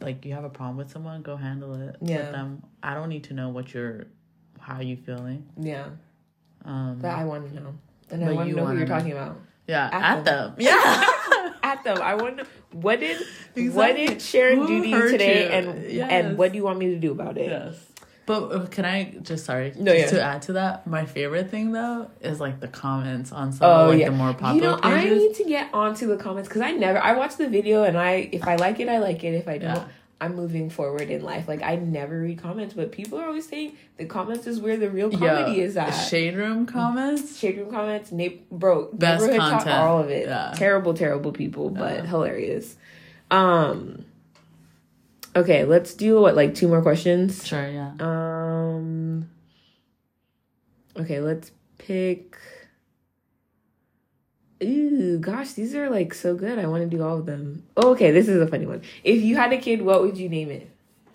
like 0.00 0.24
you 0.24 0.34
have 0.34 0.42
a 0.44 0.50
problem 0.50 0.76
with 0.76 0.90
someone, 0.90 1.22
go 1.22 1.36
handle 1.36 1.74
it 1.80 1.96
Yeah. 2.02 2.16
with 2.18 2.32
them. 2.32 2.62
I 2.82 2.94
don't 2.94 3.08
need 3.08 3.24
to 3.24 3.34
know 3.34 3.48
what 3.50 3.72
you're, 3.72 4.06
how 4.60 4.80
you 4.80 4.96
feeling. 4.96 5.46
Yeah. 5.58 5.86
Um, 6.64 6.98
But 7.00 7.12
I 7.12 7.24
want 7.24 7.48
to 7.48 7.54
know. 7.54 7.74
And 8.10 8.24
I 8.24 8.32
want 8.32 8.46
to 8.46 8.50
you 8.50 8.56
know 8.56 8.66
who 8.66 8.72
you're 8.78 8.86
know. 8.86 8.96
talking 8.98 9.12
about. 9.12 9.40
yeah, 9.66 9.86
at 9.92 10.18
at, 10.18 10.24
them. 10.24 10.50
them. 10.50 10.54
Yeah. 10.58 11.04
At 11.70 11.82
them. 11.84 11.98
I 12.00 12.14
want 12.14 12.34
to 12.38 12.46
what 12.72 13.00
did 13.00 13.18
what 13.74 13.96
did 13.96 14.22
Sharon 14.22 14.58
Who 14.58 14.66
do 14.68 14.82
to 14.82 14.88
you 14.88 15.10
today 15.10 15.42
you? 15.44 15.50
and 15.56 15.66
Yes. 16.00 16.08
and 16.14 16.38
what 16.38 16.52
do 16.52 16.56
you 16.58 16.64
want 16.64 16.78
me 16.78 16.86
to 16.94 16.98
do 17.06 17.10
about 17.12 17.36
it? 17.38 17.48
Yes. 17.50 17.74
But 18.26 18.40
uh, 18.52 18.66
can 18.66 18.84
I 18.84 19.14
just 19.22 19.44
sorry 19.44 19.72
No, 19.76 19.92
just 19.94 20.12
yeah. 20.12 20.18
to 20.18 20.24
add 20.30 20.42
to 20.48 20.52
that? 20.54 20.86
My 20.86 21.04
favorite 21.06 21.48
thing 21.50 21.72
though 21.72 22.10
is 22.20 22.40
like 22.40 22.58
the 22.60 22.68
comments 22.68 23.30
on 23.32 23.52
some 23.52 23.66
Oh 23.68 23.84
of 23.84 23.90
like 23.90 24.00
yeah, 24.00 24.10
the 24.10 24.16
more 24.22 24.32
popular 24.34 24.54
you 24.54 24.60
know 24.62 24.78
I 24.82 25.04
need 25.04 25.34
to 25.40 25.44
get 25.44 25.72
onto 25.74 26.06
the 26.06 26.16
comments 26.16 26.48
because 26.48 26.62
I 26.62 26.72
never 26.72 26.98
I 26.98 27.12
watch 27.20 27.36
the 27.36 27.48
video 27.48 27.82
and 27.84 27.96
I 27.98 28.28
if 28.32 28.46
I 28.46 28.56
like 28.56 28.78
it 28.80 28.88
I 28.88 28.98
like 28.98 29.22
it 29.24 29.34
if 29.34 29.46
I 29.48 29.58
don't 29.58 29.76
Yeah. 29.76 29.84
I'm 30.20 30.34
moving 30.34 30.70
forward 30.70 31.10
in 31.10 31.22
life 31.22 31.46
like 31.46 31.62
I 31.62 31.76
never 31.76 32.20
read 32.20 32.38
comments 32.38 32.72
but 32.74 32.90
people 32.90 33.18
are 33.18 33.26
always 33.26 33.46
saying 33.48 33.76
the 33.98 34.06
comments 34.06 34.46
is 34.46 34.60
where 34.60 34.76
the 34.78 34.88
real 34.90 35.10
comedy 35.10 35.60
is 35.60 35.76
at 35.76 35.90
Shade 35.90 36.34
room 36.36 36.64
comments. 36.66 37.38
shade 37.38 37.58
room 37.58 37.70
comments 37.70 38.12
na- 38.12 38.28
bro 38.50 38.88
Best 38.92 39.26
talk, 39.36 39.66
all 39.66 40.00
of 40.00 40.10
it 40.10 40.26
Yeah. 40.26 40.52
terrible 40.56 40.94
terrible 40.94 41.32
people 41.32 41.68
but 41.70 41.96
Yeah. 41.96 42.06
hilarious 42.06 42.76
um 43.30 44.04
okay 45.34 45.64
let's 45.64 45.92
do 45.94 46.18
what 46.20 46.34
like 46.34 46.54
two 46.54 46.68
more 46.68 46.80
questions 46.82 47.46
Sure, 47.46 47.68
yeah. 47.68 47.92
um. 48.00 49.28
Okay, 50.98 51.20
let's 51.20 51.50
pick. 51.76 52.38
Ooh, 54.62 55.18
gosh, 55.18 55.52
these 55.52 55.74
are 55.74 55.90
like 55.90 56.14
so 56.14 56.34
good. 56.34 56.58
I 56.58 56.66
want 56.66 56.88
to 56.88 56.96
do 56.96 57.02
all 57.02 57.18
of 57.18 57.26
them. 57.26 57.64
Oh, 57.76 57.90
okay, 57.90 58.10
this 58.10 58.28
is 58.28 58.40
a 58.40 58.46
funny 58.46 58.66
one. 58.66 58.82
If 59.04 59.22
you 59.22 59.36
had 59.36 59.52
a 59.52 59.58
kid, 59.58 59.82
what 59.82 60.02
would 60.02 60.16
you 60.16 60.28
name 60.28 60.50
it? 60.50 60.70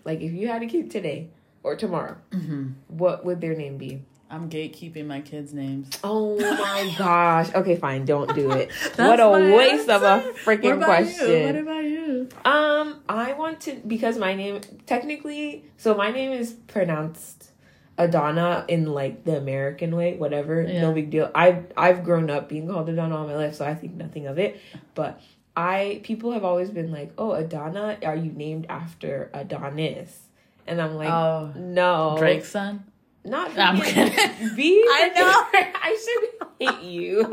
Like, 0.05 0.21
if 0.21 0.31
you 0.31 0.47
had 0.47 0.61
a 0.63 0.67
kid 0.67 0.91
today 0.91 1.29
or 1.63 1.75
tomorrow, 1.75 2.17
hmm 2.31 2.69
what 2.87 3.25
would 3.25 3.41
their 3.41 3.55
name 3.55 3.77
be? 3.77 4.03
I'm 4.29 4.49
gatekeeping 4.49 5.07
my 5.07 5.19
kids' 5.21 5.53
names. 5.53 5.89
Oh 6.03 6.39
my 6.39 6.95
gosh. 6.97 7.53
Okay, 7.53 7.75
fine. 7.75 8.05
Don't 8.05 8.33
do 8.33 8.51
it. 8.51 8.71
what 8.95 9.19
a 9.19 9.29
waste 9.29 9.89
of 9.89 10.03
a 10.03 10.07
answer. 10.07 10.33
Freaking 10.45 10.83
question. 10.83 11.29
you? 11.29 11.45
What 11.47 11.55
about 11.57 11.83
you? 11.83 12.29
Um, 12.45 13.01
I 13.09 13.33
want 13.33 13.59
to 13.61 13.75
because 13.85 14.17
my 14.17 14.33
name 14.33 14.61
technically 14.85 15.65
so 15.77 15.95
my 15.95 16.11
name 16.11 16.31
is 16.31 16.53
pronounced 16.67 17.50
Adana 17.97 18.65
in 18.67 18.85
like 18.85 19.23
the 19.23 19.37
American 19.37 19.95
way, 19.95 20.15
whatever. 20.15 20.61
Yeah. 20.61 20.81
No 20.81 20.93
big 20.93 21.09
deal. 21.09 21.29
I've 21.35 21.65
I've 21.77 22.03
grown 22.03 22.29
up 22.29 22.49
being 22.49 22.67
called 22.67 22.89
Adana 22.89 23.17
all 23.17 23.27
my 23.27 23.35
life, 23.35 23.55
so 23.55 23.65
I 23.65 23.75
think 23.75 23.93
nothing 23.93 24.27
of 24.27 24.39
it. 24.39 24.59
But 24.95 25.21
I 25.55 26.01
people 26.03 26.31
have 26.31 26.43
always 26.43 26.69
been 26.69 26.91
like, 26.91 27.11
Oh, 27.17 27.31
Adana, 27.33 27.97
are 28.03 28.15
you 28.15 28.31
named 28.31 28.65
after 28.69 29.29
Adonis? 29.33 30.27
And 30.67 30.81
I'm 30.81 30.95
like, 30.95 31.09
oh, 31.09 31.53
No. 31.55 32.15
Drake's 32.17 32.49
son. 32.49 32.85
Not 33.23 33.57
I'm 33.57 33.77
freaking- 33.77 34.09
kidding. 34.15 34.55
Be 34.55 34.83
I 34.89 35.11
know. 35.15 35.71
I 35.83 35.97
should 36.39 36.47
hate 36.59 36.81
you. 36.83 37.31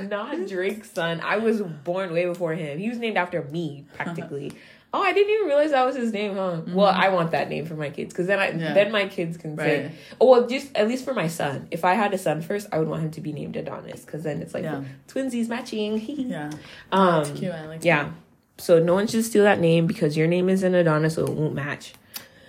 Not 0.00 0.48
Drake's 0.48 0.90
son. 0.90 1.20
I 1.22 1.36
was 1.38 1.60
born 1.60 2.12
way 2.12 2.24
before 2.26 2.54
him. 2.54 2.78
He 2.78 2.88
was 2.88 2.98
named 2.98 3.16
after 3.16 3.42
me, 3.44 3.84
practically. 3.94 4.52
Oh, 4.92 5.00
I 5.00 5.12
didn't 5.12 5.32
even 5.32 5.46
realize 5.46 5.70
that 5.70 5.86
was 5.86 5.94
his 5.94 6.12
name, 6.12 6.34
huh? 6.34 6.62
Well, 6.66 6.92
I 6.92 7.10
want 7.10 7.30
that 7.30 7.48
name 7.48 7.64
for 7.64 7.74
my 7.74 7.90
kids 7.90 8.12
because 8.12 8.26
then 8.26 8.40
I 8.40 8.48
Mm-hmm. 8.50 8.58
Yeah. 8.58 8.74
then 8.74 8.90
my 8.90 9.06
kids 9.06 9.36
can 9.36 9.56
say, 9.56 9.82
Right. 9.84 9.92
oh, 10.20 10.30
well, 10.30 10.46
just 10.48 10.74
at 10.76 10.88
least 10.88 11.04
for 11.04 11.14
my 11.14 11.28
son. 11.28 11.68
If 11.70 11.84
I 11.84 11.94
had 11.94 12.12
a 12.12 12.18
son 12.18 12.42
first, 12.42 12.66
I 12.72 12.80
would 12.80 12.88
want 12.88 13.02
him 13.04 13.10
to 13.12 13.20
be 13.20 13.32
named 13.32 13.54
Adonis 13.54 14.04
because 14.04 14.24
then 14.24 14.42
it's 14.42 14.52
like 14.52 14.64
Yeah. 14.64 14.82
twinsies 15.06 15.48
matching. 15.48 16.00
Yeah, 16.28 16.50
um, 16.90 17.20
it's 17.22 17.30
cute. 17.38 17.52
I 17.52 17.66
like. 17.66 17.84
yeah. 17.84 18.10
So 18.58 18.80
no 18.80 18.94
one 18.94 19.06
should 19.06 19.24
steal 19.24 19.44
that 19.44 19.60
name 19.60 19.86
because 19.86 20.16
your 20.16 20.26
name 20.26 20.48
is 20.48 20.64
an 20.64 20.74
Adonis, 20.74 21.14
so 21.14 21.22
it 21.24 21.30
won't 21.34 21.54
match. 21.54 21.94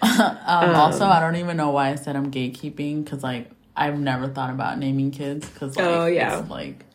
um, 0.20 0.76
also, 0.76 1.06
I 1.06 1.20
don't 1.20 1.36
even 1.36 1.58
know 1.58 1.70
why 1.72 1.90
I 1.90 1.96
said 1.96 2.16
I'm 2.16 2.32
gatekeeping 2.32 3.04
because 3.04 3.24
like 3.24 3.50
I've 3.76 4.00
never 4.00 4.28
thought 4.28 4.50
about 4.50 4.78
naming 4.80 5.12
kids 5.12 5.48
because 5.48 5.76
like 5.76 5.86
Oh, 5.86 6.06
yeah. 6.08 6.40
it's, 6.40 6.50
like. 6.50 6.86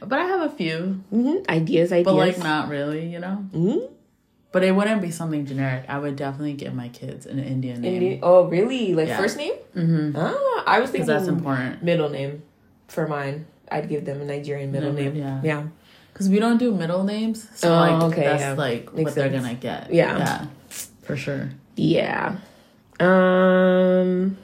But 0.00 0.18
I 0.18 0.24
have 0.24 0.40
a 0.42 0.50
few, 0.54 1.02
hmm 1.10 1.36
Ideas, 1.48 1.90
ideas. 1.92 2.04
but 2.04 2.14
like 2.14 2.38
not 2.38 2.68
really, 2.68 3.06
you 3.08 3.18
know. 3.18 3.44
Mhm. 3.52 3.90
But 4.52 4.62
it 4.64 4.72
wouldn't 4.74 5.02
be 5.02 5.10
something 5.10 5.44
generic. 5.44 5.84
I 5.88 5.98
would 5.98 6.16
definitely 6.16 6.54
give 6.54 6.74
my 6.74 6.88
kids 6.88 7.26
an 7.26 7.38
Indian 7.38 7.82
name 7.82 7.94
Indi- 8.02 8.20
oh, 8.22 8.44
really? 8.44 8.94
Like 8.94 9.08
Yeah. 9.08 9.16
first 9.18 9.36
name? 9.36 9.52
Mm-hmm. 9.74 10.16
Ah, 10.16 10.62
I 10.66 10.80
was 10.80 10.90
thinking 10.90 11.06
that's 11.06 11.26
important. 11.28 11.82
middle 11.82 12.08
name 12.08 12.42
for 12.88 13.06
mine. 13.06 13.46
I'd 13.70 13.88
give 13.88 14.04
them 14.06 14.20
a 14.22 14.24
Nigerian 14.24 14.70
middle 14.72 14.92
Middle, 14.92 15.12
name. 15.12 15.22
yeah. 15.22 15.40
Yeah. 15.42 15.62
Because 16.12 16.30
we 16.30 16.38
don't 16.38 16.56
do 16.56 16.72
middle 16.74 17.04
names, 17.04 17.46
so 17.54 17.70
Oh, 17.74 17.76
like 17.78 18.02
okay, 18.12 18.24
that's 18.24 18.40
yeah. 18.40 18.52
like 18.54 18.94
Makes 18.94 19.04
what 19.04 19.14
they're 19.16 19.28
gonna 19.28 19.54
get. 19.54 19.92
Yeah. 19.92 20.16
yeah, 20.16 20.46
for 21.02 21.16
sure. 21.16 21.50
Yeah. 21.76 22.38
Um. 22.98 24.38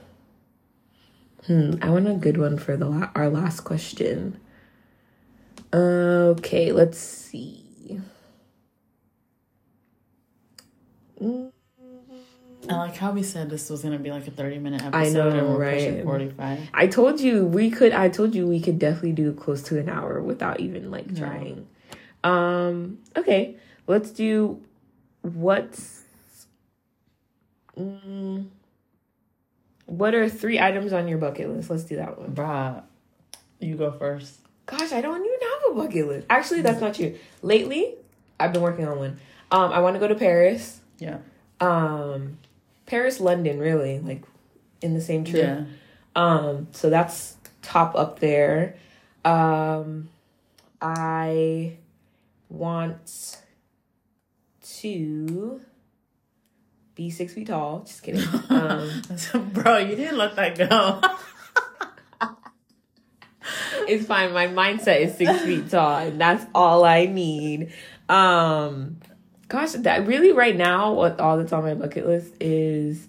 Hmm. 1.47 1.75
I 1.83 1.91
want 1.91 2.07
a 2.09 2.15
good 2.15 2.37
one 2.37 2.59
for 2.59 2.77
the 2.77 2.87
la- 2.89 3.11
our 3.15 3.29
last 3.29 3.61
question. 3.61 4.39
Okay, 5.75 6.71
let's 6.73 6.99
see. 6.99 8.01
Mm, 11.21 11.51
I 12.69 12.75
like 12.77 12.97
how 12.97 13.13
we 13.13 13.23
said 13.23 13.49
this 13.49 13.71
was 13.71 13.83
gonna 13.83 13.99
be 13.99 14.11
like 14.11 14.27
a 14.27 14.31
thirty 14.31 14.59
minute 14.59 14.83
episode, 14.85 14.99
I 14.99 15.09
know, 15.11 15.29
and 15.31 15.49
we're 15.49 15.59
right? 15.59 15.75
pushing 15.79 16.05
forty 16.05 16.29
five. 16.31 16.61
I 16.75 16.87
told 16.87 17.21
you 17.21 17.47
we 17.47 17.71
could. 17.71 17.93
I 17.93 18.09
told 18.09 18.35
you 18.35 18.47
we 18.47 18.61
could 18.61 18.79
definitely 18.79 19.13
do 19.13 19.33
close 19.33 19.63
to 19.65 19.79
an 19.79 19.89
hour 19.89 20.21
without 20.21 20.61
even 20.61 20.91
like 20.91 21.07
Yeah. 21.11 21.19
trying. 21.27 21.67
Um. 22.23 22.99
Okay. 23.17 23.57
Let's 23.87 24.11
do. 24.11 24.61
What's. 25.23 26.02
Mm, 27.79 28.47
what 29.87 30.15
are 30.15 30.29
three 30.29 30.61
items 30.61 30.93
on 30.93 31.09
your 31.09 31.19
bucket 31.19 31.49
list? 31.49 31.71
Let's 31.71 31.85
do 31.85 31.97
that 31.97 32.19
one. 32.19 32.35
Bruh, 32.35 32.83
you 33.61 33.77
go 33.77 33.91
first. 33.93 34.39
Gosh, 34.67 34.93
I 34.93 35.01
don't 35.01 35.25
even 35.25 35.39
have 35.41 35.73
a 35.73 35.75
bucket 35.75 36.07
list. 36.07 36.27
Actually, 36.31 36.63
that's 36.63 36.81
not 36.81 36.95
true. 36.95 37.17
Lately, 37.43 37.95
I've 38.39 38.53
been 38.53 38.63
working 38.63 38.87
on 38.87 38.99
one. 38.99 39.21
Um, 39.51 39.73
I 39.73 39.81
want 39.81 39.95
to 39.97 40.01
go 40.01 40.09
to 40.09 40.15
Paris. 40.15 40.81
Yeah, 40.99 41.19
Um, 41.61 42.39
Paris, 42.87 43.21
London, 43.21 43.59
really 43.59 43.99
like 43.99 44.23
in 44.81 44.95
the 44.95 45.01
same 45.01 45.25
trip. 45.25 45.43
yeah. 45.43 45.65
Um, 46.15 46.69
so 46.73 46.91
that's 46.91 47.37
top 47.63 47.95
up 47.97 48.21
there. 48.21 48.77
Um, 49.25 50.09
I 50.81 51.77
want 52.49 53.37
to 54.81 55.61
be 57.03 57.11
six 57.11 57.35
feet 57.35 57.49
tall. 57.49 57.81
Just 57.87 58.03
kidding. 58.03 58.23
Um, 58.51 59.03
Bro, 59.53 59.79
you 59.79 59.97
didn't 59.97 60.19
let 60.19 60.37
that 60.37 60.57
go. 60.57 61.01
it's 63.89 64.07
fine. 64.07 64.33
My 64.33 64.47
mindset 64.47 65.01
is 65.01 65.17
six 65.17 65.43
feet 65.43 65.71
tall, 65.71 65.99
and 65.99 66.21
that's 66.21 66.45
all 66.55 66.85
I 66.85 67.07
need. 67.07 67.73
Um, 68.09 68.99
gosh, 69.49 69.73
that 69.73 70.07
really 70.07 70.33
right 70.33 70.57
now, 70.57 70.93
what 70.93 71.19
all 71.21 71.39
that's 71.39 71.53
on 71.53 71.65
my 71.65 71.75
bucket 71.75 72.07
list 72.07 72.35
is 72.41 73.09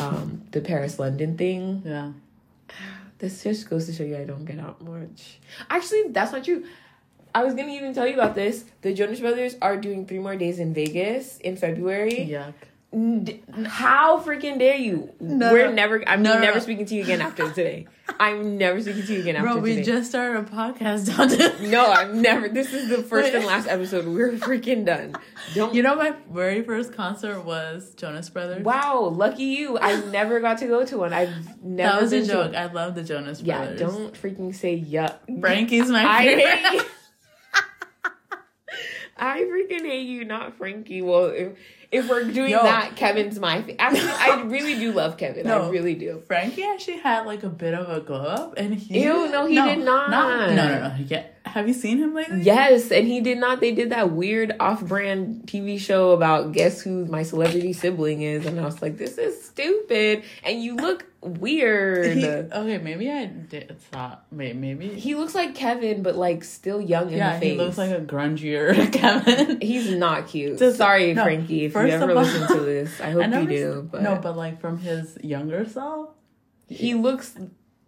um 0.00 0.42
the 0.52 0.60
Paris 0.60 0.98
London 0.98 1.36
thing. 1.36 1.82
yeah, 1.84 2.12
This 3.18 3.42
just 3.42 3.68
goes 3.68 3.86
to 3.86 3.92
show 3.92 4.04
you 4.04 4.16
I 4.16 4.24
don't 4.24 4.44
get 4.44 4.58
out 4.58 4.80
much. 4.82 5.38
Actually, 5.70 6.08
that's 6.08 6.32
not 6.32 6.44
true. 6.44 6.64
I 7.34 7.44
was 7.44 7.54
gonna 7.54 7.72
even 7.72 7.94
tell 7.94 8.06
you 8.06 8.14
about 8.14 8.34
this. 8.34 8.64
The 8.82 8.92
Jonas 8.92 9.20
Brothers 9.20 9.56
are 9.62 9.76
doing 9.76 10.06
three 10.06 10.18
more 10.18 10.36
days 10.36 10.58
in 10.58 10.74
Vegas 10.74 11.38
in 11.38 11.56
February. 11.56 12.26
yuck. 12.30 12.54
How 12.92 14.20
freaking 14.20 14.58
dare 14.58 14.76
you? 14.76 15.10
No, 15.18 15.50
We're 15.50 15.68
no. 15.68 15.72
never. 15.72 16.06
I'm 16.06 16.22
No, 16.22 16.38
never 16.38 16.60
speaking 16.60 16.84
to 16.86 16.94
you 16.94 17.02
again 17.02 17.22
after 17.22 17.48
today. 17.48 17.86
I'm 18.20 18.58
never 18.58 18.82
speaking 18.82 19.04
to 19.04 19.14
you 19.14 19.20
again 19.20 19.36
after 19.36 19.48
today. 19.48 19.54
Bro, 19.54 19.62
we 19.62 19.70
today. 19.76 19.82
just 19.84 20.10
started 20.10 20.40
a 20.40 20.42
podcast. 20.50 21.16
Don't 21.16 21.30
do 21.60 21.68
no, 21.70 21.90
I'm 21.90 22.20
never. 22.20 22.50
This 22.50 22.74
is 22.74 22.90
the 22.90 23.02
first 23.02 23.32
and 23.32 23.44
last 23.46 23.66
episode. 23.66 24.06
We're 24.06 24.32
freaking 24.32 24.84
done. 24.84 25.14
Don't. 25.54 25.74
You 25.74 25.82
know, 25.82 25.94
my 25.94 26.14
very 26.30 26.62
first 26.62 26.92
concert 26.92 27.40
was 27.46 27.94
Jonas 27.94 28.28
Brothers. 28.28 28.62
wow, 28.62 29.00
lucky 29.10 29.44
you. 29.44 29.78
I 29.78 29.98
never 30.10 30.40
got 30.40 30.58
to 30.58 30.66
go 30.66 30.84
to 30.84 30.98
one. 30.98 31.14
I've 31.14 31.62
never. 31.62 31.92
that 31.94 32.02
was 32.02 32.12
a 32.12 32.26
joke. 32.26 32.54
I 32.54 32.66
love 32.66 32.94
the 32.94 33.02
Jonas 33.04 33.40
Brothers. 33.40 33.80
Yeah, 33.80 33.86
don't 33.86 34.12
freaking 34.12 34.54
say 34.54 34.78
yuck. 34.78 35.16
Frankie's 35.40 35.88
my 35.88 36.04
I 36.06 36.24
favorite. 36.26 36.46
hate 36.46 36.72
you. 36.74 36.82
I 39.16 39.40
freaking 39.42 39.86
hate 39.86 40.06
you, 40.08 40.24
not 40.24 40.56
Frankie. 40.58 41.00
Well, 41.00 41.26
if 41.26 41.52
if 41.92 42.08
we're 42.08 42.24
doing 42.24 42.50
Yo. 42.50 42.62
that, 42.62 42.96
Kevin's 42.96 43.38
my. 43.38 43.62
Fa- 43.62 43.80
Actually, 43.80 44.10
I 44.10 44.42
really 44.46 44.74
do 44.76 44.92
love 44.92 45.18
Kevin. 45.18 45.46
I 45.46 45.68
really 45.68 45.94
do. 45.94 46.22
Frankie 46.26 46.64
actually 46.64 46.98
had 46.98 47.26
like 47.26 47.42
a 47.42 47.48
bit 47.50 47.74
of 47.74 47.88
a 47.90 48.00
glow 48.00 48.24
up, 48.24 48.54
and 48.56 48.74
he. 48.74 49.04
Ew, 49.04 49.28
no, 49.30 49.46
he 49.46 49.54
did 49.56 49.80
not. 49.84 50.10
No, 50.10 50.54
no, 50.54 50.80
no. 50.80 50.88
He 50.90 51.04
get, 51.04 51.38
have 51.44 51.68
you 51.68 51.74
seen 51.74 51.98
him 51.98 52.14
lately? 52.14 52.40
Yes, 52.40 52.90
and 52.90 53.06
he 53.06 53.20
did 53.20 53.36
not. 53.38 53.60
They 53.60 53.72
did 53.72 53.90
that 53.90 54.10
weird 54.10 54.56
off-brand 54.58 55.42
TV 55.46 55.78
show 55.78 56.12
about 56.12 56.52
guess 56.52 56.80
who 56.80 57.04
my 57.04 57.22
celebrity 57.22 57.74
sibling 57.74 58.22
is, 58.22 58.46
and 58.46 58.58
I 58.58 58.64
was 58.64 58.80
like, 58.80 58.96
this 58.96 59.18
is 59.18 59.44
stupid. 59.44 60.24
And 60.44 60.62
you 60.62 60.76
look 60.76 61.04
weird. 61.22 62.16
He, 62.16 62.26
okay, 62.26 62.78
maybe 62.78 63.10
I 63.10 63.26
did 63.26 63.78
thought. 63.80 64.26
Maybe, 64.30 64.58
maybe. 64.58 64.88
He 64.88 65.14
looks 65.14 65.34
like 65.34 65.54
Kevin, 65.54 66.02
but 66.02 66.16
like 66.16 66.44
still 66.44 66.80
young 66.80 67.10
in 67.10 67.18
yeah, 67.18 67.34
the 67.34 67.40
face. 67.40 67.52
he 67.52 67.56
looks 67.58 67.78
like 67.78 67.90
a 67.90 68.00
grungier 68.00 68.92
Kevin. 68.92 69.60
He's 69.60 69.90
not 69.92 70.28
cute. 70.28 70.58
Just- 70.58 70.76
Sorry, 70.78 71.14
no, 71.14 71.22
Frankie, 71.24 71.64
if 71.64 71.74
you 71.74 71.80
ever 71.80 72.10
all- 72.10 72.22
listen 72.22 72.46
to 72.48 72.60
this. 72.64 73.00
I 73.00 73.10
hope 73.12 73.22
I 73.24 73.40
you 73.40 73.46
do. 73.48 73.88
But 73.90 74.02
no, 74.02 74.16
but 74.16 74.36
like 74.36 74.60
from 74.60 74.78
his 74.78 75.16
younger 75.22 75.66
self. 75.68 76.10
he 76.68 76.94
looks 76.94 77.36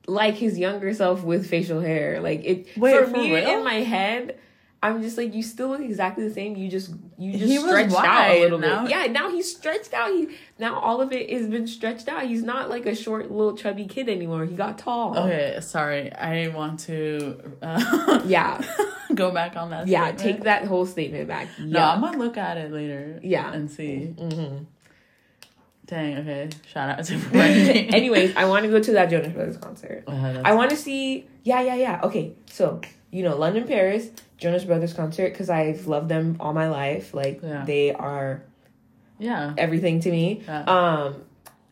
like 0.06 0.34
his 0.34 0.58
younger 0.58 0.92
self 0.94 1.22
with 1.22 1.48
facial 1.48 1.80
hair. 1.80 2.20
Like 2.20 2.44
it 2.44 2.68
Wait, 2.76 2.96
for, 2.96 3.04
for 3.06 3.10
me 3.10 3.34
real? 3.34 3.58
in 3.58 3.64
my 3.64 3.74
head. 3.80 4.38
I'm 4.84 5.00
just 5.02 5.16
like 5.16 5.34
you 5.34 5.42
still 5.42 5.68
look 5.68 5.80
exactly 5.80 6.28
the 6.28 6.34
same. 6.34 6.56
You 6.56 6.68
just 6.70 6.90
you 7.18 7.32
just 7.32 7.44
He 7.44 7.56
stretched 7.58 7.94
out 7.94 8.30
a 8.30 8.40
little 8.40 8.58
now- 8.58 8.82
bit. 8.82 8.90
Yeah, 8.90 9.06
now 9.06 9.30
he's 9.30 9.50
stretched 9.56 9.94
out. 9.94 10.10
He 10.10 10.28
now 10.58 10.78
all 10.78 11.00
of 11.00 11.10
it 11.12 11.30
has 11.30 11.46
been 11.48 11.66
stretched 11.66 12.06
out. 12.08 12.24
He's 12.24 12.42
not 12.42 12.68
like 12.68 12.84
a 12.86 12.94
short 12.94 13.30
little 13.30 13.56
chubby 13.56 13.86
kid 13.86 14.08
anymore. 14.08 14.44
He 14.44 14.54
got 14.54 14.78
tall. 14.78 15.16
Okay, 15.18 15.58
sorry. 15.62 16.12
I 16.12 16.48
want 16.48 16.80
to. 16.80 17.40
Uh, 17.62 18.20
Yeah. 18.26 18.60
go 19.14 19.30
back 19.30 19.56
on 19.56 19.70
that. 19.70 19.86
Yeah, 19.88 20.08
statement. 20.14 20.18
take 20.36 20.44
that 20.44 20.64
whole 20.66 20.86
statement 20.86 21.28
back. 21.28 21.48
No, 21.58 21.78
Yeah. 21.78 21.90
I'm 21.92 22.00
gonna 22.00 22.18
look 22.18 22.36
at 22.36 22.56
it 22.58 22.70
later. 22.70 23.20
Yeah. 23.22 23.52
and 23.52 23.70
see. 23.70 24.06
hmm 24.18 24.64
Dang. 25.86 26.16
Okay. 26.18 26.48
Shout 26.72 26.88
out 26.98 27.04
to. 27.04 27.14
Anyways, 27.34 28.34
I 28.36 28.46
want 28.46 28.64
to 28.64 28.70
go 28.70 28.80
to 28.80 28.92
that 28.92 29.10
Jonas 29.10 29.32
Brothers 29.32 29.58
concert. 29.58 30.04
Uh, 30.06 30.40
I 30.44 30.54
want 30.54 30.70
to 30.70 30.76
see. 30.76 31.26
Yeah, 31.42 31.60
yeah, 31.60 31.74
yeah. 31.74 32.00
Okay, 32.04 32.32
so 32.46 32.80
you 33.10 33.22
know, 33.22 33.36
London, 33.36 33.66
Paris, 33.66 34.10
Jonas 34.38 34.64
Brothers 34.64 34.92
concert 34.92 35.30
because 35.32 35.48
I've 35.50 35.86
loved 35.86 36.08
them 36.08 36.36
all 36.40 36.52
my 36.52 36.68
life. 36.68 37.14
Like 37.14 37.40
Yeah. 37.42 37.64
they 37.64 37.92
are 37.92 38.42
yeah. 39.18 39.54
everything 39.56 40.00
to 40.00 40.10
me. 40.10 40.42
Yeah. 40.46 40.62
Um, 40.62 41.22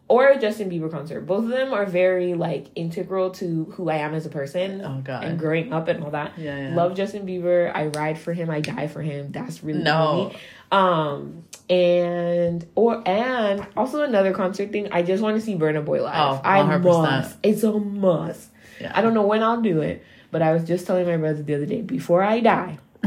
or 0.08 0.28
a 0.28 0.38
Justin 0.38 0.68
Bieber 0.70 0.90
concert. 0.90 1.22
Both 1.22 1.44
of 1.44 1.50
them 1.50 1.72
are 1.72 1.86
very 1.86 2.34
like 2.34 2.66
integral 2.74 3.30
to 3.32 3.64
who 3.72 3.88
I 3.88 3.96
am 3.96 4.12
as 4.14 4.26
a 4.26 4.28
person 4.28 4.82
Oh 4.84 5.00
God. 5.02 5.24
and 5.24 5.38
growing 5.38 5.72
up 5.72 5.88
and 5.88 6.04
all 6.04 6.10
that. 6.10 6.32
yeah, 6.38 6.68
yeah. 6.68 6.74
Love 6.76 6.94
Justin 6.94 7.26
Bieber. 7.26 7.74
I 7.74 7.86
ride 7.86 8.18
for 8.18 8.32
him. 8.34 8.50
I 8.50 8.60
die 8.60 8.88
for 8.88 9.00
him. 9.00 9.32
That's 9.32 9.62
really 9.64 9.82
No. 9.82 10.28
me. 10.30 10.36
Um 10.70 11.44
and 11.70 12.66
or 12.74 13.02
and 13.08 13.66
also 13.76 14.02
another 14.02 14.32
concert 14.32 14.70
thing. 14.72 14.88
I 14.92 15.02
just 15.02 15.22
want 15.22 15.36
to 15.36 15.40
see 15.40 15.54
Burna 15.56 15.84
Boy 15.84 16.02
live. 16.02 16.14
Oh, 16.14 16.40
I 16.44 16.60
100%. 16.60 16.82
must. 16.82 17.38
It's 17.42 17.62
a 17.62 17.72
must. 17.72 18.50
Yeah. 18.80 18.92
I 18.94 19.00
don't 19.02 19.14
know 19.14 19.26
when 19.26 19.42
I'll 19.42 19.60
do 19.62 19.80
it, 19.80 20.04
but 20.32 20.42
I 20.42 20.52
was 20.52 20.64
just 20.64 20.86
telling 20.86 21.06
my 21.06 21.16
brother 21.16 21.42
the 21.42 21.54
other 21.54 21.66
day 21.66 21.82
before 21.82 22.24
I 22.24 22.40
die, 22.40 22.78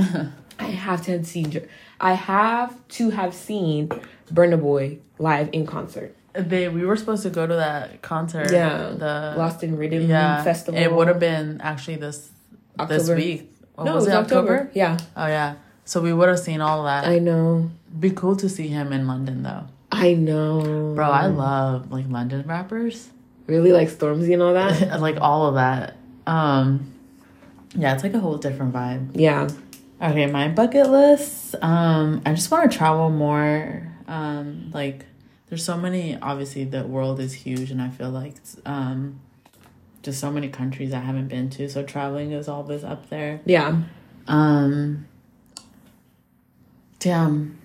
I 0.60 0.64
have 0.64 1.04
to 1.06 1.12
have 1.12 1.28
seen. 1.28 1.68
I 2.00 2.14
have 2.14 2.88
to 3.00 3.10
have 3.10 3.34
seen 3.34 3.90
Burna 4.32 4.62
Boy 4.62 5.00
live 5.20 5.50
in 5.52 5.66
concert. 5.66 6.16
They 6.34 6.70
we 6.70 6.86
were 6.86 6.96
supposed 6.96 7.24
to 7.24 7.30
go 7.30 7.48
to 7.48 7.56
that 7.56 8.02
concert. 8.02 8.52
Yeah. 8.52 8.90
The 8.90 9.34
Lost 9.38 9.64
in 9.64 9.78
Rhythm 9.78 10.08
yeah 10.10 10.44
festival. 10.44 10.80
It 10.80 10.92
would 10.92 11.08
have 11.08 11.20
been 11.20 11.60
actually 11.62 11.98
this 11.98 12.30
this 12.88 13.10
week. 13.10 13.52
Or 13.76 13.86
No, 13.86 13.96
was 13.96 14.06
it 14.06 14.10
was 14.10 14.16
October. 14.16 14.70
Yeah, 14.74 14.98
Oh 15.18 15.28
yeah. 15.28 15.56
So 15.84 16.02
we 16.02 16.14
would 16.14 16.30
have 16.30 16.40
seen 16.40 16.62
all 16.62 16.84
that. 16.86 17.06
I 17.06 17.20
know. 17.20 17.72
Be 18.00 18.12
cool 18.12 18.36
to 18.38 18.50
see 18.50 18.68
him 18.68 18.92
in 18.94 19.08
London 19.08 19.44
though. 19.44 19.66
I 19.92 20.14
know. 20.14 20.94
Bro, 20.96 21.10
I 21.10 21.28
love 21.28 21.92
like 21.92 22.06
London 22.10 22.46
rappers. 22.48 23.10
really 23.48 23.72
like 23.72 23.90
Stormzy 23.90 24.34
and 24.34 24.42
all 24.42 24.54
that. 24.54 25.00
like 25.08 25.18
all 25.22 25.48
of 25.48 25.56
that. 25.56 25.96
Um 26.28 26.95
yeah, 27.76 27.94
it's 27.94 28.04
like 28.04 28.14
a 28.14 28.20
whole 28.20 28.38
different 28.38 28.74
vibe. 28.74 29.12
yeah. 29.14 29.48
Okay, 30.02 30.26
my 30.28 30.50
bucket 30.50 30.90
list. 30.90 31.56
Um, 31.62 32.22
I 32.26 32.34
just 32.34 32.52
want 32.52 32.70
to 32.70 32.78
travel 32.78 33.10
more. 33.10 33.88
Um, 34.10 34.70
like 34.74 35.06
there's 35.48 35.64
so 35.64 35.78
many. 35.78 36.18
Obviously, 36.22 36.66
the 36.66 36.84
world 36.86 37.20
is 37.22 37.32
huge, 37.34 37.72
and 37.72 37.82
I 37.82 37.90
feel 37.90 38.10
like 38.10 38.36
um, 38.66 39.22
just 40.04 40.20
so 40.20 40.30
many 40.32 40.50
countries 40.50 40.94
I 40.94 41.00
haven't 41.00 41.30
been 41.30 41.50
to. 41.52 41.70
So 41.70 41.82
traveling 41.82 42.34
is 42.34 42.50
always 42.50 42.84
up 42.84 43.10
there. 43.10 43.40
Yeah. 43.46 43.84
Um, 44.28 45.08
damn. 47.00 47.58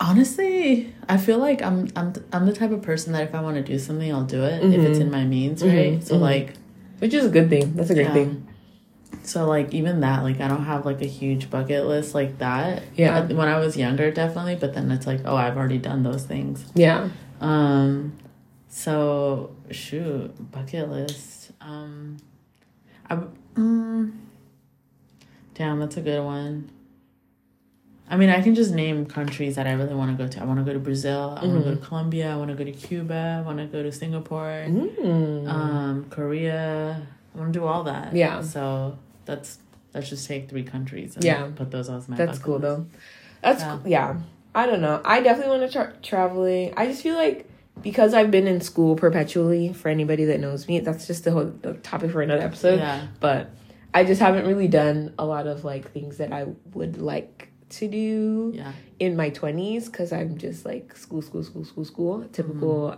Honestly, 0.00 0.92
I 1.08 1.16
feel 1.18 1.38
like 1.38 1.62
I'm 1.62 1.88
I'm 1.94 2.12
I'm 2.32 2.46
the 2.46 2.52
type 2.52 2.72
of 2.72 2.82
person 2.82 3.12
that 3.12 3.22
if 3.22 3.34
I 3.34 3.40
want 3.40 3.56
to 3.56 3.62
do 3.62 3.78
something, 3.78 4.12
I'll 4.12 4.24
do 4.24 4.42
it 4.42 4.64
if 4.64 4.80
it's 4.80 4.98
in 4.98 5.10
my 5.10 5.24
means, 5.24 5.62
right? 5.62 5.94
Mhm, 6.00 6.04
So 6.04 6.16
mhm. 6.16 6.20
like. 6.20 6.54
Which 6.98 7.14
is 7.14 7.26
a 7.26 7.28
good 7.28 7.50
thing. 7.50 7.74
That's 7.74 7.90
a 7.90 7.94
great 7.94 8.06
Yeah. 8.06 8.14
thing. 8.14 8.46
So 9.22 9.46
like 9.46 9.72
even 9.72 10.00
that, 10.00 10.22
like 10.22 10.40
I 10.40 10.48
don't 10.48 10.64
have 10.64 10.84
like 10.84 11.00
a 11.00 11.06
huge 11.06 11.50
bucket 11.50 11.86
list 11.86 12.14
like 12.14 12.38
that. 12.38 12.82
Yeah. 12.94 13.20
When 13.26 13.48
I 13.48 13.58
was 13.58 13.76
younger, 13.76 14.10
definitely, 14.10 14.56
but 14.56 14.74
then 14.74 14.90
it's 14.90 15.06
like, 15.06 15.20
oh, 15.24 15.36
I've 15.36 15.56
already 15.56 15.78
done 15.78 16.02
those 16.02 16.24
things. 16.24 16.64
Yeah. 16.74 17.08
Um, 17.40 18.14
so 18.68 19.54
shoot, 19.70 20.50
bucket 20.50 20.90
list. 20.90 21.52
Um, 21.60 22.18
I 23.08 23.16
mm, 23.54 24.12
damn, 25.54 25.80
that's 25.80 25.96
a 25.96 26.00
good 26.02 26.22
one. 26.22 26.70
I 28.14 28.16
mean, 28.16 28.30
I 28.30 28.40
can 28.42 28.54
just 28.54 28.72
name 28.72 29.06
countries 29.06 29.56
that 29.56 29.66
I 29.66 29.72
really 29.72 29.94
want 29.94 30.16
to 30.16 30.24
go 30.24 30.28
to. 30.30 30.40
I 30.40 30.44
want 30.44 30.60
to 30.60 30.64
go 30.64 30.72
to 30.72 30.78
Brazil. 30.78 31.36
I 31.40 31.44
want 31.46 31.64
to 31.64 31.70
go 31.70 31.74
to 31.74 31.84
Colombia. 31.88 32.32
I 32.32 32.36
want 32.36 32.50
to 32.50 32.54
go 32.56 32.64
to 32.64 32.70
Cuba. 32.72 33.38
I 33.40 33.46
want 33.46 33.58
to 33.58 33.66
go 33.66 33.82
to 33.82 33.90
Singapore 33.90 34.64
Mm. 34.68 35.48
um 35.48 36.06
korea 36.10 37.02
i 37.34 37.38
want 37.38 37.52
to 37.52 37.58
do 37.58 37.64
all 37.66 37.82
that 37.84 38.14
Yeah. 38.14 38.40
so 38.40 38.96
that's 39.24 39.58
let's 39.94 40.08
just 40.08 40.26
take 40.28 40.48
three 40.48 40.62
countries 40.62 41.16
and 41.16 41.24
Yeah. 41.24 41.48
put 41.56 41.70
those 41.70 41.88
as 41.90 42.08
my 42.08 42.16
That's 42.16 42.38
cool 42.38 42.58
list. 42.58 42.62
though. 42.62 42.86
That's 43.42 43.62
Yeah. 43.62 43.78
cool. 43.82 43.90
yeah. 43.90 44.16
I 44.54 44.66
don't 44.66 44.80
know. 44.80 45.00
I 45.04 45.20
definitely 45.20 45.50
want 45.50 45.62
to 45.62 45.70
start 45.70 46.02
traveling. 46.02 46.72
I 46.76 46.86
just 46.86 47.02
feel 47.02 47.16
like 47.16 47.48
because 47.82 48.14
I've 48.14 48.30
been 48.30 48.46
in 48.46 48.60
school 48.60 48.94
perpetually. 48.94 49.72
For 49.72 49.88
anybody 49.88 50.24
that 50.26 50.38
knows 50.40 50.68
me, 50.68 50.78
that's 50.80 51.06
just 51.08 51.24
the 51.24 51.32
whole 51.32 51.52
the 51.62 51.74
topic 51.74 52.10
for 52.12 52.22
another 52.22 52.42
episode. 52.42 52.78
yeah 52.78 53.06
But 53.18 53.50
I 53.92 54.04
just 54.04 54.20
haven't 54.20 54.46
really 54.46 54.68
done 54.68 55.12
a 55.18 55.24
lot 55.26 55.46
of 55.48 55.64
like 55.64 55.90
things 55.90 56.18
that 56.18 56.32
I 56.32 56.46
would 56.74 57.00
like 57.00 57.50
to 57.78 57.88
do 57.88 58.52
yeah 58.54 58.72
in 58.98 59.16
my 59.16 59.30
twenties 59.30 59.88
because 59.88 60.12
I'm 60.12 60.38
just 60.38 60.64
like 60.64 60.96
school, 60.96 61.22
school, 61.22 61.42
school, 61.42 61.64
school, 61.64 61.84
school. 61.84 62.24
Typical 62.32 62.96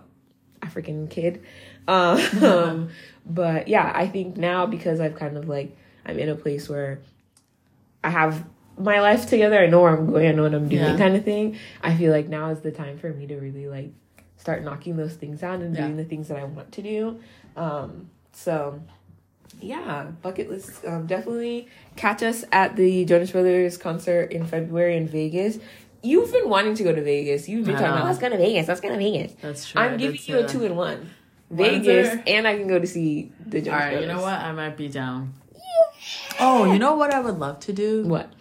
African 0.63 1.09
kid. 1.09 1.43
Um, 1.89 2.91
but 3.27 3.69
yeah, 3.69 3.93
I 3.95 4.07
think 4.09 4.37
now 4.37 4.67
because 4.67 5.01
I've 5.01 5.15
kind 5.17 5.37
of 5.37 5.49
like 5.49 5.77
I'm 6.05 6.19
in 6.19 6.29
a 6.29 6.35
place 6.35 6.69
where 6.69 7.01
I 8.05 8.11
have 8.11 8.45
my 8.79 9.01
life 9.01 9.27
together. 9.27 9.59
I 9.59 9.67
know 9.67 9.81
where 9.81 9.97
I'm 9.97 10.07
going. 10.11 10.27
I 10.29 10.33
know 10.33 10.43
what 10.43 10.55
I'm 10.55 10.69
doing, 10.69 10.83
Yeah. 10.83 10.97
kind 10.99 11.17
of 11.17 11.25
thing. 11.25 11.59
I 11.83 11.97
feel 11.97 12.13
like 12.13 12.29
now 12.29 12.51
is 12.51 12.61
the 12.61 12.71
time 12.73 12.99
for 12.99 13.11
me 13.11 13.27
to 13.27 13.37
really 13.37 13.69
like 13.69 13.91
start 14.37 14.63
knocking 14.63 14.97
those 14.97 15.15
things 15.15 15.43
out 15.43 15.61
and 15.61 15.75
doing 15.75 15.97
the 15.97 16.05
things 16.05 16.29
that 16.29 16.39
I 16.39 16.45
want 16.45 16.73
to 16.73 16.83
do. 16.83 17.19
Um, 17.57 18.11
so 18.33 18.83
yeah, 19.61 20.05
bucket 20.23 20.49
list. 20.51 20.85
Um, 20.85 21.07
definitely 21.07 21.69
catch 21.97 22.23
us 22.23 22.45
at 22.53 22.77
the 22.77 23.05
Jonas 23.05 23.31
Brothers 23.31 23.77
concert 23.77 24.33
in 24.33 24.47
February 24.47 24.97
in 24.97 25.09
Vegas. 25.09 25.59
You've 26.03 26.31
been 26.33 26.49
wanting 26.49 26.75
to 26.77 26.85
go 26.85 26.95
to 26.95 27.03
Vegas. 27.03 27.49
You've 27.49 27.67
been 27.67 27.75
I 27.77 27.79
talking 27.79 27.93
about 27.95 28.01
know. 28.05 28.07
let's 28.11 28.19
go 28.19 28.29
to 28.29 28.37
Vegas. 28.37 28.69
Let's 28.69 28.81
go 28.81 28.91
to 28.91 28.97
Vegas. 28.97 29.33
that's 29.41 29.69
true 29.69 29.81
I 29.81 29.87
I'm 29.87 29.97
giving 29.97 30.19
say 30.19 30.33
you 30.35 30.39
a 30.39 30.43
that. 30.43 30.51
two 30.51 30.65
in 30.65 30.77
one. 30.77 31.11
Vegas 31.51 31.87
there- 32.09 32.23
and 32.27 32.47
I 32.47 32.57
can 32.57 32.69
go 32.69 32.79
to 32.79 32.87
see 32.87 33.33
the 33.45 33.61
Jonas 33.61 33.69
all 33.73 33.79
right 33.79 33.91
Brothers. 33.93 34.01
you 34.09 34.15
know 34.15 34.21
what 34.23 34.35
i 34.41 34.51
might 34.53 34.77
be 34.77 34.89
down 34.89 35.33
Yeah. 35.55 35.61
oh 36.41 36.73
you 36.73 36.79
know 36.81 36.97
what 36.97 37.15
i 37.15 37.21
would 37.21 37.39
love 37.39 37.61
to 37.61 37.73
do 37.73 38.05
What? 38.05 38.33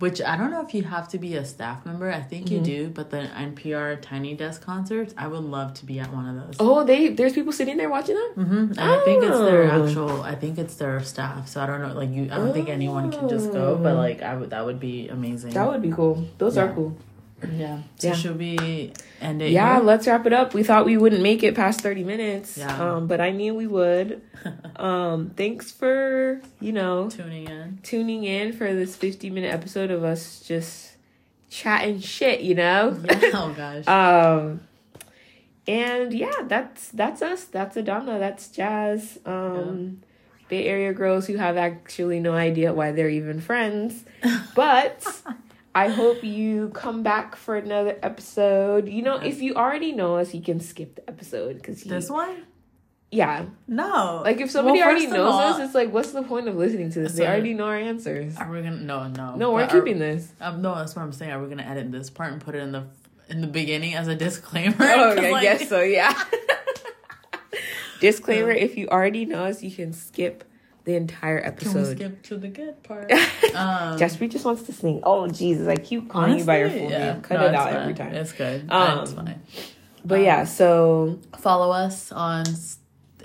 Which 0.00 0.20
i 0.22 0.36
don't 0.36 0.50
know 0.50 0.62
if 0.66 0.72
you 0.74 0.82
have 0.82 1.06
to 1.08 1.18
be 1.18 1.30
a 1.36 1.44
staff 1.44 1.84
member 1.86 2.10
i 2.10 2.20
think 2.20 2.46
Mm-hmm. 2.46 2.54
you 2.54 2.60
do 2.72 2.80
but 2.98 3.10
the 3.10 3.18
npr 3.48 4.00
tiny 4.00 4.32
desk 4.34 4.58
concerts 4.70 5.12
i 5.16 5.26
would 5.32 5.44
love 5.56 5.74
to 5.74 5.84
be 5.86 6.00
at 6.00 6.10
one 6.12 6.26
of 6.30 6.34
those 6.40 6.56
Oh, 6.58 6.84
they 6.84 7.08
there's 7.18 7.34
people 7.38 7.52
sitting 7.52 7.76
there 7.76 7.90
watching 7.96 8.16
them. 8.20 8.30
Mm-hmm. 8.44 8.64
And 8.80 8.80
I 8.80 8.98
think 9.04 9.22
it's 9.28 9.38
their 9.50 9.64
Oh. 9.70 9.84
actual. 9.86 10.22
I 10.22 10.34
think 10.42 10.58
it's 10.58 10.74
their 10.82 10.96
staff. 11.12 11.48
So 11.48 11.60
I 11.62 11.66
don't 11.66 11.80
know. 11.84 11.92
Like 12.00 12.10
you, 12.10 12.24
I 12.32 12.36
don't 12.40 12.52
think 12.52 12.68
anyone 12.68 13.10
can 13.12 13.28
just 13.28 13.52
go. 13.52 13.76
But 13.76 13.94
like 13.96 14.18
I 14.22 14.32
would, 14.36 14.50
that 14.50 14.64
would 14.66 14.80
be 14.80 15.08
amazing. 15.08 15.50
That 15.58 15.66
would 15.70 15.82
be 15.82 15.92
cool. 15.92 16.14
Those 16.38 16.56
Yeah. 16.56 16.64
are 16.64 16.72
cool. 16.74 16.96
Yeah. 17.52 17.78
So 17.96 18.08
Yeah. 18.08 18.14
should 18.14 18.38
we 18.38 18.92
end 19.20 19.42
it? 19.42 19.50
Yeah, 19.50 19.76
here? 19.76 19.84
let's 19.84 20.06
wrap 20.06 20.26
it 20.26 20.32
up. 20.32 20.52
We 20.54 20.62
thought 20.62 20.84
we 20.84 20.96
wouldn't 20.96 21.22
make 21.22 21.42
it 21.42 21.54
past 21.54 21.80
30 21.80 22.04
minutes. 22.04 22.58
Yeah. 22.58 22.94
Um, 22.94 23.06
but 23.06 23.20
I 23.20 23.30
knew 23.30 23.54
we 23.54 23.66
would. 23.66 24.22
um, 24.76 25.30
thanks 25.36 25.70
for, 25.70 26.40
you 26.60 26.72
know, 26.72 27.08
tuning 27.10 27.48
in. 27.48 27.78
tuning 27.82 28.24
in 28.24 28.52
for 28.52 28.72
this 28.74 28.96
50 28.96 29.30
minute 29.30 29.52
episode 29.52 29.90
of 29.90 30.04
us 30.04 30.40
just 30.40 30.96
chatting 31.50 32.00
shit, 32.00 32.40
you 32.40 32.54
know? 32.54 32.96
Yeah. 33.10 33.30
Oh 33.34 33.54
gosh. 33.56 33.86
um 33.88 34.60
and 35.66 36.12
yeah, 36.12 36.32
that's 36.46 36.88
that's 36.88 37.22
us. 37.22 37.44
That's 37.44 37.76
Adana. 37.76 38.18
That's 38.18 38.48
Jazz. 38.48 39.18
Um 39.26 40.02
Bay 40.48 40.66
Area 40.66 40.92
girls 40.92 41.26
who 41.26 41.36
have 41.36 41.56
actually 41.56 42.18
no 42.18 42.32
idea 42.34 42.72
why 42.72 42.90
they're 42.92 43.08
even 43.08 43.40
friends. 43.40 44.04
But 44.56 45.06
I 45.74 45.88
hope 45.88 46.24
you 46.24 46.70
come 46.70 47.02
back 47.02 47.36
for 47.36 47.56
another 47.56 47.96
episode. 48.02 48.88
You 48.88 49.02
know, 49.02 49.16
if 49.16 49.40
you 49.40 49.54
already 49.54 49.92
know 49.92 50.16
us, 50.16 50.34
you 50.34 50.42
can 50.42 50.58
skip 50.60 50.96
the 50.96 51.08
episode 51.08 51.56
because 51.56 51.82
This 51.84 52.10
one? 52.10 52.44
Yeah, 53.12 53.46
No. 53.66 54.20
like 54.24 54.40
if 54.40 54.50
somebody 54.52 54.78
Well, 54.78 54.88
already 54.88 55.06
knows 55.08 55.34
all- 55.34 55.40
us, 55.40 55.58
it's 55.60 55.74
like, 55.74 55.92
what's 55.92 56.12
the 56.12 56.22
point 56.22 56.46
of 56.48 56.54
listening 56.56 56.90
to 56.92 57.00
this? 57.00 57.14
They 57.14 57.26
already 57.26 57.54
know 57.54 57.64
our 57.66 57.76
answers. 57.76 58.36
Are 58.36 58.48
we 58.50 58.62
gonna? 58.62 58.76
No, 58.76 59.08
no. 59.08 59.34
No, 59.34 59.52
we're 59.52 59.62
are- 59.64 59.66
keeping 59.68 59.98
this. 59.98 60.30
Um, 60.40 60.62
no, 60.62 60.76
that's 60.76 60.94
what 60.94 61.02
I'm 61.02 61.12
saying. 61.12 61.32
Are 61.32 61.42
we 61.42 61.48
gonna 61.48 61.64
edit 61.64 61.90
this 61.90 62.08
part 62.08 62.32
and 62.32 62.40
put 62.40 62.54
it 62.54 62.58
in 62.62 62.70
the 62.72 62.84
in 63.28 63.40
the 63.40 63.48
beginning 63.48 63.94
as 63.94 64.06
a 64.06 64.14
disclaimer? 64.14 64.76
Oh, 64.80 65.14
'Cause, 65.16 65.24
I 65.24 65.30
like- 65.30 65.42
guess 65.42 65.68
so. 65.68 65.80
Yeah. 65.80 66.14
Disclaimer: 68.00 68.50
If 68.52 68.76
you 68.78 68.88
already 68.88 69.26
know 69.26 69.44
us, 69.44 69.62
you 69.62 69.70
can 69.70 69.92
skip 69.92 70.44
the 70.90 70.96
entire 70.96 71.40
Can 71.40 71.50
we 71.74 71.80
episode. 71.80 71.96
skip 71.96 72.22
to 72.24 72.36
the 72.36 72.48
good 72.48 72.82
part? 72.82 73.10
Um, 73.54 73.98
Jasper 73.98 74.28
just 74.28 74.44
wants 74.44 74.62
to 74.62 74.72
sing. 74.72 75.00
Oh 75.02 75.26
Jesus! 75.26 75.66
I 75.66 75.74
keep 75.76 76.08
calling 76.08 76.38
you 76.38 76.44
by 76.44 76.58
your 76.60 76.70
full 76.70 76.88
yeah. 76.90 77.12
name. 77.14 77.22
Cut 77.22 77.40
No, 77.40 77.46
it 77.46 77.54
out 77.54 77.64
fine. 77.70 77.76
every 77.82 77.94
time. 77.94 78.14
It's 78.14 78.32
good. 78.32 78.70
Um, 78.70 78.98
it's 79.00 79.12
fine. 79.12 79.42
But 80.04 80.20
yeah, 80.20 80.44
so 80.44 81.18
Follow 81.40 81.72
us 81.72 82.12
on 82.12 82.44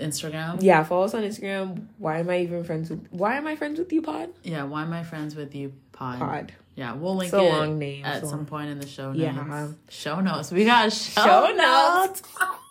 Instagram. 0.00 0.58
yeah, 0.62 0.82
follow 0.84 1.04
us 1.04 1.14
on 1.14 1.22
Instagram. 1.22 1.86
Why 1.98 2.18
am 2.18 2.28
I 2.28 2.40
even 2.40 2.64
friends 2.64 2.90
with? 2.90 3.06
Why 3.10 3.36
am 3.36 3.46
I 3.46 3.54
friends 3.56 3.78
with 3.78 3.92
you, 3.92 4.02
Pod? 4.02 4.30
Yeah, 4.42 4.64
why 4.64 4.82
am 4.82 4.92
I 4.92 5.04
friends 5.04 5.34
with 5.36 5.54
you? 5.54 5.72
Pod. 5.92 6.18
Pod. 6.18 6.52
Yeah, 6.74 6.92
we'll 6.94 7.16
link 7.16 7.30
So 7.30 7.40
it 7.46 7.48
long 7.48 7.78
name, 7.78 8.04
at 8.04 8.22
so 8.22 8.28
some 8.28 8.38
long. 8.40 8.46
point 8.46 8.68
in 8.70 8.80
the 8.80 8.86
show 8.86 9.12
notes. 9.12 9.18
Yeah. 9.20 9.68
Show 9.88 10.20
notes. 10.20 10.50
We 10.50 10.64
got 10.66 10.92
show, 10.92 11.22
Show 11.24 11.52
notes. 11.56 12.22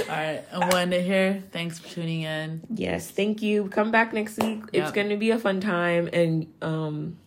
All 0.00 0.14
right, 0.14 0.44
and 0.52 0.72
when 0.72 0.90
to 0.90 1.02
hear, 1.02 1.42
thanks 1.52 1.78
for 1.78 1.88
tuning 1.88 2.22
in. 2.22 2.62
Yes, 2.74 3.10
thank 3.10 3.42
you. 3.42 3.68
Come 3.68 3.90
back 3.90 4.12
next 4.12 4.38
week. 4.38 4.62
It's 4.72 4.90
going 4.92 5.08
to 5.10 5.16
be 5.16 5.30
a 5.30 5.38
fun 5.38 5.60
time, 5.60 6.08
and 6.12 6.46
um, 6.62 7.18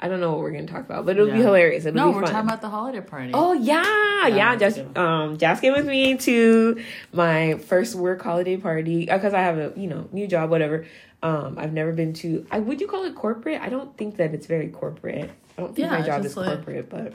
I 0.00 0.08
don't 0.08 0.20
know 0.20 0.30
what 0.32 0.40
we're 0.40 0.52
going 0.52 0.66
to 0.66 0.72
talk 0.72 0.84
about, 0.84 1.06
but 1.06 1.16
it'll 1.18 1.32
be 1.32 1.38
hilarious. 1.40 1.84
It'll 1.86 1.96
No, 1.96 2.10
be 2.10 2.16
we're 2.16 2.22
fun. 2.24 2.32
talking 2.32 2.48
about 2.48 2.60
the 2.60 2.68
holiday 2.68 3.00
party. 3.00 3.30
Oh 3.34 3.52
yeah, 3.52 4.28
yeah. 4.28 4.36
Yeah, 4.36 4.56
just 4.56 4.80
um, 4.96 5.38
Jazz 5.38 5.60
came 5.60 5.72
with 5.72 5.86
me 5.86 6.16
to 6.18 6.82
my 7.12 7.54
first 7.54 7.94
work 7.94 8.22
holiday 8.22 8.56
party 8.56 9.06
because 9.06 9.32
I 9.34 9.40
have 9.40 9.58
a 9.58 9.72
you 9.76 9.86
know 9.88 10.08
new 10.12 10.26
job, 10.26 10.50
whatever. 10.50 10.86
Um, 11.22 11.56
I've 11.58 11.72
never 11.72 11.92
been 11.92 12.12
to. 12.14 12.46
I 12.50 12.60
would 12.60 12.80
you 12.80 12.86
call 12.86 13.04
it 13.04 13.14
corporate? 13.14 13.60
I 13.60 13.68
don't 13.70 13.96
think 13.96 14.16
that 14.18 14.34
it's 14.34 14.46
very 14.46 14.68
corporate. 14.68 15.30
I 15.56 15.62
don't 15.62 15.74
think 15.74 15.90
Yeah, 15.90 15.98
my 15.98 16.06
job 16.06 16.24
is 16.24 16.36
like- 16.36 16.46
corporate, 16.46 16.88
but 16.90 17.12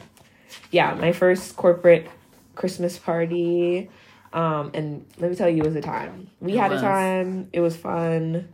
yeah, 0.71 0.93
my 0.95 1.13
first 1.13 1.55
corporate 1.55 2.09
Christmas 2.55 2.97
party. 2.97 3.89
Um, 4.33 4.71
and 4.73 5.05
let 5.19 5.29
me 5.29 5.35
tell 5.37 5.47
you, 5.49 5.61
it 5.63 5.65
was 5.67 5.75
a 5.75 5.81
time. 5.81 6.27
We 6.41 6.53
It 6.53 6.57
had 6.59 6.71
was. 6.71 6.81
a 6.81 6.85
time. 6.85 7.49
It 7.53 7.59
was 7.61 7.77
fun. 7.77 8.49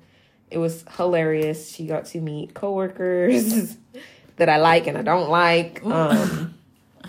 It 0.52 0.58
was 0.58 0.84
hilarious. 0.98 1.72
She 1.72 1.86
got 1.88 2.06
to 2.08 2.20
meet 2.22 2.54
coworkers 2.54 3.78
that 4.38 4.50
I 4.50 4.58
like 4.58 4.88
and 4.88 4.98
I 4.98 5.02
don't 5.04 5.30
like. 5.30 5.82
Um, 5.86 6.56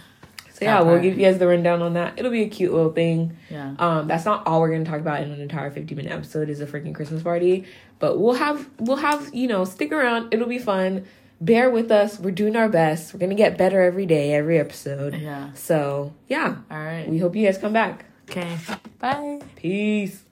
so 0.52 0.64
yeah, 0.64 0.82
we'll 0.82 1.00
give 1.00 1.16
you 1.18 1.24
guys 1.24 1.38
the 1.38 1.46
rundown 1.48 1.82
on 1.82 1.94
that. 1.94 2.18
It'll 2.18 2.30
be 2.30 2.42
a 2.42 2.48
cute 2.48 2.72
little 2.72 2.92
thing. 2.92 3.36
yeah. 3.50 3.74
Um, 3.78 4.06
that's 4.08 4.24
not 4.24 4.46
all 4.46 4.60
we're 4.60 4.70
gonna 4.70 4.84
talk 4.84 5.00
about 5.00 5.22
in 5.22 5.30
an 5.32 5.40
entire 5.40 5.70
fifty 5.70 5.94
minute 5.94 6.12
episode 6.12 6.48
is 6.50 6.60
a 6.60 6.66
freaking 6.66 6.94
Christmas 6.94 7.22
party. 7.22 7.64
But 7.98 8.18
we'll 8.18 8.34
have 8.34 8.68
we'll 8.78 8.96
have 8.98 9.34
you 9.34 9.48
know 9.48 9.64
stick 9.64 9.90
around. 9.90 10.32
It'll 10.34 10.46
be 10.48 10.58
fun. 10.58 11.06
Bear 11.40 11.70
with 11.70 11.90
us. 11.90 12.20
We're 12.20 12.30
doing 12.32 12.54
our 12.56 12.68
best. 12.68 13.14
We're 13.14 13.20
gonna 13.20 13.34
get 13.34 13.56
better 13.56 13.80
every 13.80 14.04
day, 14.06 14.34
every 14.34 14.58
episode. 14.58 15.14
Yeah. 15.14 15.52
So 15.54 16.12
yeah, 16.28 16.56
All 16.70 16.76
right. 16.78 17.08
we 17.08 17.18
hope 17.18 17.34
you 17.34 17.46
guys 17.46 17.56
come 17.58 17.72
back. 17.72 18.04
Okay. 18.30 18.56
Bye. 19.00 19.40
Peace. 19.56 20.22